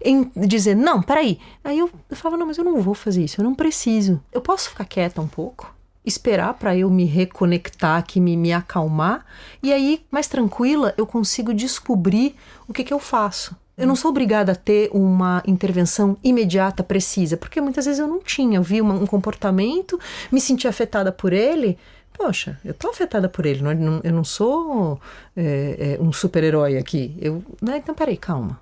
em, 0.00 0.30
dizer, 0.36 0.76
não, 0.76 1.02
peraí. 1.02 1.38
Aí 1.64 1.78
eu, 1.78 1.90
eu 2.08 2.16
falava, 2.16 2.38
não, 2.38 2.46
mas 2.46 2.58
eu 2.58 2.64
não 2.64 2.80
vou 2.80 2.94
fazer 2.94 3.24
isso, 3.24 3.40
eu 3.40 3.44
não 3.44 3.54
preciso. 3.54 4.22
Eu 4.32 4.40
posso 4.40 4.70
ficar 4.70 4.84
quieta 4.84 5.20
um 5.20 5.28
pouco? 5.28 5.74
Esperar 6.04 6.54
para 6.54 6.76
eu 6.76 6.90
me 6.90 7.04
reconectar 7.04 7.98
aqui, 7.98 8.20
me, 8.20 8.36
me 8.36 8.52
acalmar, 8.52 9.24
e 9.62 9.72
aí, 9.72 10.04
mais 10.10 10.26
tranquila, 10.26 10.94
eu 10.96 11.06
consigo 11.06 11.54
descobrir 11.54 12.34
o 12.66 12.72
que, 12.72 12.82
que 12.82 12.92
eu 12.92 12.98
faço. 12.98 13.56
Eu 13.76 13.86
não 13.86 13.96
sou 13.96 14.10
obrigada 14.10 14.52
a 14.52 14.54
ter 14.54 14.90
uma 14.92 15.42
intervenção 15.46 16.16
imediata, 16.22 16.82
precisa, 16.82 17.36
porque 17.36 17.60
muitas 17.60 17.86
vezes 17.86 17.98
eu 17.98 18.06
não 18.06 18.20
tinha. 18.20 18.58
Eu 18.58 18.62
vi 18.62 18.80
uma, 18.80 18.94
um 18.94 19.06
comportamento, 19.06 19.98
me 20.30 20.40
senti 20.40 20.68
afetada 20.68 21.10
por 21.10 21.32
ele, 21.32 21.78
poxa, 22.12 22.58
eu 22.64 22.74
tô 22.74 22.90
afetada 22.90 23.28
por 23.28 23.46
ele, 23.46 23.62
não, 23.62 24.00
eu 24.02 24.12
não 24.12 24.24
sou 24.24 25.00
é, 25.36 25.96
é, 25.98 26.02
um 26.02 26.12
super-herói 26.12 26.76
aqui. 26.76 27.16
Eu, 27.20 27.42
né, 27.60 27.78
então, 27.78 27.94
peraí, 27.94 28.16
calma. 28.16 28.60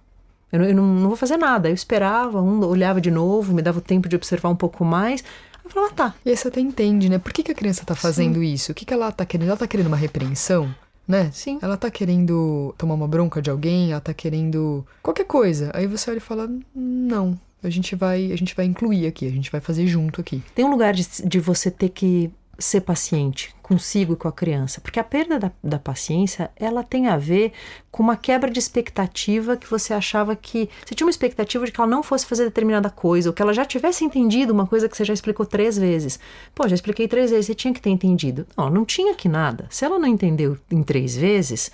Eu, 0.52 0.62
eu 0.62 0.74
não, 0.74 0.84
não, 0.84 1.08
vou 1.08 1.16
fazer 1.16 1.36
nada. 1.36 1.68
Eu 1.68 1.74
esperava, 1.74 2.40
um, 2.40 2.64
olhava 2.64 3.00
de 3.00 3.10
novo, 3.10 3.54
me 3.54 3.62
dava 3.62 3.78
o 3.78 3.82
tempo 3.82 4.08
de 4.08 4.16
observar 4.16 4.48
um 4.48 4.56
pouco 4.56 4.84
mais. 4.84 5.22
Eu 5.64 5.70
falava, 5.70 5.92
ah, 5.92 5.94
tá. 5.94 6.14
E 6.24 6.30
aí 6.30 6.36
você 6.36 6.48
até 6.48 6.60
entende, 6.60 7.08
né? 7.08 7.18
Por 7.18 7.32
que, 7.32 7.42
que 7.42 7.52
a 7.52 7.54
criança 7.54 7.84
tá 7.84 7.94
fazendo 7.94 8.40
Sim. 8.40 8.52
isso? 8.52 8.72
O 8.72 8.74
que, 8.74 8.84
que 8.84 8.92
ela 8.92 9.12
tá 9.12 9.24
querendo? 9.24 9.48
Ela 9.48 9.56
tá 9.56 9.66
querendo 9.66 9.86
uma 9.86 9.96
repreensão? 9.96 10.74
Né? 11.06 11.30
Sim. 11.32 11.58
Ela 11.60 11.76
tá 11.76 11.90
querendo 11.90 12.74
tomar 12.78 12.94
uma 12.94 13.08
bronca 13.08 13.42
de 13.42 13.50
alguém, 13.50 13.90
ela 13.90 14.00
tá 14.00 14.14
querendo 14.14 14.86
qualquer 15.02 15.24
coisa. 15.24 15.70
Aí 15.74 15.86
você 15.86 16.08
olha 16.08 16.18
e 16.18 16.20
fala: 16.20 16.48
"Não, 16.72 17.36
a 17.64 17.68
gente 17.68 17.96
vai, 17.96 18.30
a 18.30 18.36
gente 18.36 18.54
vai 18.54 18.64
incluir 18.64 19.08
aqui, 19.08 19.26
a 19.26 19.30
gente 19.30 19.50
vai 19.50 19.60
fazer 19.60 19.88
junto 19.88 20.20
aqui". 20.20 20.40
Tem 20.54 20.64
um 20.64 20.70
lugar 20.70 20.94
de, 20.94 21.04
de 21.24 21.40
você 21.40 21.68
ter 21.68 21.88
que 21.88 22.30
ser 22.60 22.82
paciente 22.82 23.54
consigo 23.62 24.14
e 24.14 24.16
com 24.16 24.26
a 24.26 24.32
criança, 24.32 24.80
porque 24.80 24.98
a 24.98 25.04
perda 25.04 25.38
da, 25.38 25.52
da, 25.62 25.78
paciência 25.78 26.50
ela 26.56 26.82
tem 26.82 27.06
a 27.06 27.16
ver 27.16 27.52
com 27.88 28.02
uma 28.02 28.16
quebra 28.16 28.50
de 28.50 28.58
expectativa 28.58 29.56
que 29.56 29.70
você 29.70 29.94
achava 29.94 30.34
que 30.34 30.68
você 30.84 30.92
tinha 30.92 31.06
uma 31.06 31.10
expectativa 31.10 31.64
de 31.64 31.70
que 31.70 31.80
ela 31.80 31.88
não 31.88 32.02
fosse 32.02 32.26
fazer 32.26 32.44
determinada 32.44 32.90
coisa, 32.90 33.30
ou 33.30 33.32
que 33.32 33.40
ela 33.40 33.54
já 33.54 33.64
tivesse 33.64 34.04
entendido 34.04 34.52
uma 34.52 34.66
coisa 34.66 34.88
que 34.88 34.96
você 34.96 35.04
já 35.04 35.14
explicou 35.14 35.46
três 35.46 35.78
vezes. 35.78 36.18
Pô, 36.52 36.66
já 36.66 36.74
expliquei 36.74 37.06
três 37.06 37.30
vezes, 37.30 37.46
você 37.46 37.54
tinha 37.54 37.72
que 37.72 37.80
ter 37.80 37.90
entendido. 37.90 38.44
Não, 38.56 38.68
não 38.68 38.84
tinha 38.84 39.14
que 39.14 39.28
nada. 39.28 39.66
Se 39.70 39.84
ela 39.84 40.00
não 40.00 40.08
entendeu 40.08 40.58
em 40.70 40.82
três 40.82 41.16
vezes, 41.16 41.70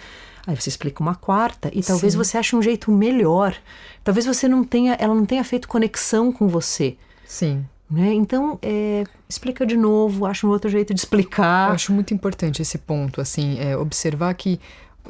Aí 0.47 0.55
você 0.55 0.69
explica 0.69 1.03
uma 1.03 1.17
quarta 1.17 1.73
e 1.75 1.83
talvez 1.83 2.13
Sim. 2.13 2.19
você 2.19 2.39
ache 2.39 2.55
um 2.55 2.63
jeito 2.63 2.93
melhor. 2.93 3.57
Talvez 4.05 4.25
você 4.25 4.47
não 4.47 4.63
tenha, 4.63 4.95
ela 4.95 5.13
não 5.13 5.27
tenha 5.27 5.43
feito 5.43 5.67
conexão 5.67 6.31
com 6.31 6.47
você. 6.47 6.97
Sim. 7.27 7.67
Né? 7.89 8.13
Então, 8.15 8.59
é, 8.63 9.05
explica 9.29 9.65
de 9.65 9.77
novo, 9.77 10.27
acha 10.27 10.47
um 10.47 10.51
outro 10.51 10.69
jeito 10.69 10.93
de 10.93 10.99
explicar. 10.99 11.69
Eu 11.69 11.75
acho 11.75 11.93
muito 11.93 12.13
importante 12.13 12.61
esse 12.61 12.79
ponto, 12.79 13.21
assim, 13.21 13.59
é, 13.61 13.77
observar 13.77 14.35
que, 14.35 14.59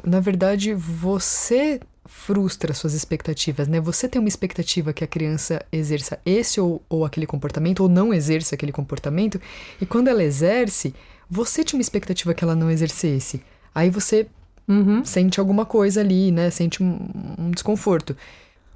na 0.03 0.19
verdade, 0.19 0.73
você 0.75 1.79
frustra 2.05 2.73
suas 2.73 2.93
expectativas, 2.93 3.67
né? 3.67 3.81
Você 3.81 4.07
tem 4.07 4.19
uma 4.19 4.29
expectativa 4.29 4.93
que 4.93 5.03
a 5.03 5.07
criança 5.07 5.65
exerça 5.71 6.19
esse 6.25 6.61
ou, 6.61 6.81
ou 6.87 7.03
aquele 7.03 7.25
comportamento, 7.25 7.81
ou 7.81 7.89
não 7.89 8.13
exerça 8.13 8.55
aquele 8.55 8.71
comportamento, 8.71 9.41
e 9.81 9.85
quando 9.85 10.07
ela 10.07 10.23
exerce, 10.23 10.93
você 11.29 11.63
tinha 11.63 11.77
uma 11.77 11.81
expectativa 11.81 12.33
que 12.33 12.43
ela 12.43 12.55
não 12.55 12.71
exercesse. 12.71 13.41
Aí 13.75 13.89
você 13.89 14.27
uhum. 14.67 15.03
sente 15.03 15.39
alguma 15.39 15.65
coisa 15.65 15.99
ali, 15.99 16.31
né? 16.31 16.49
Sente 16.49 16.81
um, 16.81 17.09
um 17.37 17.51
desconforto. 17.51 18.15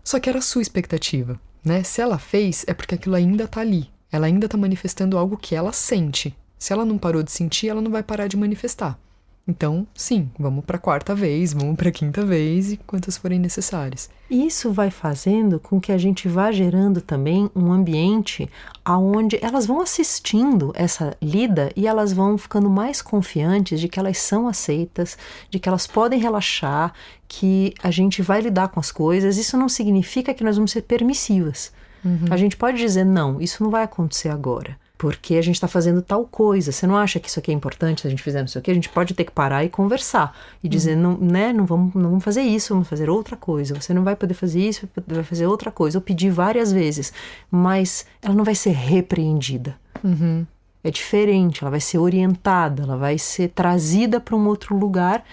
Só 0.04 0.20
que 0.20 0.30
era 0.30 0.40
a 0.40 0.42
sua 0.42 0.62
expectativa. 0.62 1.40
Né? 1.64 1.84
Se 1.84 2.02
ela 2.02 2.18
fez, 2.18 2.66
é 2.68 2.74
porque 2.74 2.96
aquilo 2.96 3.16
ainda 3.16 3.44
está 3.46 3.62
ali. 3.62 3.90
Ela 4.12 4.28
ainda 4.28 4.46
está 4.46 4.58
manifestando 4.58 5.18
algo 5.18 5.38
que 5.38 5.56
ela 5.56 5.72
sente. 5.72 6.36
Se 6.58 6.74
ela 6.74 6.86
não 6.86 6.98
parou 6.98 7.24
de 7.24 7.32
sentir, 7.32 7.70
ela 7.70 7.82
não 7.82 7.92
vai 7.92 8.04
parar 8.04 8.28
de 8.28 8.38
manifestar. 8.38 9.00
Então, 9.48 9.88
sim, 9.96 10.30
vamos 10.38 10.64
para 10.64 10.78
a 10.78 10.80
quarta 10.80 11.16
vez, 11.16 11.52
vamos 11.52 11.76
para 11.76 11.90
a 11.90 11.92
quinta 11.92 12.24
vez 12.24 12.72
e 12.72 12.78
quantas 12.78 13.18
forem 13.18 13.40
necessárias. 13.40 14.10
Isso 14.30 14.72
vai 14.72 14.92
fazendo 14.92 15.60
com 15.60 15.82
que 15.82 15.92
a 15.92 15.98
gente 15.98 16.28
vá 16.28 16.52
gerando 16.52 17.02
também 17.02 17.50
um 17.56 17.72
ambiente 17.72 18.48
aonde 18.86 19.40
elas 19.42 19.66
vão 19.66 19.82
assistindo 19.82 20.72
essa 20.76 21.18
lida 21.22 21.72
e 21.76 21.88
elas 21.88 22.14
vão 22.14 22.38
ficando 22.38 22.70
mais 22.70 23.02
confiantes 23.02 23.80
de 23.80 23.90
que 23.90 24.00
elas 24.00 24.20
são 24.20 24.48
aceitas, 24.48 25.18
de 25.50 25.60
que 25.60 25.68
elas 25.68 25.88
podem 25.88 26.20
relaxar, 26.20 26.94
que 27.28 27.74
a 27.82 27.90
gente 27.90 28.22
vai 28.22 28.42
lidar 28.42 28.68
com 28.68 28.80
as 28.80 28.92
coisas. 28.92 29.38
Isso 29.38 29.58
não 29.58 29.68
significa 29.68 30.34
que 30.36 30.44
nós 30.44 30.56
vamos 30.56 30.72
ser 30.72 30.84
permissivas. 30.84 31.74
Uhum. 32.06 32.26
A 32.30 32.38
gente 32.38 32.56
pode 32.56 32.78
dizer 32.78 33.06
não, 33.06 33.42
isso 33.42 33.64
não 33.64 33.72
vai 33.72 33.84
acontecer 33.84 34.30
agora 34.30 34.80
porque 35.02 35.34
a 35.34 35.42
gente 35.42 35.56
está 35.56 35.68
fazendo 35.68 36.00
tal 36.00 36.26
coisa. 36.26 36.72
Você 36.72 36.86
não 36.86 36.96
acha 36.96 37.20
que 37.20 37.28
isso 37.28 37.40
aqui 37.40 37.50
é 37.50 37.54
importante 37.56 38.02
se 38.02 38.08
a 38.08 38.10
gente 38.12 38.22
fizer 38.22 38.40
não 38.40 38.48
sei 38.48 38.60
o 38.60 38.64
que? 38.64 38.70
A 38.70 38.74
gente 38.76 38.88
pode 38.88 39.16
ter 39.16 39.24
que 39.24 39.32
parar 39.32 39.66
e 39.66 39.70
conversar 39.70 40.38
e 40.64 40.70
dizer, 40.70 40.96
uhum. 40.96 41.02
não, 41.02 41.18
né, 41.18 41.52
não 41.52 41.66
vamos, 41.66 41.96
não 41.96 42.12
vamos 42.12 42.24
fazer 42.24 42.44
isso, 42.44 42.76
vamos 42.76 42.88
fazer 42.88 43.10
outra 43.10 43.36
coisa. 43.36 43.74
Você 43.74 43.96
não 43.96 44.04
vai 44.04 44.16
poder 44.16 44.36
fazer 44.36 44.60
isso, 44.60 44.88
vai 45.08 45.24
fazer 45.24 45.48
outra 45.48 45.72
coisa. 45.72 45.98
Ou 45.98 46.04
pedir 46.04 46.30
várias 46.30 46.72
vezes, 46.72 47.12
mas 47.50 48.06
ela 48.22 48.36
não 48.36 48.44
vai 48.44 48.54
ser 48.54 48.76
repreendida. 48.76 49.76
Uhum. 50.04 50.46
É 50.84 50.92
diferente, 50.92 51.64
ela 51.64 51.72
vai 51.72 51.82
ser 51.82 51.98
orientada, 51.98 52.84
ela 52.84 52.96
vai 52.96 53.18
ser 53.18 53.48
trazida 53.48 54.20
para 54.20 54.36
um 54.36 54.46
outro 54.46 54.78
lugar 54.78 55.24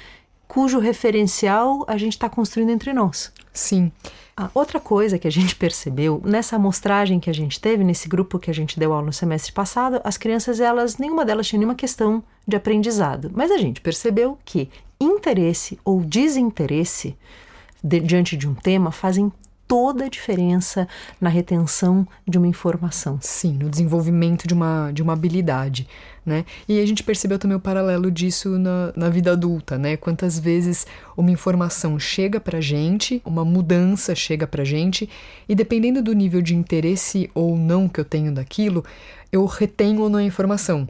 cujo 0.48 0.78
referencial 0.78 1.84
a 1.86 1.98
gente 1.98 2.14
está 2.14 2.28
construindo 2.28 2.70
entre 2.70 2.92
nós. 2.92 3.30
Sim. 3.52 3.92
A 4.34 4.50
outra 4.54 4.80
coisa 4.80 5.18
que 5.18 5.28
a 5.28 5.30
gente 5.30 5.54
percebeu 5.54 6.22
nessa 6.24 6.56
amostragem 6.56 7.20
que 7.20 7.28
a 7.28 7.34
gente 7.34 7.60
teve, 7.60 7.84
nesse 7.84 8.08
grupo 8.08 8.38
que 8.38 8.50
a 8.50 8.54
gente 8.54 8.78
deu 8.78 8.92
aula 8.92 9.06
no 9.06 9.12
semestre 9.12 9.52
passado, 9.52 10.00
as 10.04 10.16
crianças, 10.16 10.60
elas, 10.60 10.96
nenhuma 10.96 11.24
delas 11.24 11.46
tinha 11.48 11.58
nenhuma 11.58 11.74
questão 11.74 12.22
de 12.46 12.56
aprendizado. 12.56 13.30
Mas 13.34 13.50
a 13.50 13.58
gente 13.58 13.80
percebeu 13.80 14.38
que 14.44 14.70
interesse 15.00 15.78
ou 15.84 16.00
desinteresse 16.00 17.16
de, 17.82 18.00
diante 18.00 18.36
de 18.36 18.48
um 18.48 18.54
tema 18.54 18.90
fazem 18.90 19.32
toda 19.68 20.06
a 20.06 20.08
diferença 20.08 20.88
na 21.20 21.28
retenção 21.28 22.08
de 22.26 22.38
uma 22.38 22.46
informação. 22.46 23.18
Sim, 23.20 23.52
no 23.52 23.68
desenvolvimento 23.68 24.48
de 24.48 24.54
uma, 24.54 24.90
de 24.90 25.02
uma 25.02 25.12
habilidade, 25.12 25.86
né? 26.24 26.46
E 26.66 26.80
a 26.80 26.86
gente 26.86 27.02
percebeu 27.02 27.38
também 27.38 27.56
o 27.56 27.60
paralelo 27.60 28.10
disso 28.10 28.58
na, 28.58 28.92
na 28.96 29.10
vida 29.10 29.32
adulta, 29.32 29.76
né? 29.76 29.98
Quantas 29.98 30.38
vezes 30.38 30.86
uma 31.14 31.30
informação 31.30 31.98
chega 31.98 32.40
pra 32.40 32.62
gente, 32.62 33.20
uma 33.26 33.44
mudança 33.44 34.14
chega 34.14 34.46
pra 34.46 34.64
gente, 34.64 35.08
e 35.46 35.54
dependendo 35.54 36.02
do 36.02 36.14
nível 36.14 36.40
de 36.40 36.56
interesse 36.56 37.30
ou 37.34 37.54
não 37.54 37.88
que 37.88 38.00
eu 38.00 38.04
tenho 38.04 38.32
daquilo, 38.32 38.82
eu 39.30 39.44
retenho 39.44 40.00
ou 40.00 40.08
não 40.08 40.18
a 40.18 40.24
informação. 40.24 40.88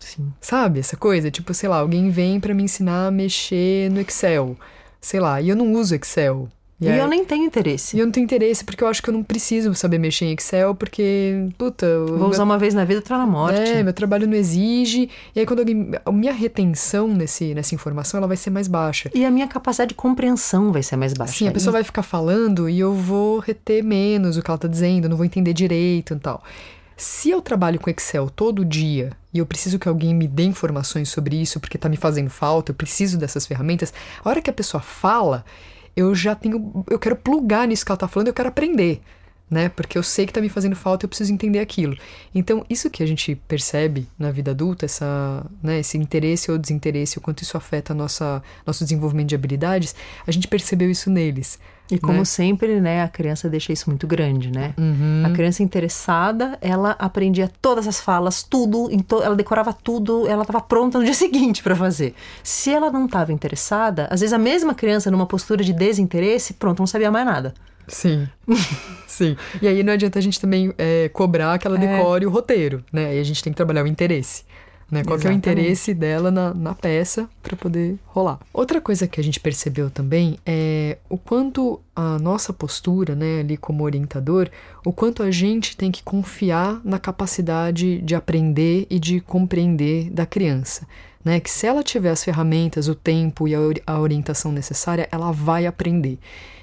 Sim. 0.00 0.32
Sabe 0.40 0.80
essa 0.80 0.96
coisa? 0.96 1.30
Tipo, 1.30 1.54
sei 1.54 1.68
lá, 1.68 1.78
alguém 1.78 2.10
vem 2.10 2.40
para 2.40 2.54
me 2.54 2.64
ensinar 2.64 3.06
a 3.06 3.10
mexer 3.10 3.90
no 3.90 4.00
Excel. 4.00 4.56
Sei 5.00 5.20
lá, 5.20 5.40
e 5.40 5.48
eu 5.48 5.56
não 5.56 5.72
uso 5.74 5.94
Excel. 5.94 6.48
E, 6.80 6.86
e 6.86 6.96
eu 6.96 7.08
nem 7.08 7.24
tenho 7.24 7.44
interesse. 7.44 7.96
E 7.96 8.00
eu 8.00 8.06
não 8.06 8.12
tenho 8.12 8.24
interesse 8.24 8.64
porque 8.64 8.84
eu 8.84 8.88
acho 8.88 9.02
que 9.02 9.10
eu 9.10 9.14
não 9.14 9.22
preciso 9.22 9.74
saber 9.74 9.98
mexer 9.98 10.26
em 10.26 10.32
Excel, 10.32 10.74
porque, 10.74 11.48
puta. 11.58 11.86
Vou 12.06 12.18
meu... 12.18 12.28
usar 12.28 12.44
uma 12.44 12.56
vez 12.56 12.72
na 12.72 12.84
vida, 12.84 13.00
outra 13.00 13.18
na 13.18 13.26
morte. 13.26 13.58
É, 13.58 13.82
meu 13.82 13.92
trabalho 13.92 14.26
não 14.28 14.34
exige. 14.34 15.10
E 15.34 15.40
aí, 15.40 15.46
quando 15.46 15.60
alguém. 15.60 15.90
A 16.04 16.12
minha 16.12 16.32
retenção 16.32 17.08
nesse, 17.08 17.52
nessa 17.52 17.74
informação 17.74 18.18
ela 18.18 18.28
vai 18.28 18.36
ser 18.36 18.50
mais 18.50 18.68
baixa. 18.68 19.10
E 19.12 19.24
a 19.24 19.30
minha 19.30 19.48
capacidade 19.48 19.88
de 19.88 19.94
compreensão 19.94 20.72
vai 20.72 20.82
ser 20.82 20.96
mais 20.96 21.12
baixa. 21.12 21.32
Sim, 21.32 21.48
a 21.48 21.52
pessoa 21.52 21.72
vai 21.72 21.82
ficar 21.82 22.02
falando 22.02 22.68
e 22.68 22.78
eu 22.78 22.94
vou 22.94 23.40
reter 23.40 23.82
menos 23.82 24.36
o 24.36 24.42
que 24.42 24.50
ela 24.50 24.58
tá 24.58 24.68
dizendo, 24.68 25.08
não 25.08 25.16
vou 25.16 25.26
entender 25.26 25.52
direito 25.52 26.14
e 26.14 26.18
tal. 26.18 26.42
Se 26.96 27.30
eu 27.30 27.40
trabalho 27.40 27.78
com 27.78 27.88
Excel 27.90 28.28
todo 28.28 28.64
dia 28.64 29.12
e 29.32 29.38
eu 29.38 29.46
preciso 29.46 29.78
que 29.78 29.88
alguém 29.88 30.12
me 30.12 30.26
dê 30.26 30.42
informações 30.42 31.08
sobre 31.08 31.40
isso 31.40 31.60
porque 31.60 31.78
tá 31.78 31.88
me 31.88 31.96
fazendo 31.96 32.28
falta, 32.28 32.72
eu 32.72 32.74
preciso 32.74 33.16
dessas 33.16 33.46
ferramentas, 33.46 33.94
a 34.24 34.28
hora 34.28 34.42
que 34.42 34.50
a 34.50 34.52
pessoa 34.52 34.80
fala 34.80 35.44
eu 35.98 36.14
já 36.14 36.34
tenho. 36.34 36.84
Eu 36.88 36.98
quero 36.98 37.16
plugar 37.16 37.66
nisso 37.66 37.84
que 37.84 37.90
ela 37.90 37.96
tá 37.96 38.06
falando, 38.06 38.28
eu 38.28 38.34
quero 38.34 38.48
aprender. 38.48 39.00
Né? 39.50 39.70
Porque 39.70 39.96
eu 39.96 40.02
sei 40.02 40.26
que 40.26 40.32
tá 40.32 40.42
me 40.42 40.50
fazendo 40.50 40.76
falta, 40.76 41.06
eu 41.06 41.08
preciso 41.08 41.32
entender 41.32 41.58
aquilo. 41.58 41.96
Então, 42.34 42.66
isso 42.68 42.90
que 42.90 43.02
a 43.02 43.06
gente 43.06 43.34
percebe 43.34 44.06
na 44.18 44.30
vida 44.30 44.50
adulta, 44.50 44.84
essa, 44.84 45.46
né, 45.62 45.78
esse 45.80 45.96
interesse 45.96 46.50
ou 46.50 46.58
desinteresse, 46.58 47.16
o 47.16 47.20
quanto 47.22 47.42
isso 47.42 47.56
afeta 47.56 47.94
nossa, 47.94 48.42
nosso 48.66 48.84
desenvolvimento 48.84 49.30
de 49.30 49.34
habilidades, 49.34 49.94
a 50.26 50.30
gente 50.30 50.46
percebeu 50.46 50.90
isso 50.90 51.08
neles. 51.08 51.58
E 51.90 51.98
como 51.98 52.18
né? 52.18 52.24
sempre, 52.24 52.80
né, 52.80 53.02
a 53.02 53.08
criança 53.08 53.48
deixa 53.48 53.72
isso 53.72 53.88
muito 53.88 54.06
grande, 54.06 54.50
né? 54.50 54.74
Uhum. 54.76 55.22
A 55.24 55.30
criança 55.30 55.62
interessada, 55.62 56.58
ela 56.60 56.90
aprendia 56.98 57.50
todas 57.62 57.88
as 57.88 58.00
falas, 58.00 58.42
tudo, 58.42 58.88
to 59.06 59.22
ela 59.22 59.34
decorava 59.34 59.72
tudo, 59.72 60.26
ela 60.26 60.42
estava 60.42 60.60
pronta 60.60 60.98
no 60.98 61.04
dia 61.04 61.14
seguinte 61.14 61.62
para 61.62 61.74
fazer. 61.74 62.14
Se 62.42 62.70
ela 62.70 62.90
não 62.90 63.06
estava 63.06 63.32
interessada, 63.32 64.06
às 64.10 64.20
vezes 64.20 64.32
a 64.32 64.38
mesma 64.38 64.74
criança 64.74 65.10
numa 65.10 65.26
postura 65.26 65.64
de 65.64 65.72
desinteresse, 65.72 66.54
pronto, 66.54 66.80
não 66.80 66.86
sabia 66.86 67.10
mais 67.10 67.24
nada. 67.24 67.54
Sim, 67.88 68.28
sim. 69.06 69.36
E 69.62 69.66
aí 69.66 69.82
não 69.82 69.94
adianta 69.94 70.18
a 70.18 70.22
gente 70.22 70.38
também 70.38 70.74
é, 70.76 71.08
cobrar 71.08 71.58
que 71.58 71.66
ela 71.66 71.76
é. 71.76 71.80
decore 71.80 72.24
é. 72.24 72.26
o 72.26 72.30
roteiro, 72.30 72.84
né? 72.92 73.06
Aí 73.06 73.18
a 73.18 73.24
gente 73.24 73.42
tem 73.42 73.52
que 73.52 73.56
trabalhar 73.56 73.82
o 73.82 73.86
interesse. 73.86 74.44
Né? 74.90 75.04
Qual 75.04 75.18
é 75.22 75.28
o 75.28 75.32
interesse 75.32 75.92
dela 75.92 76.30
na, 76.30 76.54
na 76.54 76.74
peça 76.74 77.28
para 77.42 77.54
poder 77.56 77.98
rolar. 78.06 78.38
Outra 78.52 78.80
coisa 78.80 79.06
que 79.06 79.20
a 79.20 79.24
gente 79.24 79.38
percebeu 79.38 79.90
também 79.90 80.38
é 80.46 80.96
o 81.10 81.18
quanto 81.18 81.80
a 81.94 82.18
nossa 82.18 82.52
postura, 82.52 83.14
né, 83.14 83.40
ali 83.40 83.56
como 83.56 83.84
orientador, 83.84 84.48
o 84.84 84.92
quanto 84.92 85.22
a 85.22 85.30
gente 85.30 85.76
tem 85.76 85.90
que 85.90 86.02
confiar 86.02 86.80
na 86.84 86.98
capacidade 86.98 87.98
de 88.00 88.14
aprender 88.14 88.86
e 88.88 88.98
de 88.98 89.20
compreender 89.20 90.10
da 90.10 90.24
criança. 90.24 90.86
Né, 91.24 91.40
que 91.40 91.50
se 91.50 91.66
ela 91.66 91.82
tiver 91.82 92.10
as 92.10 92.24
ferramentas, 92.24 92.88
o 92.88 92.94
tempo 92.94 93.46
e 93.46 93.54
a 93.54 93.98
orientação 93.98 94.52
necessária, 94.52 95.08
ela 95.10 95.32
vai 95.32 95.66
aprender. 95.66 96.18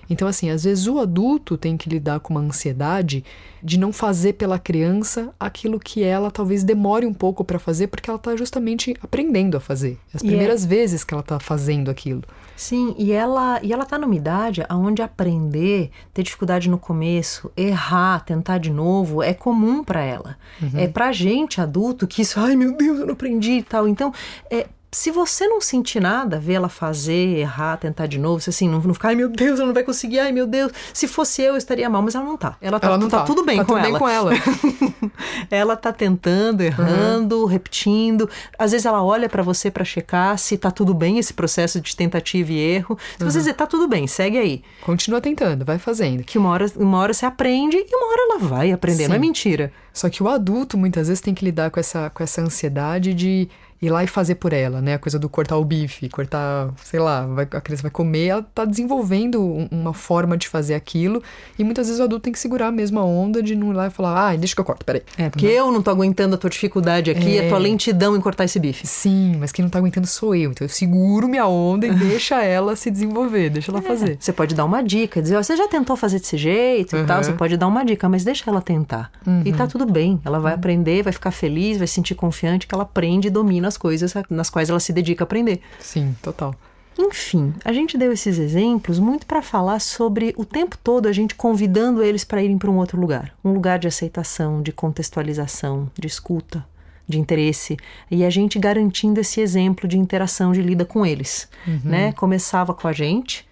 Então, 0.09 0.27
assim, 0.27 0.49
às 0.49 0.63
vezes 0.63 0.87
o 0.87 0.99
adulto 0.99 1.57
tem 1.57 1.77
que 1.77 1.89
lidar 1.89 2.19
com 2.19 2.33
uma 2.33 2.41
ansiedade 2.41 3.23
de 3.63 3.79
não 3.79 3.91
fazer 3.91 4.33
pela 4.33 4.59
criança 4.59 5.33
aquilo 5.39 5.79
que 5.79 6.03
ela 6.03 6.29
talvez 6.29 6.63
demore 6.63 7.05
um 7.05 7.13
pouco 7.13 7.43
para 7.43 7.57
fazer, 7.57 7.87
porque 7.87 8.09
ela 8.09 8.17
está 8.17 8.35
justamente 8.35 8.95
aprendendo 9.01 9.57
a 9.57 9.59
fazer. 9.59 9.97
As 10.13 10.23
é 10.23 10.27
primeiras 10.27 10.63
é... 10.63 10.67
vezes 10.67 11.03
que 11.03 11.13
ela 11.13 11.21
está 11.21 11.39
fazendo 11.39 11.89
aquilo. 11.89 12.21
Sim, 12.55 12.95
e 12.97 13.11
ela 13.11 13.59
e 13.61 13.73
ela 13.73 13.85
tá 13.85 13.97
numa 13.97 14.15
idade 14.15 14.63
onde 14.69 15.01
aprender, 15.01 15.89
ter 16.13 16.23
dificuldade 16.23 16.69
no 16.69 16.77
começo, 16.77 17.51
errar, 17.57 18.23
tentar 18.23 18.59
de 18.59 18.71
novo 18.71 19.21
é 19.21 19.33
comum 19.33 19.83
para 19.83 20.01
ela. 20.01 20.37
Uhum. 20.61 20.79
É 20.79 20.87
pra 20.87 21.11
gente 21.11 21.59
adulto 21.59 22.07
que 22.07 22.21
isso, 22.21 22.39
ai 22.39 22.55
meu 22.55 22.77
Deus, 22.77 22.99
eu 22.99 23.05
não 23.05 23.13
aprendi 23.13 23.53
e 23.53 23.63
tal. 23.63 23.87
Então, 23.87 24.13
é, 24.49 24.67
Se 24.95 25.11
você 25.11 25.45
não 25.45 25.59
sentir 25.59 25.99
nada, 25.99 26.39
ver 26.39 26.53
ela 26.53 26.69
fazer, 26.69 27.37
errar, 27.37 27.75
tentar 27.75 28.07
de 28.07 28.17
novo, 28.17 28.39
se 28.39 28.49
assim, 28.49 28.69
não, 28.69 28.79
não 28.79 28.93
ficar, 28.93 29.09
ai 29.09 29.15
meu 29.15 29.27
Deus, 29.27 29.59
ela 29.59 29.67
não 29.67 29.73
vai 29.73 29.83
conseguir, 29.83 30.19
ai 30.19 30.31
meu 30.31 30.47
Deus, 30.47 30.71
se 30.93 31.05
fosse 31.05 31.41
eu, 31.41 31.47
eu 31.51 31.57
estaria 31.57 31.89
mal, 31.89 32.01
mas 32.01 32.15
ela 32.15 32.23
não 32.23 32.37
tá. 32.37 32.55
Ela 32.61 32.79
tá, 32.79 32.87
Ela 32.87 32.97
não 32.97 33.09
tá, 33.09 33.19
tá. 33.19 33.23
tudo 33.25 33.43
bem 33.43 33.57
Tá 33.57 33.65
com 33.65 33.73
tudo 33.73 33.81
bem 33.81 33.89
ela. 33.89 33.99
com 33.99 34.07
ela. 34.07 34.31
ela 35.51 35.75
tá 35.75 35.91
tentando, 35.91 36.61
errando, 36.61 37.39
Uhum. 37.41 37.45
repetindo. 37.45 38.29
Às 38.57 38.71
vezes 38.71 38.85
ela 38.85 39.03
olha 39.03 39.27
pra 39.27 39.43
você 39.43 39.69
pra 39.69 39.83
checar 39.83 40.37
se 40.37 40.57
tá 40.57 40.71
tudo 40.71 40.93
bem 40.93 41.17
esse 41.19 41.33
processo 41.33 41.81
de 41.81 41.93
tentativa 41.95 42.51
e 42.53 42.57
erro. 42.57 42.97
Se 43.17 43.23
Uhum. 43.23 43.29
você 43.31 43.39
dizer, 43.39 43.53
tá 43.53 43.67
tudo 43.67 43.87
bem, 43.89 44.07
segue 44.07 44.37
aí. 44.37 44.63
Continua 44.81 45.19
tentando, 45.19 45.65
vai 45.65 45.77
fazendo. 45.77 46.23
Que 46.23 46.37
uma 46.37 46.49
hora, 46.49 46.65
uma 46.77 46.99
hora 46.99 47.13
você 47.13 47.25
aprende 47.25 47.75
e 47.77 47.95
uma 47.95 48.07
hora 48.07 48.21
ela 48.29 48.39
vai 48.39 48.71
aprender, 48.71 49.07
não 49.07 49.15
é 49.15 49.19
Sim. 49.19 49.25
mentira. 49.25 49.71
Só 49.93 50.09
que 50.09 50.21
o 50.23 50.27
adulto 50.27 50.77
muitas 50.77 51.07
vezes 51.07 51.21
tem 51.21 51.33
que 51.33 51.43
lidar 51.45 51.69
com 51.71 51.79
essa, 51.79 52.09
com 52.09 52.21
essa 52.23 52.41
ansiedade 52.41 53.13
de 53.13 53.47
ir 53.81 53.89
lá 53.89 54.03
e 54.03 54.07
fazer 54.07 54.35
por 54.35 54.53
ela, 54.53 54.81
né? 54.81 54.93
A 54.95 54.99
coisa 54.99 55.19
do 55.19 55.27
cortar 55.29 55.57
o 55.57 55.65
bife, 55.65 56.09
cortar, 56.09 56.69
sei 56.83 56.99
lá, 56.99 57.25
vai- 57.25 57.47
a 57.51 57.61
criança 57.61 57.83
vai 57.83 57.91
comer, 57.91 58.27
ela 58.27 58.45
tá 58.53 58.65
desenvolvendo 58.65 59.41
um- 59.41 59.67
uma 59.71 59.93
forma 59.93 60.37
de 60.37 60.47
fazer 60.47 60.73
aquilo. 60.75 61.21
E 61.59 61.63
muitas 61.63 61.87
vezes 61.87 61.99
o 61.99 62.03
adulto 62.03 62.23
tem 62.23 62.33
que 62.33 62.39
segurar 62.39 62.67
a 62.73 63.03
onda 63.03 63.41
de 63.43 63.55
não 63.55 63.71
ir 63.71 63.75
lá 63.75 63.87
e 63.87 63.89
falar, 63.89 64.29
ah, 64.29 64.35
deixa 64.35 64.55
que 64.55 64.61
eu 64.61 64.65
corto, 64.65 64.85
peraí. 64.85 65.01
É, 65.17 65.29
porque 65.29 65.45
eu 65.45 65.71
não 65.71 65.81
tô 65.81 65.91
aguentando 65.91 66.35
a 66.35 66.37
tua 66.37 66.49
dificuldade 66.49 67.11
aqui, 67.11 67.37
É. 67.37 67.45
a 67.45 67.49
tua 67.49 67.57
lentidão 67.57 68.15
em 68.15 68.21
cortar 68.21 68.45
esse 68.45 68.59
bife. 68.59 68.85
Sim, 68.87 69.35
mas 69.39 69.51
quem 69.51 69.63
não 69.63 69.69
tá 69.69 69.79
aguentando 69.79 70.07
sou 70.07 70.33
eu. 70.35 70.51
Então 70.51 70.65
eu 70.65 70.69
seguro 70.69 71.27
minha 71.27 71.45
onda 71.47 71.85
e 71.85 71.89
deixa 72.19 72.41
ela 72.43 72.75
se 72.75 72.89
desenvolver, 72.89 73.49
deixa 73.49 73.71
ela 73.71 73.81
fazer. 73.81 74.17
Você 74.19 74.31
pode 74.33 74.55
dar 74.55 74.65
uma 74.65 74.81
dica, 74.81 75.21
dizer, 75.21 75.35
ó, 75.37 75.43
você 75.43 75.55
já 75.55 75.67
tentou 75.67 75.95
fazer 75.95 76.19
desse 76.19 76.37
jeito 76.37 76.95
e 76.95 76.99
Uhum. 76.99 77.05
tal, 77.05 77.23
você 77.23 77.33
pode 77.33 77.57
dar 77.57 77.67
uma 77.67 77.83
dica, 77.83 78.07
mas 78.09 78.23
deixa 78.23 78.49
ela 78.49 78.61
tentar. 78.61 79.11
E 79.43 79.51
tá 79.53 79.67
tudo 79.67 79.85
bem, 79.85 80.19
ela 80.23 80.39
vai 80.39 80.53
aprender, 80.53 81.03
vai 81.03 81.13
ficar 81.13 81.31
feliz, 81.31 81.77
vai 81.77 81.87
se 81.87 81.93
sentir 81.95 82.15
confiante 82.15 82.67
que 82.67 82.73
ela 82.73 82.83
aprende 82.83 83.27
e 83.27 83.31
domina 83.31 83.64
as 83.67 83.77
coisas 83.77 84.13
nas 84.29 84.49
quais 84.49 84.69
ela 84.69 84.79
se 84.79 84.93
dedica 84.93 85.23
a 85.23 85.25
aprender. 85.25 85.61
Sim, 85.79 86.15
total. 86.21 86.55
Enfim, 86.97 87.53
a 87.63 87.73
gente 87.73 87.97
deu 87.97 88.11
esses 88.11 88.37
exemplos 88.37 88.99
muito 88.99 89.25
para 89.25 89.41
falar 89.41 89.79
sobre 89.79 90.33
o 90.37 90.45
tempo 90.45 90.77
todo 90.81 91.07
a 91.07 91.11
gente 91.11 91.35
convidando 91.35 92.01
eles 92.01 92.23
para 92.23 92.41
irem 92.41 92.57
para 92.57 92.71
um 92.71 92.77
outro 92.77 92.99
lugar, 92.99 93.35
um 93.43 93.51
lugar 93.51 93.79
de 93.79 93.87
aceitação, 93.87 94.61
de 94.61 94.71
contextualização, 94.71 95.91
de 95.99 96.07
escuta, 96.07 96.65
de 97.07 97.19
interesse, 97.19 97.77
e 98.09 98.23
a 98.23 98.29
gente 98.29 98.57
garantindo 98.57 99.19
esse 99.19 99.41
exemplo 99.41 99.87
de 99.87 99.97
interação 99.97 100.53
de 100.53 100.61
lida 100.61 100.85
com 100.85 101.05
eles, 101.05 101.47
né? 101.83 102.13
Começava 102.13 102.73
com 102.73 102.87
a 102.87 102.93
gente, 102.93 103.45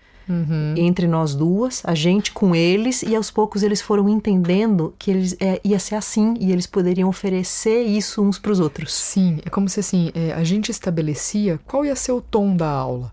entre 0.78 1.08
nós 1.08 1.36
duas, 1.36 1.82
a 1.86 1.94
gente 1.94 2.32
com 2.32 2.56
eles, 2.56 3.04
e 3.04 3.16
aos 3.16 3.30
poucos 3.30 3.62
eles 3.62 3.82
foram 3.82 4.08
entendendo 4.08 4.94
que 4.98 5.12
eles 5.12 5.36
é, 5.40 5.60
ia 5.64 5.78
ser 5.80 5.96
assim 5.96 6.36
e 6.40 6.52
eles 6.52 6.66
poderiam 6.66 7.10
oferecer 7.10 7.84
isso 7.84 8.22
uns 8.22 8.40
para 8.40 8.52
os 8.52 8.60
outros. 8.60 8.94
Sim, 8.94 9.40
é 9.46 9.50
como 9.50 9.68
se 9.68 9.80
assim, 9.80 10.12
é, 10.14 10.32
a 10.34 10.44
gente 10.44 10.72
estabelecia 10.72 11.60
qual 11.66 11.86
ia 11.86 11.96
ser 11.96 12.14
o 12.14 12.22
tom 12.22 12.56
da 12.56 12.70
aula. 12.70 13.12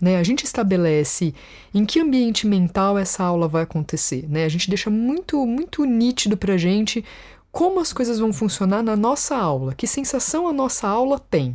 Né? 0.00 0.16
A 0.16 0.22
gente 0.22 0.44
estabelece 0.44 1.34
em 1.72 1.84
que 1.84 2.00
ambiente 2.00 2.46
mental 2.46 2.98
essa 2.98 3.22
aula 3.22 3.46
vai 3.46 3.62
acontecer. 3.62 4.26
Né? 4.28 4.44
A 4.44 4.48
gente 4.48 4.68
deixa 4.68 4.90
muito, 4.90 5.44
muito 5.46 5.84
nítido 5.84 6.36
pra 6.36 6.56
gente 6.56 7.04
como 7.52 7.80
as 7.80 7.92
coisas 7.92 8.18
vão 8.18 8.32
funcionar 8.32 8.82
na 8.82 8.96
nossa 8.96 9.36
aula, 9.36 9.74
que 9.74 9.86
sensação 9.86 10.48
a 10.48 10.52
nossa 10.52 10.88
aula 10.88 11.18
tem. 11.18 11.54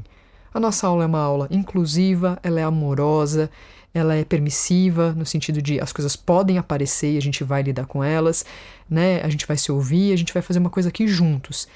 A 0.53 0.59
nossa 0.59 0.87
aula 0.87 1.03
é 1.03 1.07
uma 1.07 1.19
aula 1.19 1.47
inclusiva, 1.51 2.39
ela 2.41 2.59
é 2.59 2.63
amorosa, 2.63 3.49
ela 3.97 4.15
é 4.15 4.23
permissiva, 4.23 5.13
no 5.13 5.25
sentido 5.25 5.61
de 5.61 5.79
as 5.79 5.91
coisas 5.91 6.15
podem 6.15 6.57
aparecer 6.57 7.13
e 7.13 7.17
a 7.17 7.21
gente 7.21 7.43
vai 7.43 7.63
lidar 7.63 7.85
com 7.85 8.03
elas, 8.03 8.45
né? 8.89 9.21
A 9.21 9.29
gente 9.29 9.45
vai 9.45 9.57
se 9.57 9.71
ouvir, 9.71 10.13
a 10.13 10.15
gente 10.15 10.33
vai 10.33 10.41
fazer 10.41 10.59
uma 10.59 10.69
coisa 10.69 10.89
aqui 10.89 11.07
juntos. 11.07 11.67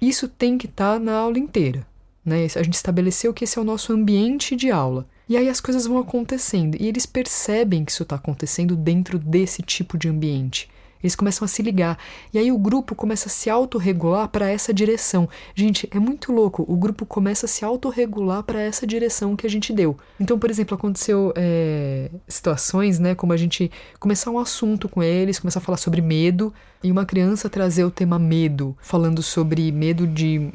Isso 0.00 0.28
tem 0.28 0.58
que 0.58 0.66
estar 0.66 1.00
na 1.00 1.14
aula 1.14 1.38
inteira, 1.38 1.86
né? 2.24 2.46
A 2.56 2.62
gente 2.62 2.74
estabeleceu 2.74 3.32
que 3.32 3.44
esse 3.44 3.58
é 3.58 3.62
o 3.62 3.64
nosso 3.64 3.92
ambiente 3.92 4.54
de 4.54 4.70
aula. 4.70 5.06
E 5.28 5.36
aí 5.36 5.48
as 5.48 5.60
coisas 5.60 5.86
vão 5.86 5.98
acontecendo 5.98 6.76
e 6.78 6.86
eles 6.86 7.06
percebem 7.06 7.84
que 7.84 7.92
isso 7.92 8.02
está 8.02 8.16
acontecendo 8.16 8.76
dentro 8.76 9.18
desse 9.18 9.62
tipo 9.62 9.96
de 9.96 10.08
ambiente. 10.08 10.68
Eles 11.02 11.16
começam 11.16 11.44
a 11.44 11.48
se 11.48 11.62
ligar. 11.62 11.98
E 12.32 12.38
aí 12.38 12.52
o 12.52 12.58
grupo 12.58 12.94
começa 12.94 13.28
a 13.28 13.30
se 13.30 13.50
autorregular 13.50 14.28
para 14.28 14.48
essa 14.48 14.72
direção. 14.72 15.28
Gente, 15.54 15.88
é 15.90 15.98
muito 15.98 16.32
louco. 16.32 16.64
O 16.68 16.76
grupo 16.76 17.04
começa 17.04 17.46
a 17.46 17.48
se 17.48 17.64
autorregular 17.64 18.42
para 18.42 18.60
essa 18.60 18.86
direção 18.86 19.34
que 19.34 19.46
a 19.46 19.50
gente 19.50 19.72
deu. 19.72 19.96
Então, 20.20 20.38
por 20.38 20.50
exemplo, 20.50 20.74
aconteceu 20.74 21.32
é, 21.36 22.10
situações, 22.28 22.98
né? 22.98 23.14
Como 23.14 23.32
a 23.32 23.36
gente 23.36 23.70
começar 23.98 24.30
um 24.30 24.38
assunto 24.38 24.88
com 24.88 25.02
eles, 25.02 25.38
começar 25.38 25.58
a 25.58 25.62
falar 25.62 25.78
sobre 25.78 26.00
medo, 26.00 26.52
e 26.82 26.90
uma 26.90 27.04
criança 27.06 27.48
trazer 27.48 27.84
o 27.84 27.90
tema 27.90 28.18
medo, 28.18 28.76
falando 28.80 29.22
sobre 29.22 29.70
medo 29.70 30.06
de. 30.06 30.50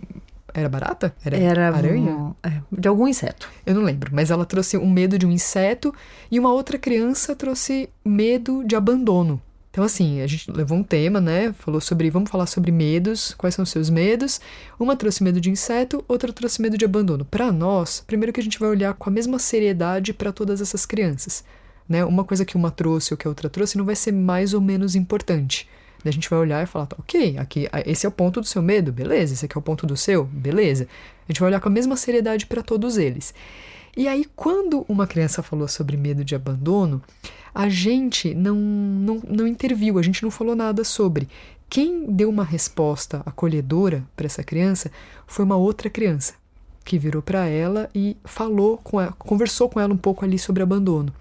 Era 0.53 0.67
barata? 0.67 1.15
Era 1.23 1.37
aranha? 1.67 2.11
um- 2.15 2.33
é, 2.43 2.61
de 2.71 2.87
algum 2.87 3.07
inseto. 3.07 3.47
Eu 3.65 3.75
não 3.75 3.83
lembro, 3.83 4.09
mas 4.13 4.31
ela 4.31 4.45
trouxe 4.45 4.75
um 4.77 4.89
medo 4.89 5.17
de 5.17 5.25
um 5.25 5.31
inseto 5.31 5.93
e 6.31 6.39
uma 6.39 6.51
outra 6.51 6.79
criança 6.79 7.35
trouxe 7.35 7.89
medo 8.03 8.63
de 8.65 8.75
abandono. 8.75 9.39
Então, 9.77 9.85
assim, 9.85 10.21
a 10.21 10.25
gente 10.25 10.49
levou 10.49 10.75
um 10.75 10.81
tema, 10.81 11.21
né? 11.21 11.53
Falou 11.53 11.79
sobre. 11.79 12.09
Vamos 12.09 12.31
falar 12.31 12.47
sobre 12.47 12.71
medos, 12.71 13.35
quais 13.37 13.53
são 13.53 13.61
os 13.61 13.69
seus 13.69 13.91
medos. 13.91 14.41
Uma 14.79 14.95
trouxe 14.95 15.23
medo 15.23 15.39
de 15.39 15.51
inseto, 15.51 16.03
outra 16.07 16.33
trouxe 16.33 16.59
medo 16.59 16.75
de 16.75 16.83
abandono. 16.83 17.23
Para 17.23 17.51
nós, 17.51 18.03
primeiro 18.07 18.33
que 18.33 18.39
a 18.39 18.43
gente 18.43 18.57
vai 18.57 18.69
olhar 18.69 18.95
com 18.95 19.07
a 19.07 19.13
mesma 19.13 19.37
seriedade 19.37 20.15
para 20.15 20.31
todas 20.31 20.61
essas 20.61 20.83
crianças. 20.83 21.43
Né? 21.87 22.03
Uma 22.03 22.23
coisa 22.23 22.43
que 22.43 22.57
uma 22.57 22.71
trouxe 22.71 23.13
ou 23.13 23.17
que 23.19 23.27
a 23.27 23.29
outra 23.29 23.51
trouxe 23.51 23.77
não 23.77 23.85
vai 23.85 23.95
ser 23.95 24.11
mais 24.13 24.55
ou 24.55 24.61
menos 24.61 24.95
importante. 24.95 25.69
Daí 26.03 26.09
A 26.09 26.11
gente 26.11 26.27
vai 26.27 26.39
olhar 26.39 26.63
e 26.63 26.65
falar, 26.65 26.87
tá, 26.87 26.95
ok, 26.97 27.37
aqui, 27.37 27.69
esse 27.85 28.07
é 28.07 28.09
o 28.09 28.11
ponto 28.11 28.41
do 28.41 28.47
seu 28.47 28.63
medo, 28.63 28.91
beleza. 28.91 29.35
Esse 29.35 29.45
aqui 29.45 29.55
é 29.55 29.59
o 29.59 29.61
ponto 29.61 29.85
do 29.85 29.95
seu, 29.95 30.23
beleza. 30.23 30.87
A 31.29 31.31
gente 31.31 31.39
vai 31.39 31.49
olhar 31.49 31.59
com 31.59 31.69
a 31.69 31.71
mesma 31.71 31.95
seriedade 31.95 32.47
para 32.47 32.63
todos 32.63 32.97
eles. 32.97 33.31
E 33.97 34.07
aí, 34.07 34.25
quando 34.35 34.85
uma 34.87 35.07
criança 35.07 35.41
falou 35.41 35.67
sobre 35.67 35.97
medo 35.97 36.23
de 36.23 36.35
abandono, 36.35 37.01
a 37.53 37.67
gente 37.67 38.35
não, 38.35 38.55
não, 38.55 39.21
não 39.27 39.47
interviu, 39.47 39.97
a 39.97 40.03
gente 40.03 40.21
não 40.21 40.29
falou 40.29 40.55
nada 40.55 40.83
sobre. 40.83 41.27
Quem 41.67 42.05
deu 42.05 42.29
uma 42.29 42.43
resposta 42.43 43.23
acolhedora 43.25 44.03
para 44.15 44.27
essa 44.27 44.43
criança 44.43 44.91
foi 45.25 45.43
uma 45.43 45.57
outra 45.57 45.89
criança, 45.89 46.35
que 46.85 46.99
virou 46.99 47.23
para 47.23 47.47
ela 47.47 47.89
e 47.93 48.15
falou 48.23 48.77
com 48.77 49.01
ela, 49.01 49.13
conversou 49.13 49.67
com 49.67 49.79
ela 49.79 49.91
um 49.91 49.97
pouco 49.97 50.23
ali 50.23 50.37
sobre 50.37 50.61
abandono. 50.61 51.11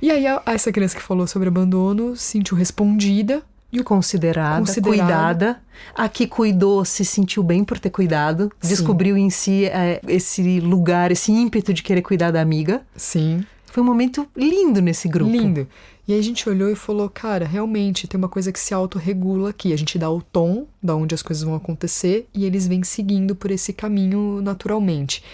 E 0.00 0.10
aí, 0.10 0.24
essa 0.46 0.72
criança 0.72 0.96
que 0.96 1.02
falou 1.02 1.26
sobre 1.26 1.48
abandono 1.48 2.16
se 2.16 2.32
sentiu 2.32 2.56
respondida 2.56 3.42
considerada, 3.82 4.60
Considerada. 4.60 5.02
cuidada. 5.04 5.60
A 5.94 6.08
que 6.08 6.26
cuidou 6.26 6.84
se 6.84 7.04
sentiu 7.04 7.42
bem 7.42 7.64
por 7.64 7.78
ter 7.78 7.90
cuidado. 7.90 8.52
Sim. 8.60 8.68
Descobriu 8.68 9.16
em 9.16 9.30
si 9.30 9.64
é, 9.64 10.00
esse 10.06 10.60
lugar, 10.60 11.10
esse 11.10 11.32
ímpeto 11.32 11.72
de 11.74 11.82
querer 11.82 12.02
cuidar 12.02 12.30
da 12.30 12.40
amiga. 12.40 12.82
sim, 12.94 13.44
Foi 13.66 13.82
um 13.82 13.86
momento 13.86 14.26
lindo 14.36 14.80
nesse 14.80 15.08
grupo. 15.08 15.32
Lindo. 15.32 15.66
E 16.06 16.12
aí 16.12 16.18
a 16.18 16.22
gente 16.22 16.46
olhou 16.48 16.70
e 16.70 16.76
falou, 16.76 17.08
cara, 17.08 17.46
realmente 17.46 18.06
tem 18.06 18.18
uma 18.18 18.28
coisa 18.28 18.52
que 18.52 18.60
se 18.60 18.74
autorregula 18.74 19.50
aqui. 19.50 19.72
A 19.72 19.76
gente 19.78 19.98
dá 19.98 20.10
o 20.10 20.20
tom 20.20 20.66
da 20.82 20.94
onde 20.94 21.14
as 21.14 21.22
coisas 21.22 21.42
vão 21.42 21.54
acontecer 21.54 22.28
e 22.34 22.44
eles 22.44 22.68
vêm 22.68 22.84
seguindo 22.84 23.34
por 23.34 23.50
esse 23.50 23.72
caminho 23.72 24.40
naturalmente. 24.42 25.24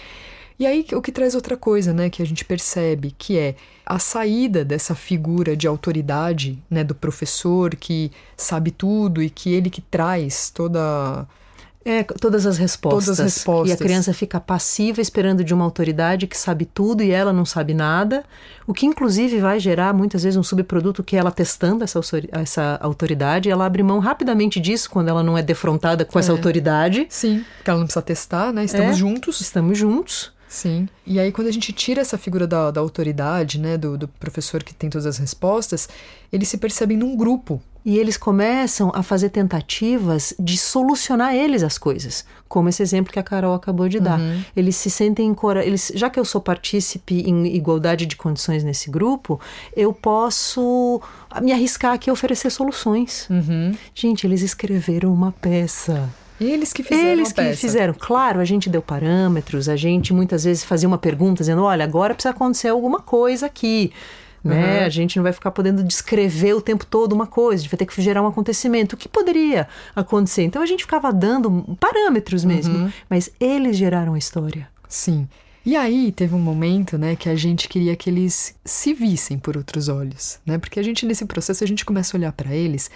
E 0.61 0.65
aí 0.67 0.85
o 0.93 1.01
que 1.01 1.11
traz 1.11 1.33
outra 1.33 1.57
coisa, 1.57 1.91
né, 1.91 2.07
que 2.07 2.21
a 2.21 2.25
gente 2.25 2.45
percebe, 2.45 3.15
que 3.17 3.35
é 3.35 3.55
a 3.83 3.97
saída 3.97 4.63
dessa 4.63 4.93
figura 4.93 5.57
de 5.57 5.65
autoridade, 5.65 6.61
né, 6.69 6.83
do 6.83 6.93
professor 6.93 7.75
que 7.75 8.11
sabe 8.37 8.69
tudo 8.69 9.23
e 9.23 9.29
que 9.31 9.51
ele 9.51 9.71
que 9.71 9.81
traz 9.81 10.51
toda 10.51 11.25
É, 11.83 12.03
todas 12.03 12.45
as 12.45 12.59
respostas. 12.59 13.05
Todas 13.05 13.19
as 13.19 13.33
respostas. 13.37 13.71
E 13.71 13.73
a 13.73 13.77
criança 13.83 14.13
fica 14.13 14.39
passiva 14.39 15.01
esperando 15.01 15.43
de 15.43 15.51
uma 15.51 15.65
autoridade 15.65 16.27
que 16.27 16.37
sabe 16.37 16.65
tudo 16.65 17.01
e 17.01 17.09
ela 17.09 17.33
não 17.33 17.43
sabe 17.43 17.73
nada, 17.73 18.23
o 18.67 18.73
que 18.73 18.85
inclusive 18.85 19.39
vai 19.39 19.59
gerar 19.59 19.91
muitas 19.91 20.21
vezes 20.21 20.37
um 20.37 20.43
subproduto 20.43 21.03
que 21.03 21.15
ela 21.15 21.31
testando 21.31 21.83
essa, 21.83 21.99
essa 22.31 22.77
autoridade, 22.83 23.49
ela 23.49 23.65
abre 23.65 23.81
mão 23.81 23.97
rapidamente 23.97 24.59
disso 24.59 24.91
quando 24.91 25.07
ela 25.07 25.23
não 25.23 25.35
é 25.35 25.41
defrontada 25.41 26.05
com 26.05 26.19
essa 26.19 26.31
É. 26.31 26.35
autoridade. 26.35 27.07
Sim, 27.09 27.43
que 27.63 27.69
ela 27.71 27.79
não 27.79 27.87
precisa 27.87 28.03
testar, 28.03 28.53
né? 28.53 28.63
Estamos 28.63 28.91
É. 28.97 28.99
juntos. 28.99 29.41
Estamos 29.41 29.75
juntos. 29.75 30.31
Sim. 30.51 30.89
E 31.07 31.17
aí, 31.17 31.31
quando 31.31 31.47
a 31.47 31.51
gente 31.51 31.71
tira 31.71 32.01
essa 32.01 32.17
figura 32.17 32.45
da, 32.45 32.69
da 32.71 32.81
autoridade, 32.81 33.57
né, 33.57 33.77
do, 33.77 33.97
do 33.97 34.05
professor 34.07 34.61
que 34.61 34.73
tem 34.73 34.89
todas 34.89 35.05
as 35.05 35.17
respostas, 35.17 35.87
eles 36.31 36.49
se 36.49 36.57
percebem 36.57 36.97
num 36.97 37.15
grupo. 37.15 37.61
E 37.85 37.97
eles 37.97 38.15
começam 38.17 38.91
a 38.93 39.01
fazer 39.01 39.29
tentativas 39.29 40.33
de 40.37 40.57
solucionar 40.57 41.33
eles 41.33 41.63
as 41.63 41.77
coisas, 41.77 42.25
como 42.47 42.67
esse 42.69 42.83
exemplo 42.83 43.11
que 43.11 43.17
a 43.17 43.23
Carol 43.23 43.53
acabou 43.55 43.87
de 43.89 43.99
dar. 43.99 44.19
Eles 44.55 44.75
se 44.75 44.89
sentem 44.89 45.25
encora- 45.27 45.65
eles 45.65 45.91
Já 45.95 46.09
que 46.09 46.19
eu 46.19 46.25
sou 46.25 46.41
partícipe 46.41 47.21
em 47.21 47.47
igualdade 47.55 48.05
de 48.05 48.15
condições 48.15 48.63
nesse 48.63 48.89
grupo, 48.91 49.39
eu 49.75 49.93
posso 49.93 51.01
me 51.41 51.51
arriscar 51.53 51.93
aqui 51.93 52.09
a 52.09 52.13
oferecer 52.13 52.49
soluções. 52.51 53.27
Gente, 53.95 54.27
eles 54.27 54.41
escreveram 54.41 55.11
uma 55.13 55.31
peça. 55.31 56.07
Eles 56.43 56.73
que 56.73 56.83
fizeram 56.83 57.09
Eles 57.09 57.31
que 57.31 57.53
fizeram. 57.55 57.93
Claro, 57.97 58.39
a 58.39 58.45
gente 58.45 58.69
deu 58.69 58.81
parâmetros, 58.81 59.69
a 59.69 59.75
gente 59.75 60.13
muitas 60.13 60.43
vezes 60.43 60.63
fazia 60.63 60.87
uma 60.87 60.97
pergunta 60.97 61.43
dizendo: 61.43 61.63
olha, 61.63 61.83
agora 61.83 62.13
precisa 62.13 62.31
acontecer 62.31 62.69
alguma 62.69 62.99
coisa 62.99 63.45
aqui. 63.45 63.91
Né? 64.43 64.79
Uhum. 64.79 64.85
A 64.85 64.89
gente 64.89 65.17
não 65.17 65.23
vai 65.23 65.33
ficar 65.33 65.51
podendo 65.51 65.83
descrever 65.83 66.53
o 66.55 66.61
tempo 66.61 66.83
todo 66.83 67.13
uma 67.13 67.27
coisa, 67.27 67.61
a 67.61 67.63
gente 67.63 67.71
vai 67.71 67.77
ter 67.77 67.85
que 67.85 68.01
gerar 68.01 68.23
um 68.23 68.27
acontecimento. 68.27 68.93
O 68.93 68.97
que 68.97 69.07
poderia 69.07 69.67
acontecer? 69.95 70.41
Então 70.41 70.63
a 70.63 70.65
gente 70.65 70.83
ficava 70.83 71.13
dando 71.13 71.77
parâmetros 71.79 72.43
mesmo, 72.43 72.75
Uhum. 72.75 72.91
mas 73.07 73.29
eles 73.39 73.77
geraram 73.77 74.15
a 74.15 74.17
história. 74.17 74.67
Sim. 74.89 75.27
E 75.63 75.75
aí 75.75 76.11
teve 76.11 76.33
um 76.33 76.39
momento, 76.39 76.97
né, 76.97 77.15
que 77.15 77.29
a 77.29 77.35
gente 77.35 77.69
queria 77.69 77.95
que 77.95 78.09
eles 78.09 78.55
se 78.65 78.95
vissem 78.95 79.37
por 79.37 79.55
outros 79.55 79.89
olhos, 79.89 80.39
né? 80.43 80.57
Porque 80.57 80.79
a 80.79 80.83
gente 80.83 81.05
nesse 81.05 81.23
processo 81.25 81.63
a 81.63 81.67
gente 81.67 81.85
começa 81.85 82.17
a 82.17 82.19
olhar 82.19 82.31
para 82.31 82.51
eles 82.51 82.89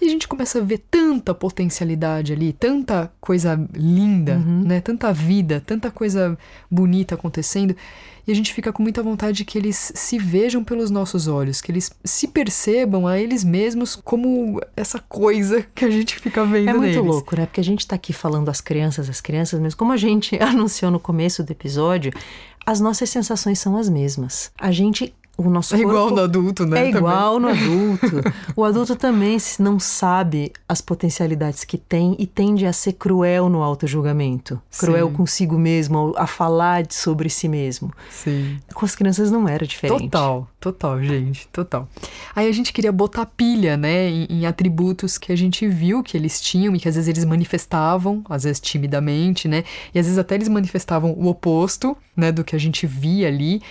e 0.00 0.06
a 0.06 0.08
gente 0.08 0.26
começa 0.26 0.58
a 0.58 0.62
ver 0.62 0.78
tanta 0.90 1.34
potencialidade 1.34 2.32
ali, 2.32 2.52
tanta 2.52 3.12
coisa 3.20 3.58
linda, 3.74 4.36
uhum. 4.36 4.64
né? 4.64 4.80
Tanta 4.80 5.12
vida, 5.12 5.62
tanta 5.64 5.90
coisa 5.90 6.38
bonita 6.70 7.14
acontecendo. 7.14 7.76
E 8.26 8.32
a 8.32 8.34
gente 8.34 8.52
fica 8.54 8.72
com 8.72 8.82
muita 8.82 9.02
vontade 9.02 9.44
que 9.44 9.58
eles 9.58 9.92
se 9.94 10.18
vejam 10.18 10.62
pelos 10.62 10.90
nossos 10.90 11.26
olhos, 11.26 11.60
que 11.60 11.72
eles 11.72 11.90
se 12.04 12.28
percebam 12.28 13.06
a 13.06 13.18
eles 13.18 13.42
mesmos 13.42 13.96
como 13.96 14.60
essa 14.76 14.98
coisa 14.98 15.66
que 15.74 15.84
a 15.84 15.90
gente 15.90 16.18
fica 16.18 16.44
vendo 16.44 16.68
É 16.68 16.72
muito 16.72 16.82
neles. 16.82 17.04
louco, 17.04 17.36
né? 17.36 17.46
Porque 17.46 17.60
a 17.60 17.64
gente 17.64 17.86
tá 17.86 17.96
aqui 17.96 18.12
falando 18.12 18.46
das 18.46 18.60
crianças, 18.60 19.08
as 19.08 19.20
crianças, 19.20 19.60
mas 19.60 19.74
como 19.74 19.92
a 19.92 19.96
gente 19.96 20.38
anunciou 20.40 20.90
no 20.90 21.00
começo 21.00 21.42
do 21.42 21.50
episódio, 21.50 22.12
as 22.64 22.80
nossas 22.80 23.10
sensações 23.10 23.58
são 23.58 23.76
as 23.76 23.88
mesmas. 23.88 24.52
A 24.58 24.70
gente 24.70 25.14
o 25.46 25.50
nosso 25.50 25.74
é 25.74 25.80
igual 25.80 26.10
no 26.10 26.20
adulto, 26.20 26.66
né? 26.66 26.86
É 26.86 26.88
igual 26.90 27.40
também. 27.40 27.54
no 27.54 27.96
adulto. 27.96 28.32
o 28.56 28.64
adulto 28.64 28.96
também 28.96 29.38
não 29.58 29.78
sabe 29.78 30.52
as 30.68 30.80
potencialidades 30.80 31.64
que 31.64 31.78
tem 31.78 32.14
e 32.18 32.26
tende 32.26 32.66
a 32.66 32.72
ser 32.72 32.92
cruel 32.94 33.48
no 33.48 33.62
auto-julgamento. 33.62 34.60
Cruel 34.78 35.08
Sim. 35.08 35.14
consigo 35.14 35.58
mesmo, 35.58 36.12
a 36.16 36.26
falar 36.26 36.84
sobre 36.90 37.30
si 37.30 37.48
mesmo. 37.48 37.92
Sim. 38.10 38.58
Com 38.74 38.84
as 38.84 38.94
crianças 38.94 39.30
não 39.30 39.48
era 39.48 39.66
diferente. 39.66 40.02
Total, 40.04 40.48
total, 40.60 41.02
gente, 41.02 41.48
total. 41.48 41.88
Aí 42.34 42.48
a 42.48 42.52
gente 42.52 42.72
queria 42.72 42.92
botar 42.92 43.24
pilha, 43.26 43.76
né, 43.76 44.08
em, 44.08 44.26
em 44.28 44.46
atributos 44.46 45.16
que 45.16 45.32
a 45.32 45.36
gente 45.36 45.66
viu 45.66 46.02
que 46.02 46.16
eles 46.16 46.40
tinham 46.40 46.74
e 46.74 46.80
que 46.80 46.88
às 46.88 46.94
vezes 46.94 47.08
eles 47.08 47.24
manifestavam, 47.24 48.22
às 48.28 48.44
vezes 48.44 48.60
timidamente, 48.60 49.48
né? 49.48 49.64
E 49.94 49.98
às 49.98 50.06
vezes 50.06 50.18
até 50.18 50.34
eles 50.34 50.48
manifestavam 50.48 51.12
o 51.12 51.26
oposto, 51.28 51.96
né, 52.16 52.30
do 52.30 52.44
que 52.44 52.54
a 52.54 52.58
gente 52.58 52.86
via 52.86 53.28
ali. 53.28 53.62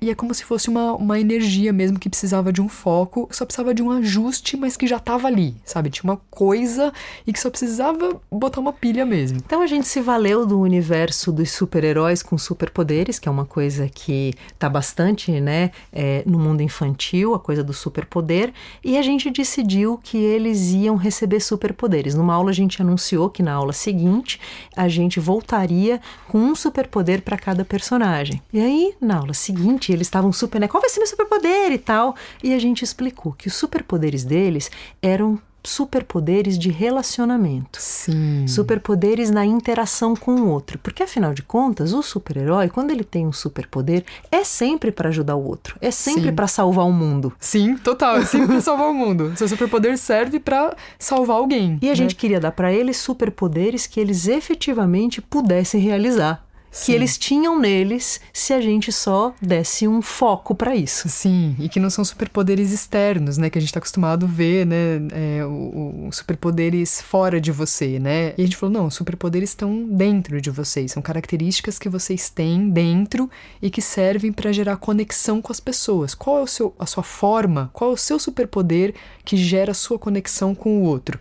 E 0.00 0.10
é 0.10 0.14
como 0.14 0.32
se 0.32 0.44
fosse 0.44 0.68
uma, 0.68 0.92
uma 0.94 1.18
energia 1.18 1.72
mesmo 1.72 1.98
que 1.98 2.08
precisava 2.08 2.52
de 2.52 2.62
um 2.62 2.68
foco, 2.68 3.28
só 3.32 3.44
precisava 3.44 3.74
de 3.74 3.82
um 3.82 3.90
ajuste, 3.90 4.56
mas 4.56 4.76
que 4.76 4.86
já 4.86 4.98
estava 4.98 5.26
ali, 5.26 5.56
sabe? 5.64 5.90
Tinha 5.90 6.10
uma 6.10 6.20
coisa 6.30 6.92
e 7.26 7.32
que 7.32 7.40
só 7.40 7.50
precisava 7.50 8.20
botar 8.30 8.60
uma 8.60 8.72
pilha 8.72 9.04
mesmo. 9.04 9.38
Então 9.44 9.60
a 9.60 9.66
gente 9.66 9.88
se 9.88 10.00
valeu 10.00 10.46
do 10.46 10.60
universo 10.60 11.32
dos 11.32 11.50
super-heróis 11.50 12.22
com 12.22 12.38
superpoderes, 12.38 13.18
que 13.18 13.28
é 13.28 13.32
uma 13.32 13.44
coisa 13.44 13.88
que 13.88 14.34
tá 14.58 14.68
bastante, 14.68 15.40
né, 15.40 15.72
é, 15.92 16.22
no 16.24 16.38
mundo 16.38 16.62
infantil, 16.62 17.34
a 17.34 17.40
coisa 17.40 17.64
do 17.64 17.72
superpoder, 17.72 18.52
e 18.84 18.96
a 18.96 19.02
gente 19.02 19.30
decidiu 19.30 19.98
que 20.02 20.16
eles 20.16 20.70
iam 20.70 20.94
receber 20.94 21.40
superpoderes. 21.40 22.14
Numa 22.14 22.34
aula 22.34 22.50
a 22.50 22.54
gente 22.54 22.80
anunciou 22.80 23.28
que 23.28 23.42
na 23.42 23.52
aula 23.52 23.72
seguinte 23.72 24.40
a 24.76 24.88
gente 24.88 25.18
voltaria 25.18 26.00
com 26.28 26.38
um 26.38 26.54
superpoder 26.54 27.22
para 27.22 27.36
cada 27.36 27.64
personagem. 27.64 28.40
E 28.52 28.60
aí, 28.60 28.94
na 29.00 29.16
aula 29.16 29.34
seguinte, 29.34 29.87
eles 29.92 30.06
estavam 30.06 30.32
super, 30.32 30.60
né? 30.60 30.68
Qual 30.68 30.80
vai 30.80 30.90
ser 30.90 31.00
meu 31.00 31.06
superpoder 31.06 31.72
e 31.72 31.78
tal? 31.78 32.14
E 32.42 32.54
a 32.54 32.58
gente 32.58 32.82
explicou 32.82 33.32
que 33.32 33.48
os 33.48 33.54
superpoderes 33.54 34.24
deles 34.24 34.70
eram 35.02 35.40
superpoderes 35.68 36.58
de 36.58 36.70
relacionamento. 36.70 37.78
Sim. 37.80 38.46
Superpoderes 38.46 39.30
na 39.30 39.44
interação 39.44 40.14
com 40.14 40.34
o 40.36 40.48
outro. 40.48 40.78
Porque 40.78 41.02
afinal 41.02 41.34
de 41.34 41.42
contas, 41.42 41.92
o 41.92 42.02
super-herói, 42.02 42.68
quando 42.68 42.90
ele 42.90 43.04
tem 43.04 43.26
um 43.26 43.32
superpoder, 43.32 44.04
é 44.30 44.44
sempre 44.44 44.90
para 44.90 45.08
ajudar 45.10 45.36
o 45.36 45.44
outro, 45.44 45.76
é 45.80 45.90
sempre 45.90 46.32
para 46.32 46.46
salvar 46.46 46.86
o 46.86 46.92
mundo. 46.92 47.32
Sim, 47.38 47.76
total, 47.76 48.18
é 48.18 48.24
sempre 48.24 48.48
para 48.48 48.60
salvar 48.60 48.88
o 48.88 48.94
mundo. 48.94 49.32
Seu 49.36 49.48
superpoder 49.48 49.98
serve 49.98 50.40
para 50.40 50.74
salvar 50.98 51.36
alguém. 51.36 51.78
E 51.82 51.86
a 51.86 51.90
né? 51.90 51.94
gente 51.94 52.14
queria 52.14 52.40
dar 52.40 52.52
para 52.52 52.72
eles 52.72 52.96
superpoderes 52.96 53.86
que 53.86 54.00
eles 54.00 54.26
efetivamente 54.26 55.20
pudessem 55.20 55.80
realizar 55.80 56.47
que 56.70 56.92
eles 56.92 57.16
tinham 57.16 57.58
neles 57.58 58.20
se 58.32 58.52
a 58.52 58.60
gente 58.60 58.92
só 58.92 59.34
desse 59.40 59.88
um 59.88 60.02
foco 60.02 60.54
para 60.54 60.76
isso. 60.76 61.08
Sim, 61.08 61.56
e 61.58 61.68
que 61.68 61.80
não 61.80 61.90
são 61.90 62.04
superpoderes 62.04 62.72
externos, 62.72 63.38
né? 63.38 63.50
Que 63.50 63.58
a 63.58 63.60
gente 63.60 63.70
está 63.70 63.78
acostumado 63.78 64.26
a 64.26 64.28
ver, 64.28 64.66
né? 64.66 64.76
É, 65.12 65.44
o, 65.44 66.06
o, 66.06 66.12
superpoderes 66.12 67.00
fora 67.00 67.40
de 67.40 67.50
você, 67.50 67.98
né? 67.98 68.34
E 68.36 68.42
a 68.42 68.44
gente 68.44 68.56
falou, 68.56 68.72
não, 68.72 68.86
os 68.86 68.94
superpoderes 68.94 69.50
estão 69.50 69.84
dentro 69.88 70.40
de 70.40 70.50
vocês, 70.50 70.92
são 70.92 71.02
características 71.02 71.78
que 71.78 71.88
vocês 71.88 72.30
têm 72.30 72.68
dentro 72.68 73.30
e 73.60 73.70
que 73.70 73.82
servem 73.82 74.32
para 74.32 74.52
gerar 74.52 74.76
conexão 74.76 75.40
com 75.40 75.52
as 75.52 75.60
pessoas. 75.60 76.14
Qual 76.14 76.38
é 76.38 76.42
o 76.42 76.46
seu, 76.46 76.74
a 76.78 76.86
sua 76.86 77.02
forma? 77.02 77.70
Qual 77.72 77.90
é 77.90 77.94
o 77.94 77.96
seu 77.96 78.18
superpoder 78.18 78.94
que 79.24 79.36
gera 79.36 79.72
a 79.72 79.74
sua 79.74 79.98
conexão 79.98 80.54
com 80.54 80.78
o 80.78 80.82
outro? 80.82 81.18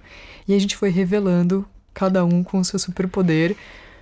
E 0.48 0.54
a 0.54 0.60
gente 0.60 0.76
foi 0.76 0.89
revelando 0.89 1.68
cada 1.93 2.24
um 2.24 2.43
com 2.43 2.60
o 2.60 2.66
seu 2.66 2.78
superpoder 2.78 3.56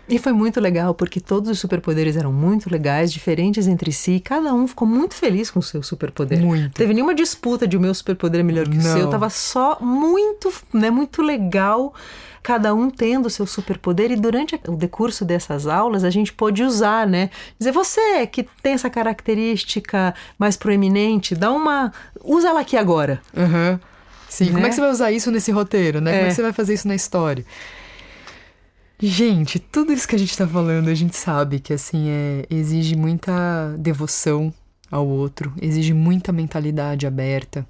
e 0.07 0.19
foi 0.19 0.31
muito 0.31 0.59
legal 0.59 0.93
porque 0.93 1.19
todos 1.19 1.49
os 1.49 1.59
superpoderes 1.59 2.15
eram 2.15 2.31
muito 2.31 2.69
legais, 2.71 3.11
diferentes 3.11 3.67
entre 3.67 3.91
si, 3.91 4.13
e 4.13 4.19
cada 4.19 4.53
um 4.53 4.67
ficou 4.67 4.87
muito 4.87 5.15
feliz 5.15 5.49
com 5.49 5.59
o 5.59 5.63
seu 5.63 5.81
superpoder. 5.81 6.39
Muito. 6.39 6.73
Teve 6.73 6.93
nenhuma 6.93 7.15
disputa 7.15 7.67
de 7.67 7.75
o 7.75 7.79
meu 7.79 7.93
superpoder 7.93 8.41
é 8.41 8.43
melhor 8.43 8.67
que 8.67 8.77
Não. 8.77 8.79
o 8.79 8.97
seu, 8.97 9.09
tava 9.09 9.29
só 9.29 9.79
muito, 9.81 10.53
né, 10.73 10.89
muito 10.89 11.21
legal 11.21 11.93
cada 12.45 12.75
um 12.75 12.91
tendo 12.91 13.25
o 13.25 13.29
seu 13.29 13.47
superpoder 13.47 14.11
e 14.11 14.15
durante 14.15 14.59
o 14.67 14.75
decurso 14.75 15.25
dessas 15.25 15.65
aulas 15.65 16.03
a 16.03 16.11
gente 16.11 16.31
pôde 16.31 16.61
usar, 16.61 17.07
né? 17.07 17.31
Dizer, 17.57 17.71
você 17.71 18.27
que 18.27 18.47
tem 18.61 18.73
essa 18.73 18.87
característica 18.87 20.13
mais 20.37 20.55
proeminente, 20.55 21.33
dá 21.33 21.51
uma... 21.51 21.91
usa 22.23 22.49
ela 22.49 22.59
aqui 22.59 22.77
agora. 22.77 23.19
Uhum. 23.35 23.79
Sim, 24.29 24.45
né? 24.45 24.51
como 24.51 24.65
é 24.65 24.69
que 24.69 24.75
você 24.75 24.81
vai 24.81 24.91
usar 24.91 25.11
isso 25.11 25.31
nesse 25.31 25.51
roteiro, 25.51 25.99
né? 25.99 26.11
É. 26.11 26.13
Como 26.13 26.25
é 26.25 26.29
que 26.29 26.35
você 26.35 26.41
vai 26.43 26.53
fazer 26.53 26.75
isso 26.75 26.87
na 26.87 26.93
história? 26.93 27.43
Gente, 28.99 29.59
tudo 29.59 29.91
isso 29.91 30.07
que 30.07 30.15
a 30.15 30.19
gente 30.19 30.31
está 30.31 30.47
falando, 30.47 30.87
a 30.87 30.93
gente 30.93 31.17
sabe 31.17 31.59
que 31.59 31.73
assim 31.73 32.09
é, 32.09 32.45
exige 32.49 32.95
muita 32.95 33.75
devoção 33.77 34.53
ao 34.89 35.05
outro, 35.05 35.53
exige 35.61 35.93
muita 35.93 36.31
mentalidade 36.31 37.05
aberta, 37.05 37.67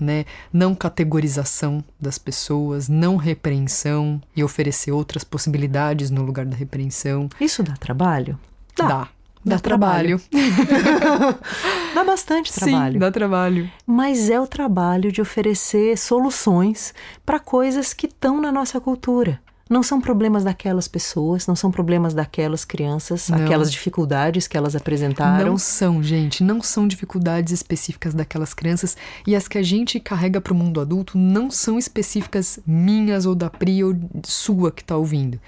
né? 0.00 0.24
Não 0.52 0.76
categorização 0.76 1.82
das 2.00 2.16
pessoas, 2.16 2.88
não 2.88 3.16
repreensão 3.16 4.20
e 4.36 4.44
oferecer 4.44 4.92
outras 4.92 5.24
possibilidades 5.24 6.10
no 6.10 6.22
lugar 6.22 6.46
da 6.46 6.56
repreensão. 6.56 7.28
Isso 7.40 7.62
dá 7.64 7.74
trabalho? 7.74 8.38
Dá. 8.76 8.86
Dá, 8.86 9.08
dá 9.44 9.58
trabalho. 9.58 10.20
trabalho. 10.20 11.38
dá 11.92 12.04
bastante 12.04 12.52
trabalho. 12.52 12.92
Sim, 12.92 12.98
dá 13.00 13.10
trabalho. 13.10 13.68
Mas 13.84 14.30
é 14.30 14.40
o 14.40 14.46
trabalho 14.46 15.10
de 15.10 15.20
oferecer 15.20 15.98
soluções 15.98 16.94
para 17.26 17.40
coisas 17.40 17.92
que 17.92 18.06
estão 18.06 18.40
na 18.40 18.52
nossa 18.52 18.80
cultura 18.80 19.40
não 19.68 19.82
são 19.82 20.00
problemas 20.00 20.44
daquelas 20.44 20.88
pessoas, 20.88 21.46
não 21.46 21.54
são 21.54 21.70
problemas 21.70 22.14
daquelas 22.14 22.64
crianças, 22.64 23.28
não. 23.28 23.44
aquelas 23.44 23.70
dificuldades 23.70 24.46
que 24.48 24.56
elas 24.56 24.74
apresentaram. 24.74 25.50
Não 25.50 25.58
são, 25.58 26.02
gente, 26.02 26.42
não 26.42 26.62
são 26.62 26.88
dificuldades 26.88 27.52
específicas 27.52 28.14
daquelas 28.14 28.54
crianças 28.54 28.96
e 29.26 29.36
as 29.36 29.46
que 29.46 29.58
a 29.58 29.62
gente 29.62 30.00
carrega 30.00 30.40
para 30.40 30.52
o 30.52 30.56
mundo 30.56 30.80
adulto 30.80 31.18
não 31.18 31.50
são 31.50 31.78
específicas 31.78 32.58
minhas 32.66 33.26
ou 33.26 33.34
da 33.34 33.50
Pri 33.50 33.84
ou 33.84 33.94
sua 34.24 34.72
que 34.72 34.82
está 34.82 34.96
ouvindo. 34.96 35.38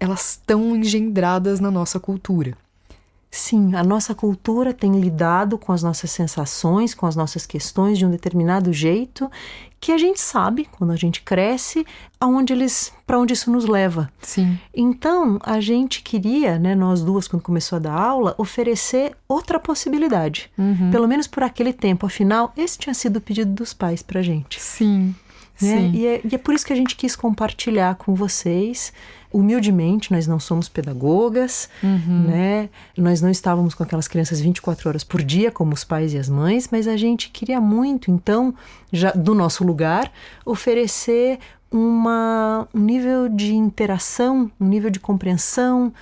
Elas 0.00 0.32
estão 0.32 0.74
engendradas 0.74 1.60
na 1.60 1.70
nossa 1.70 2.00
cultura. 2.00 2.56
Sim, 3.34 3.74
a 3.74 3.82
nossa 3.82 4.14
cultura 4.14 4.74
tem 4.74 5.00
lidado 5.00 5.56
com 5.56 5.72
as 5.72 5.82
nossas 5.82 6.10
sensações, 6.10 6.92
com 6.92 7.06
as 7.06 7.16
nossas 7.16 7.46
questões 7.46 7.96
de 7.96 8.04
um 8.04 8.10
determinado 8.10 8.74
jeito 8.74 9.30
que 9.80 9.90
a 9.90 9.96
gente 9.96 10.20
sabe 10.20 10.68
quando 10.70 10.90
a 10.90 10.96
gente 10.96 11.22
cresce 11.22 11.86
aonde 12.20 12.52
eles 12.52 12.92
para 13.06 13.18
onde 13.18 13.32
isso 13.32 13.50
nos 13.50 13.64
leva. 13.64 14.12
Sim. 14.20 14.60
Então, 14.72 15.38
a 15.42 15.60
gente 15.60 16.02
queria, 16.02 16.58
né, 16.58 16.74
nós 16.74 17.02
duas 17.02 17.26
quando 17.26 17.42
começou 17.42 17.76
a 17.76 17.78
dar 17.78 17.94
aula, 17.94 18.34
oferecer 18.36 19.16
outra 19.26 19.58
possibilidade. 19.58 20.50
Uhum. 20.58 20.90
Pelo 20.90 21.08
menos 21.08 21.26
por 21.26 21.42
aquele 21.42 21.72
tempo, 21.72 22.04
afinal, 22.04 22.52
esse 22.54 22.78
tinha 22.78 22.92
sido 22.92 23.16
o 23.16 23.20
pedido 23.20 23.50
dos 23.50 23.72
pais 23.72 24.02
pra 24.02 24.20
gente. 24.20 24.60
Sim. 24.60 25.14
Né? 25.60 25.78
Sim. 25.78 25.92
E, 25.94 26.06
é, 26.06 26.20
e 26.22 26.34
é 26.34 26.38
por 26.38 26.54
isso 26.54 26.66
que 26.66 26.72
a 26.72 26.76
gente 26.76 26.96
quis 26.96 27.16
compartilhar 27.16 27.94
com 27.94 28.14
vocês 28.14 28.92
humildemente, 29.32 30.12
nós 30.12 30.26
não 30.26 30.38
somos 30.38 30.68
pedagogas, 30.68 31.68
uhum. 31.82 32.24
né? 32.28 32.68
Nós 32.96 33.20
não 33.20 33.30
estávamos 33.30 33.74
com 33.74 33.82
aquelas 33.82 34.08
crianças 34.08 34.40
24 34.40 34.88
horas 34.88 35.04
por 35.04 35.22
dia, 35.22 35.50
como 35.50 35.72
os 35.72 35.84
pais 35.84 36.12
e 36.12 36.18
as 36.18 36.28
mães, 36.28 36.68
mas 36.70 36.86
a 36.86 36.96
gente 36.96 37.30
queria 37.30 37.60
muito, 37.60 38.10
então, 38.10 38.54
já 38.92 39.10
do 39.12 39.34
nosso 39.34 39.64
lugar, 39.64 40.12
oferecer 40.44 41.38
uma, 41.70 42.68
um 42.74 42.80
nível 42.80 43.28
de 43.28 43.54
interação, 43.54 44.50
um 44.60 44.68
nível 44.68 44.90
de 44.90 45.00
compreensão 45.00 45.92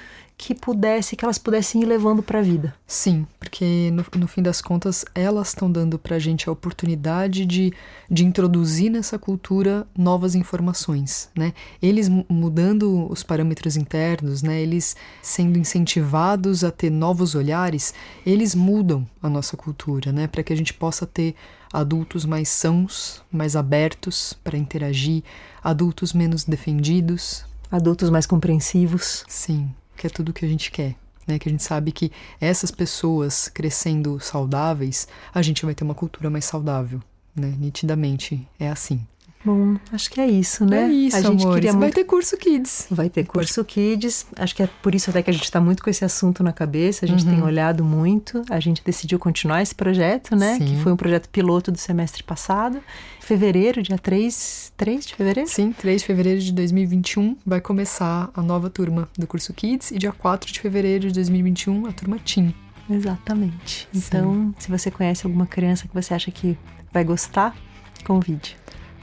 que 0.41 0.55
pudesse, 0.55 1.17
que 1.17 1.23
elas 1.23 1.37
pudessem 1.37 1.83
ir 1.83 1.85
levando 1.85 2.23
para 2.23 2.39
a 2.39 2.43
vida. 2.43 2.75
Sim, 2.87 3.27
porque 3.39 3.91
no, 3.93 4.03
no 4.19 4.27
fim 4.27 4.41
das 4.41 4.63
contas 4.63 5.05
elas 5.15 5.49
estão 5.49 5.71
dando 5.71 5.99
para 5.99 6.17
a 6.17 6.19
gente 6.19 6.49
a 6.49 6.53
oportunidade 6.53 7.45
de, 7.45 7.75
de 8.11 8.25
introduzir 8.25 8.91
nessa 8.91 9.19
cultura 9.19 9.87
novas 9.97 10.35
informações, 10.35 11.29
né? 11.37 11.53
Eles 11.83 12.09
mudando 12.09 13.07
os 13.11 13.23
parâmetros 13.23 13.77
internos, 13.77 14.43
né? 14.43 14.63
Eles 14.63 14.97
sendo 15.21 15.59
incentivados 15.59 16.65
a 16.65 16.71
ter 16.71 16.89
novos 16.89 17.35
olhares, 17.35 17.93
eles 18.25 18.55
mudam 18.55 19.07
a 19.23 19.29
nossa 19.29 19.59
cultura, 19.59 20.11
né? 20.11 20.27
Para 20.27 20.43
que 20.43 20.55
a 20.55 20.57
gente 20.57 20.73
possa 20.73 21.07
ter 21.07 21.35
adultos 21.71 22.25
mais 22.25 22.49
sãos, 22.49 23.23
mais 23.31 23.55
abertos 23.55 24.33
para 24.43 24.57
interagir, 24.57 25.23
adultos 25.63 26.15
menos 26.15 26.45
defendidos, 26.45 27.45
adultos 27.71 28.09
mais 28.09 28.25
compreensivos. 28.25 29.23
Sim, 29.29 29.71
que 30.01 30.07
é 30.07 30.11
tudo 30.11 30.33
que 30.33 30.47
a 30.47 30.49
gente 30.49 30.71
quer. 30.71 30.97
né? 31.27 31.39
Que 31.39 31.47
a 31.47 31.53
gente 31.53 31.63
sabe 31.63 31.93
que 31.93 32.11
essas 32.41 32.71
pessoas 32.71 33.49
crescendo 33.49 34.19
saudáveis, 34.19 35.07
a 35.33 35.43
gente 35.43 35.67
vai 35.67 35.75
ter 35.75 35.85
uma 35.85 35.95
cultura 35.95 36.31
mais 36.31 36.47
saudável, 36.47 37.03
né? 37.37 37.55
Nitidamente 37.59 38.49
é 38.59 38.71
assim. 38.71 39.07
Bom, 39.43 39.77
acho 39.91 40.11
que 40.11 40.21
é 40.21 40.27
isso, 40.27 40.67
né? 40.67 40.85
É 40.85 40.89
isso, 40.89 41.17
a 41.17 41.21
gente 41.23 41.41
amores. 41.43 41.55
queria 41.55 41.73
Vai 41.73 41.81
muito... 41.81 41.95
ter 41.95 42.05
curso 42.05 42.37
Kids. 42.37 42.87
Vai 42.91 43.09
ter 43.09 43.25
curso 43.25 43.65
Kids. 43.65 44.27
Acho 44.37 44.55
que 44.55 44.63
é 44.63 44.69
por 44.83 44.95
isso 44.95 45.09
até 45.09 45.23
que 45.23 45.31
a 45.31 45.33
gente 45.33 45.45
está 45.45 45.59
muito 45.59 45.83
com 45.83 45.89
esse 45.89 46.05
assunto 46.05 46.43
na 46.43 46.53
cabeça. 46.53 47.07
A 47.07 47.09
gente 47.09 47.25
Uhum. 47.25 47.31
tem 47.37 47.43
olhado 47.43 47.83
muito. 47.83 48.43
A 48.51 48.61
gente 48.61 48.83
decidiu 48.85 49.19
continuar 49.19 49.63
esse 49.63 49.75
projeto, 49.75 50.37
né? 50.37 50.57
Sim. 50.59 50.67
Que 50.67 50.83
foi 50.83 50.93
um 50.93 50.97
projeto 50.97 51.27
piloto 51.31 51.73
do 51.73 51.79
semestre 51.79 52.23
passado. 52.23 52.83
Fevereiro, 53.21 53.83
dia 53.83 53.97
3, 53.97 54.73
3 54.77 55.07
de 55.07 55.15
fevereiro? 55.15 55.49
Sim, 55.49 55.73
3 55.73 56.03
de 56.03 56.07
fevereiro 56.07 56.41
de 56.41 56.53
2021 56.53 57.37
vai 57.47 57.63
começar 57.63 58.29
a 58.35 58.43
nova 58.43 58.69
turma 58.69 59.09
do 59.17 59.27
curso 59.27 59.55
Kids 59.55 59.91
e 59.91 59.99
dia 59.99 60.13
4 60.13 60.53
de 60.53 60.61
fevereiro 60.61 61.09
de 61.09 61.15
2021 61.15 61.87
a 61.87 61.93
turma 61.93 62.19
Teen. 62.19 62.55
Exatamente. 62.91 63.89
Então, 63.95 64.55
se 64.59 64.69
você 64.71 64.91
conhece 64.91 65.25
alguma 65.27 65.47
criança 65.47 65.89
que 65.89 65.95
você 65.95 66.13
acha 66.13 66.31
que 66.31 66.59
vai 66.93 67.05
gostar, 67.05 67.57
convide. 68.05 68.57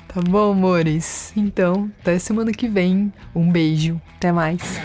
Tá 0.07 0.21
bom, 0.21 0.51
amores? 0.51 1.33
Então, 1.35 1.91
até 2.01 2.17
semana 2.17 2.51
que 2.51 2.67
vem. 2.67 3.11
Um 3.35 3.51
beijo. 3.51 4.01
Até 4.15 4.31
mais. 4.31 4.79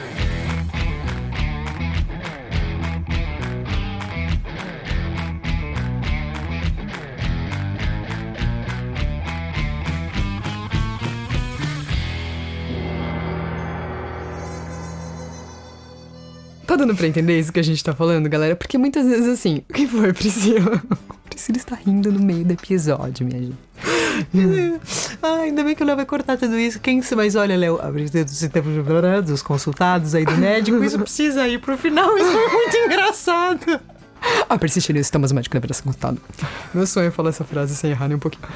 Dando 16.83 16.97
pra 16.97 17.07
entender 17.07 17.39
isso 17.39 17.53
que 17.53 17.61
a 17.61 17.63
gente 17.63 17.83
tá 17.83 17.95
falando, 17.95 18.29
galera? 18.29 18.57
Porque 18.57 18.77
muitas 18.77 19.07
vezes 19.07 19.29
assim, 19.29 19.63
o 19.71 19.73
que 19.73 19.87
foi, 19.87 20.13
Priscila? 20.13 20.83
Priscila 21.31 21.57
está 21.57 21.77
rindo 21.77 22.13
no 22.13 22.21
meio 22.21 22.45
do 22.45 22.53
episódio, 22.53 23.27
minha 23.27 23.41
gente. 23.41 23.57
Ah, 25.23 25.37
ainda 25.43 25.63
bem 25.65 25.75
que 25.75 25.83
o 25.83 25.87
Léo 25.87 25.97
vai 25.97 26.05
cortar 26.05 26.37
tudo 26.37 26.59
isso. 26.59 26.81
Quem 26.81 27.01
se 27.01 27.15
mais 27.15 27.35
olha, 27.37 27.57
Léo, 27.57 27.81
abre 27.81 28.03
os 28.03 28.11
dos 28.11 29.43
consultados 29.43 30.15
aí 30.15 30.25
do 30.25 30.37
médico, 30.37 30.83
isso 30.83 30.99
precisa 30.99 31.47
ir 31.49 31.61
pro 31.61 31.79
final, 31.79 32.19
isso 32.19 32.29
é 32.29 32.49
muito 32.53 32.77
engraçado. 32.77 33.81
Ah, 34.49 34.59
persistir 34.59 34.95
nisso, 34.95 35.07
estamos 35.07 35.33
médico, 35.33 35.59
deve 35.59 35.73
ser 35.73 35.83
consultado. 35.83 36.21
Meu 36.75 36.87
sonho 36.87 37.07
é 37.07 37.11
falar 37.11 37.31
essa 37.31 37.45
frase 37.45 37.75
sem 37.75 37.91
errar 37.93 38.09
nem 38.09 38.17
um 38.17 38.21
pouquinho. 38.21 38.47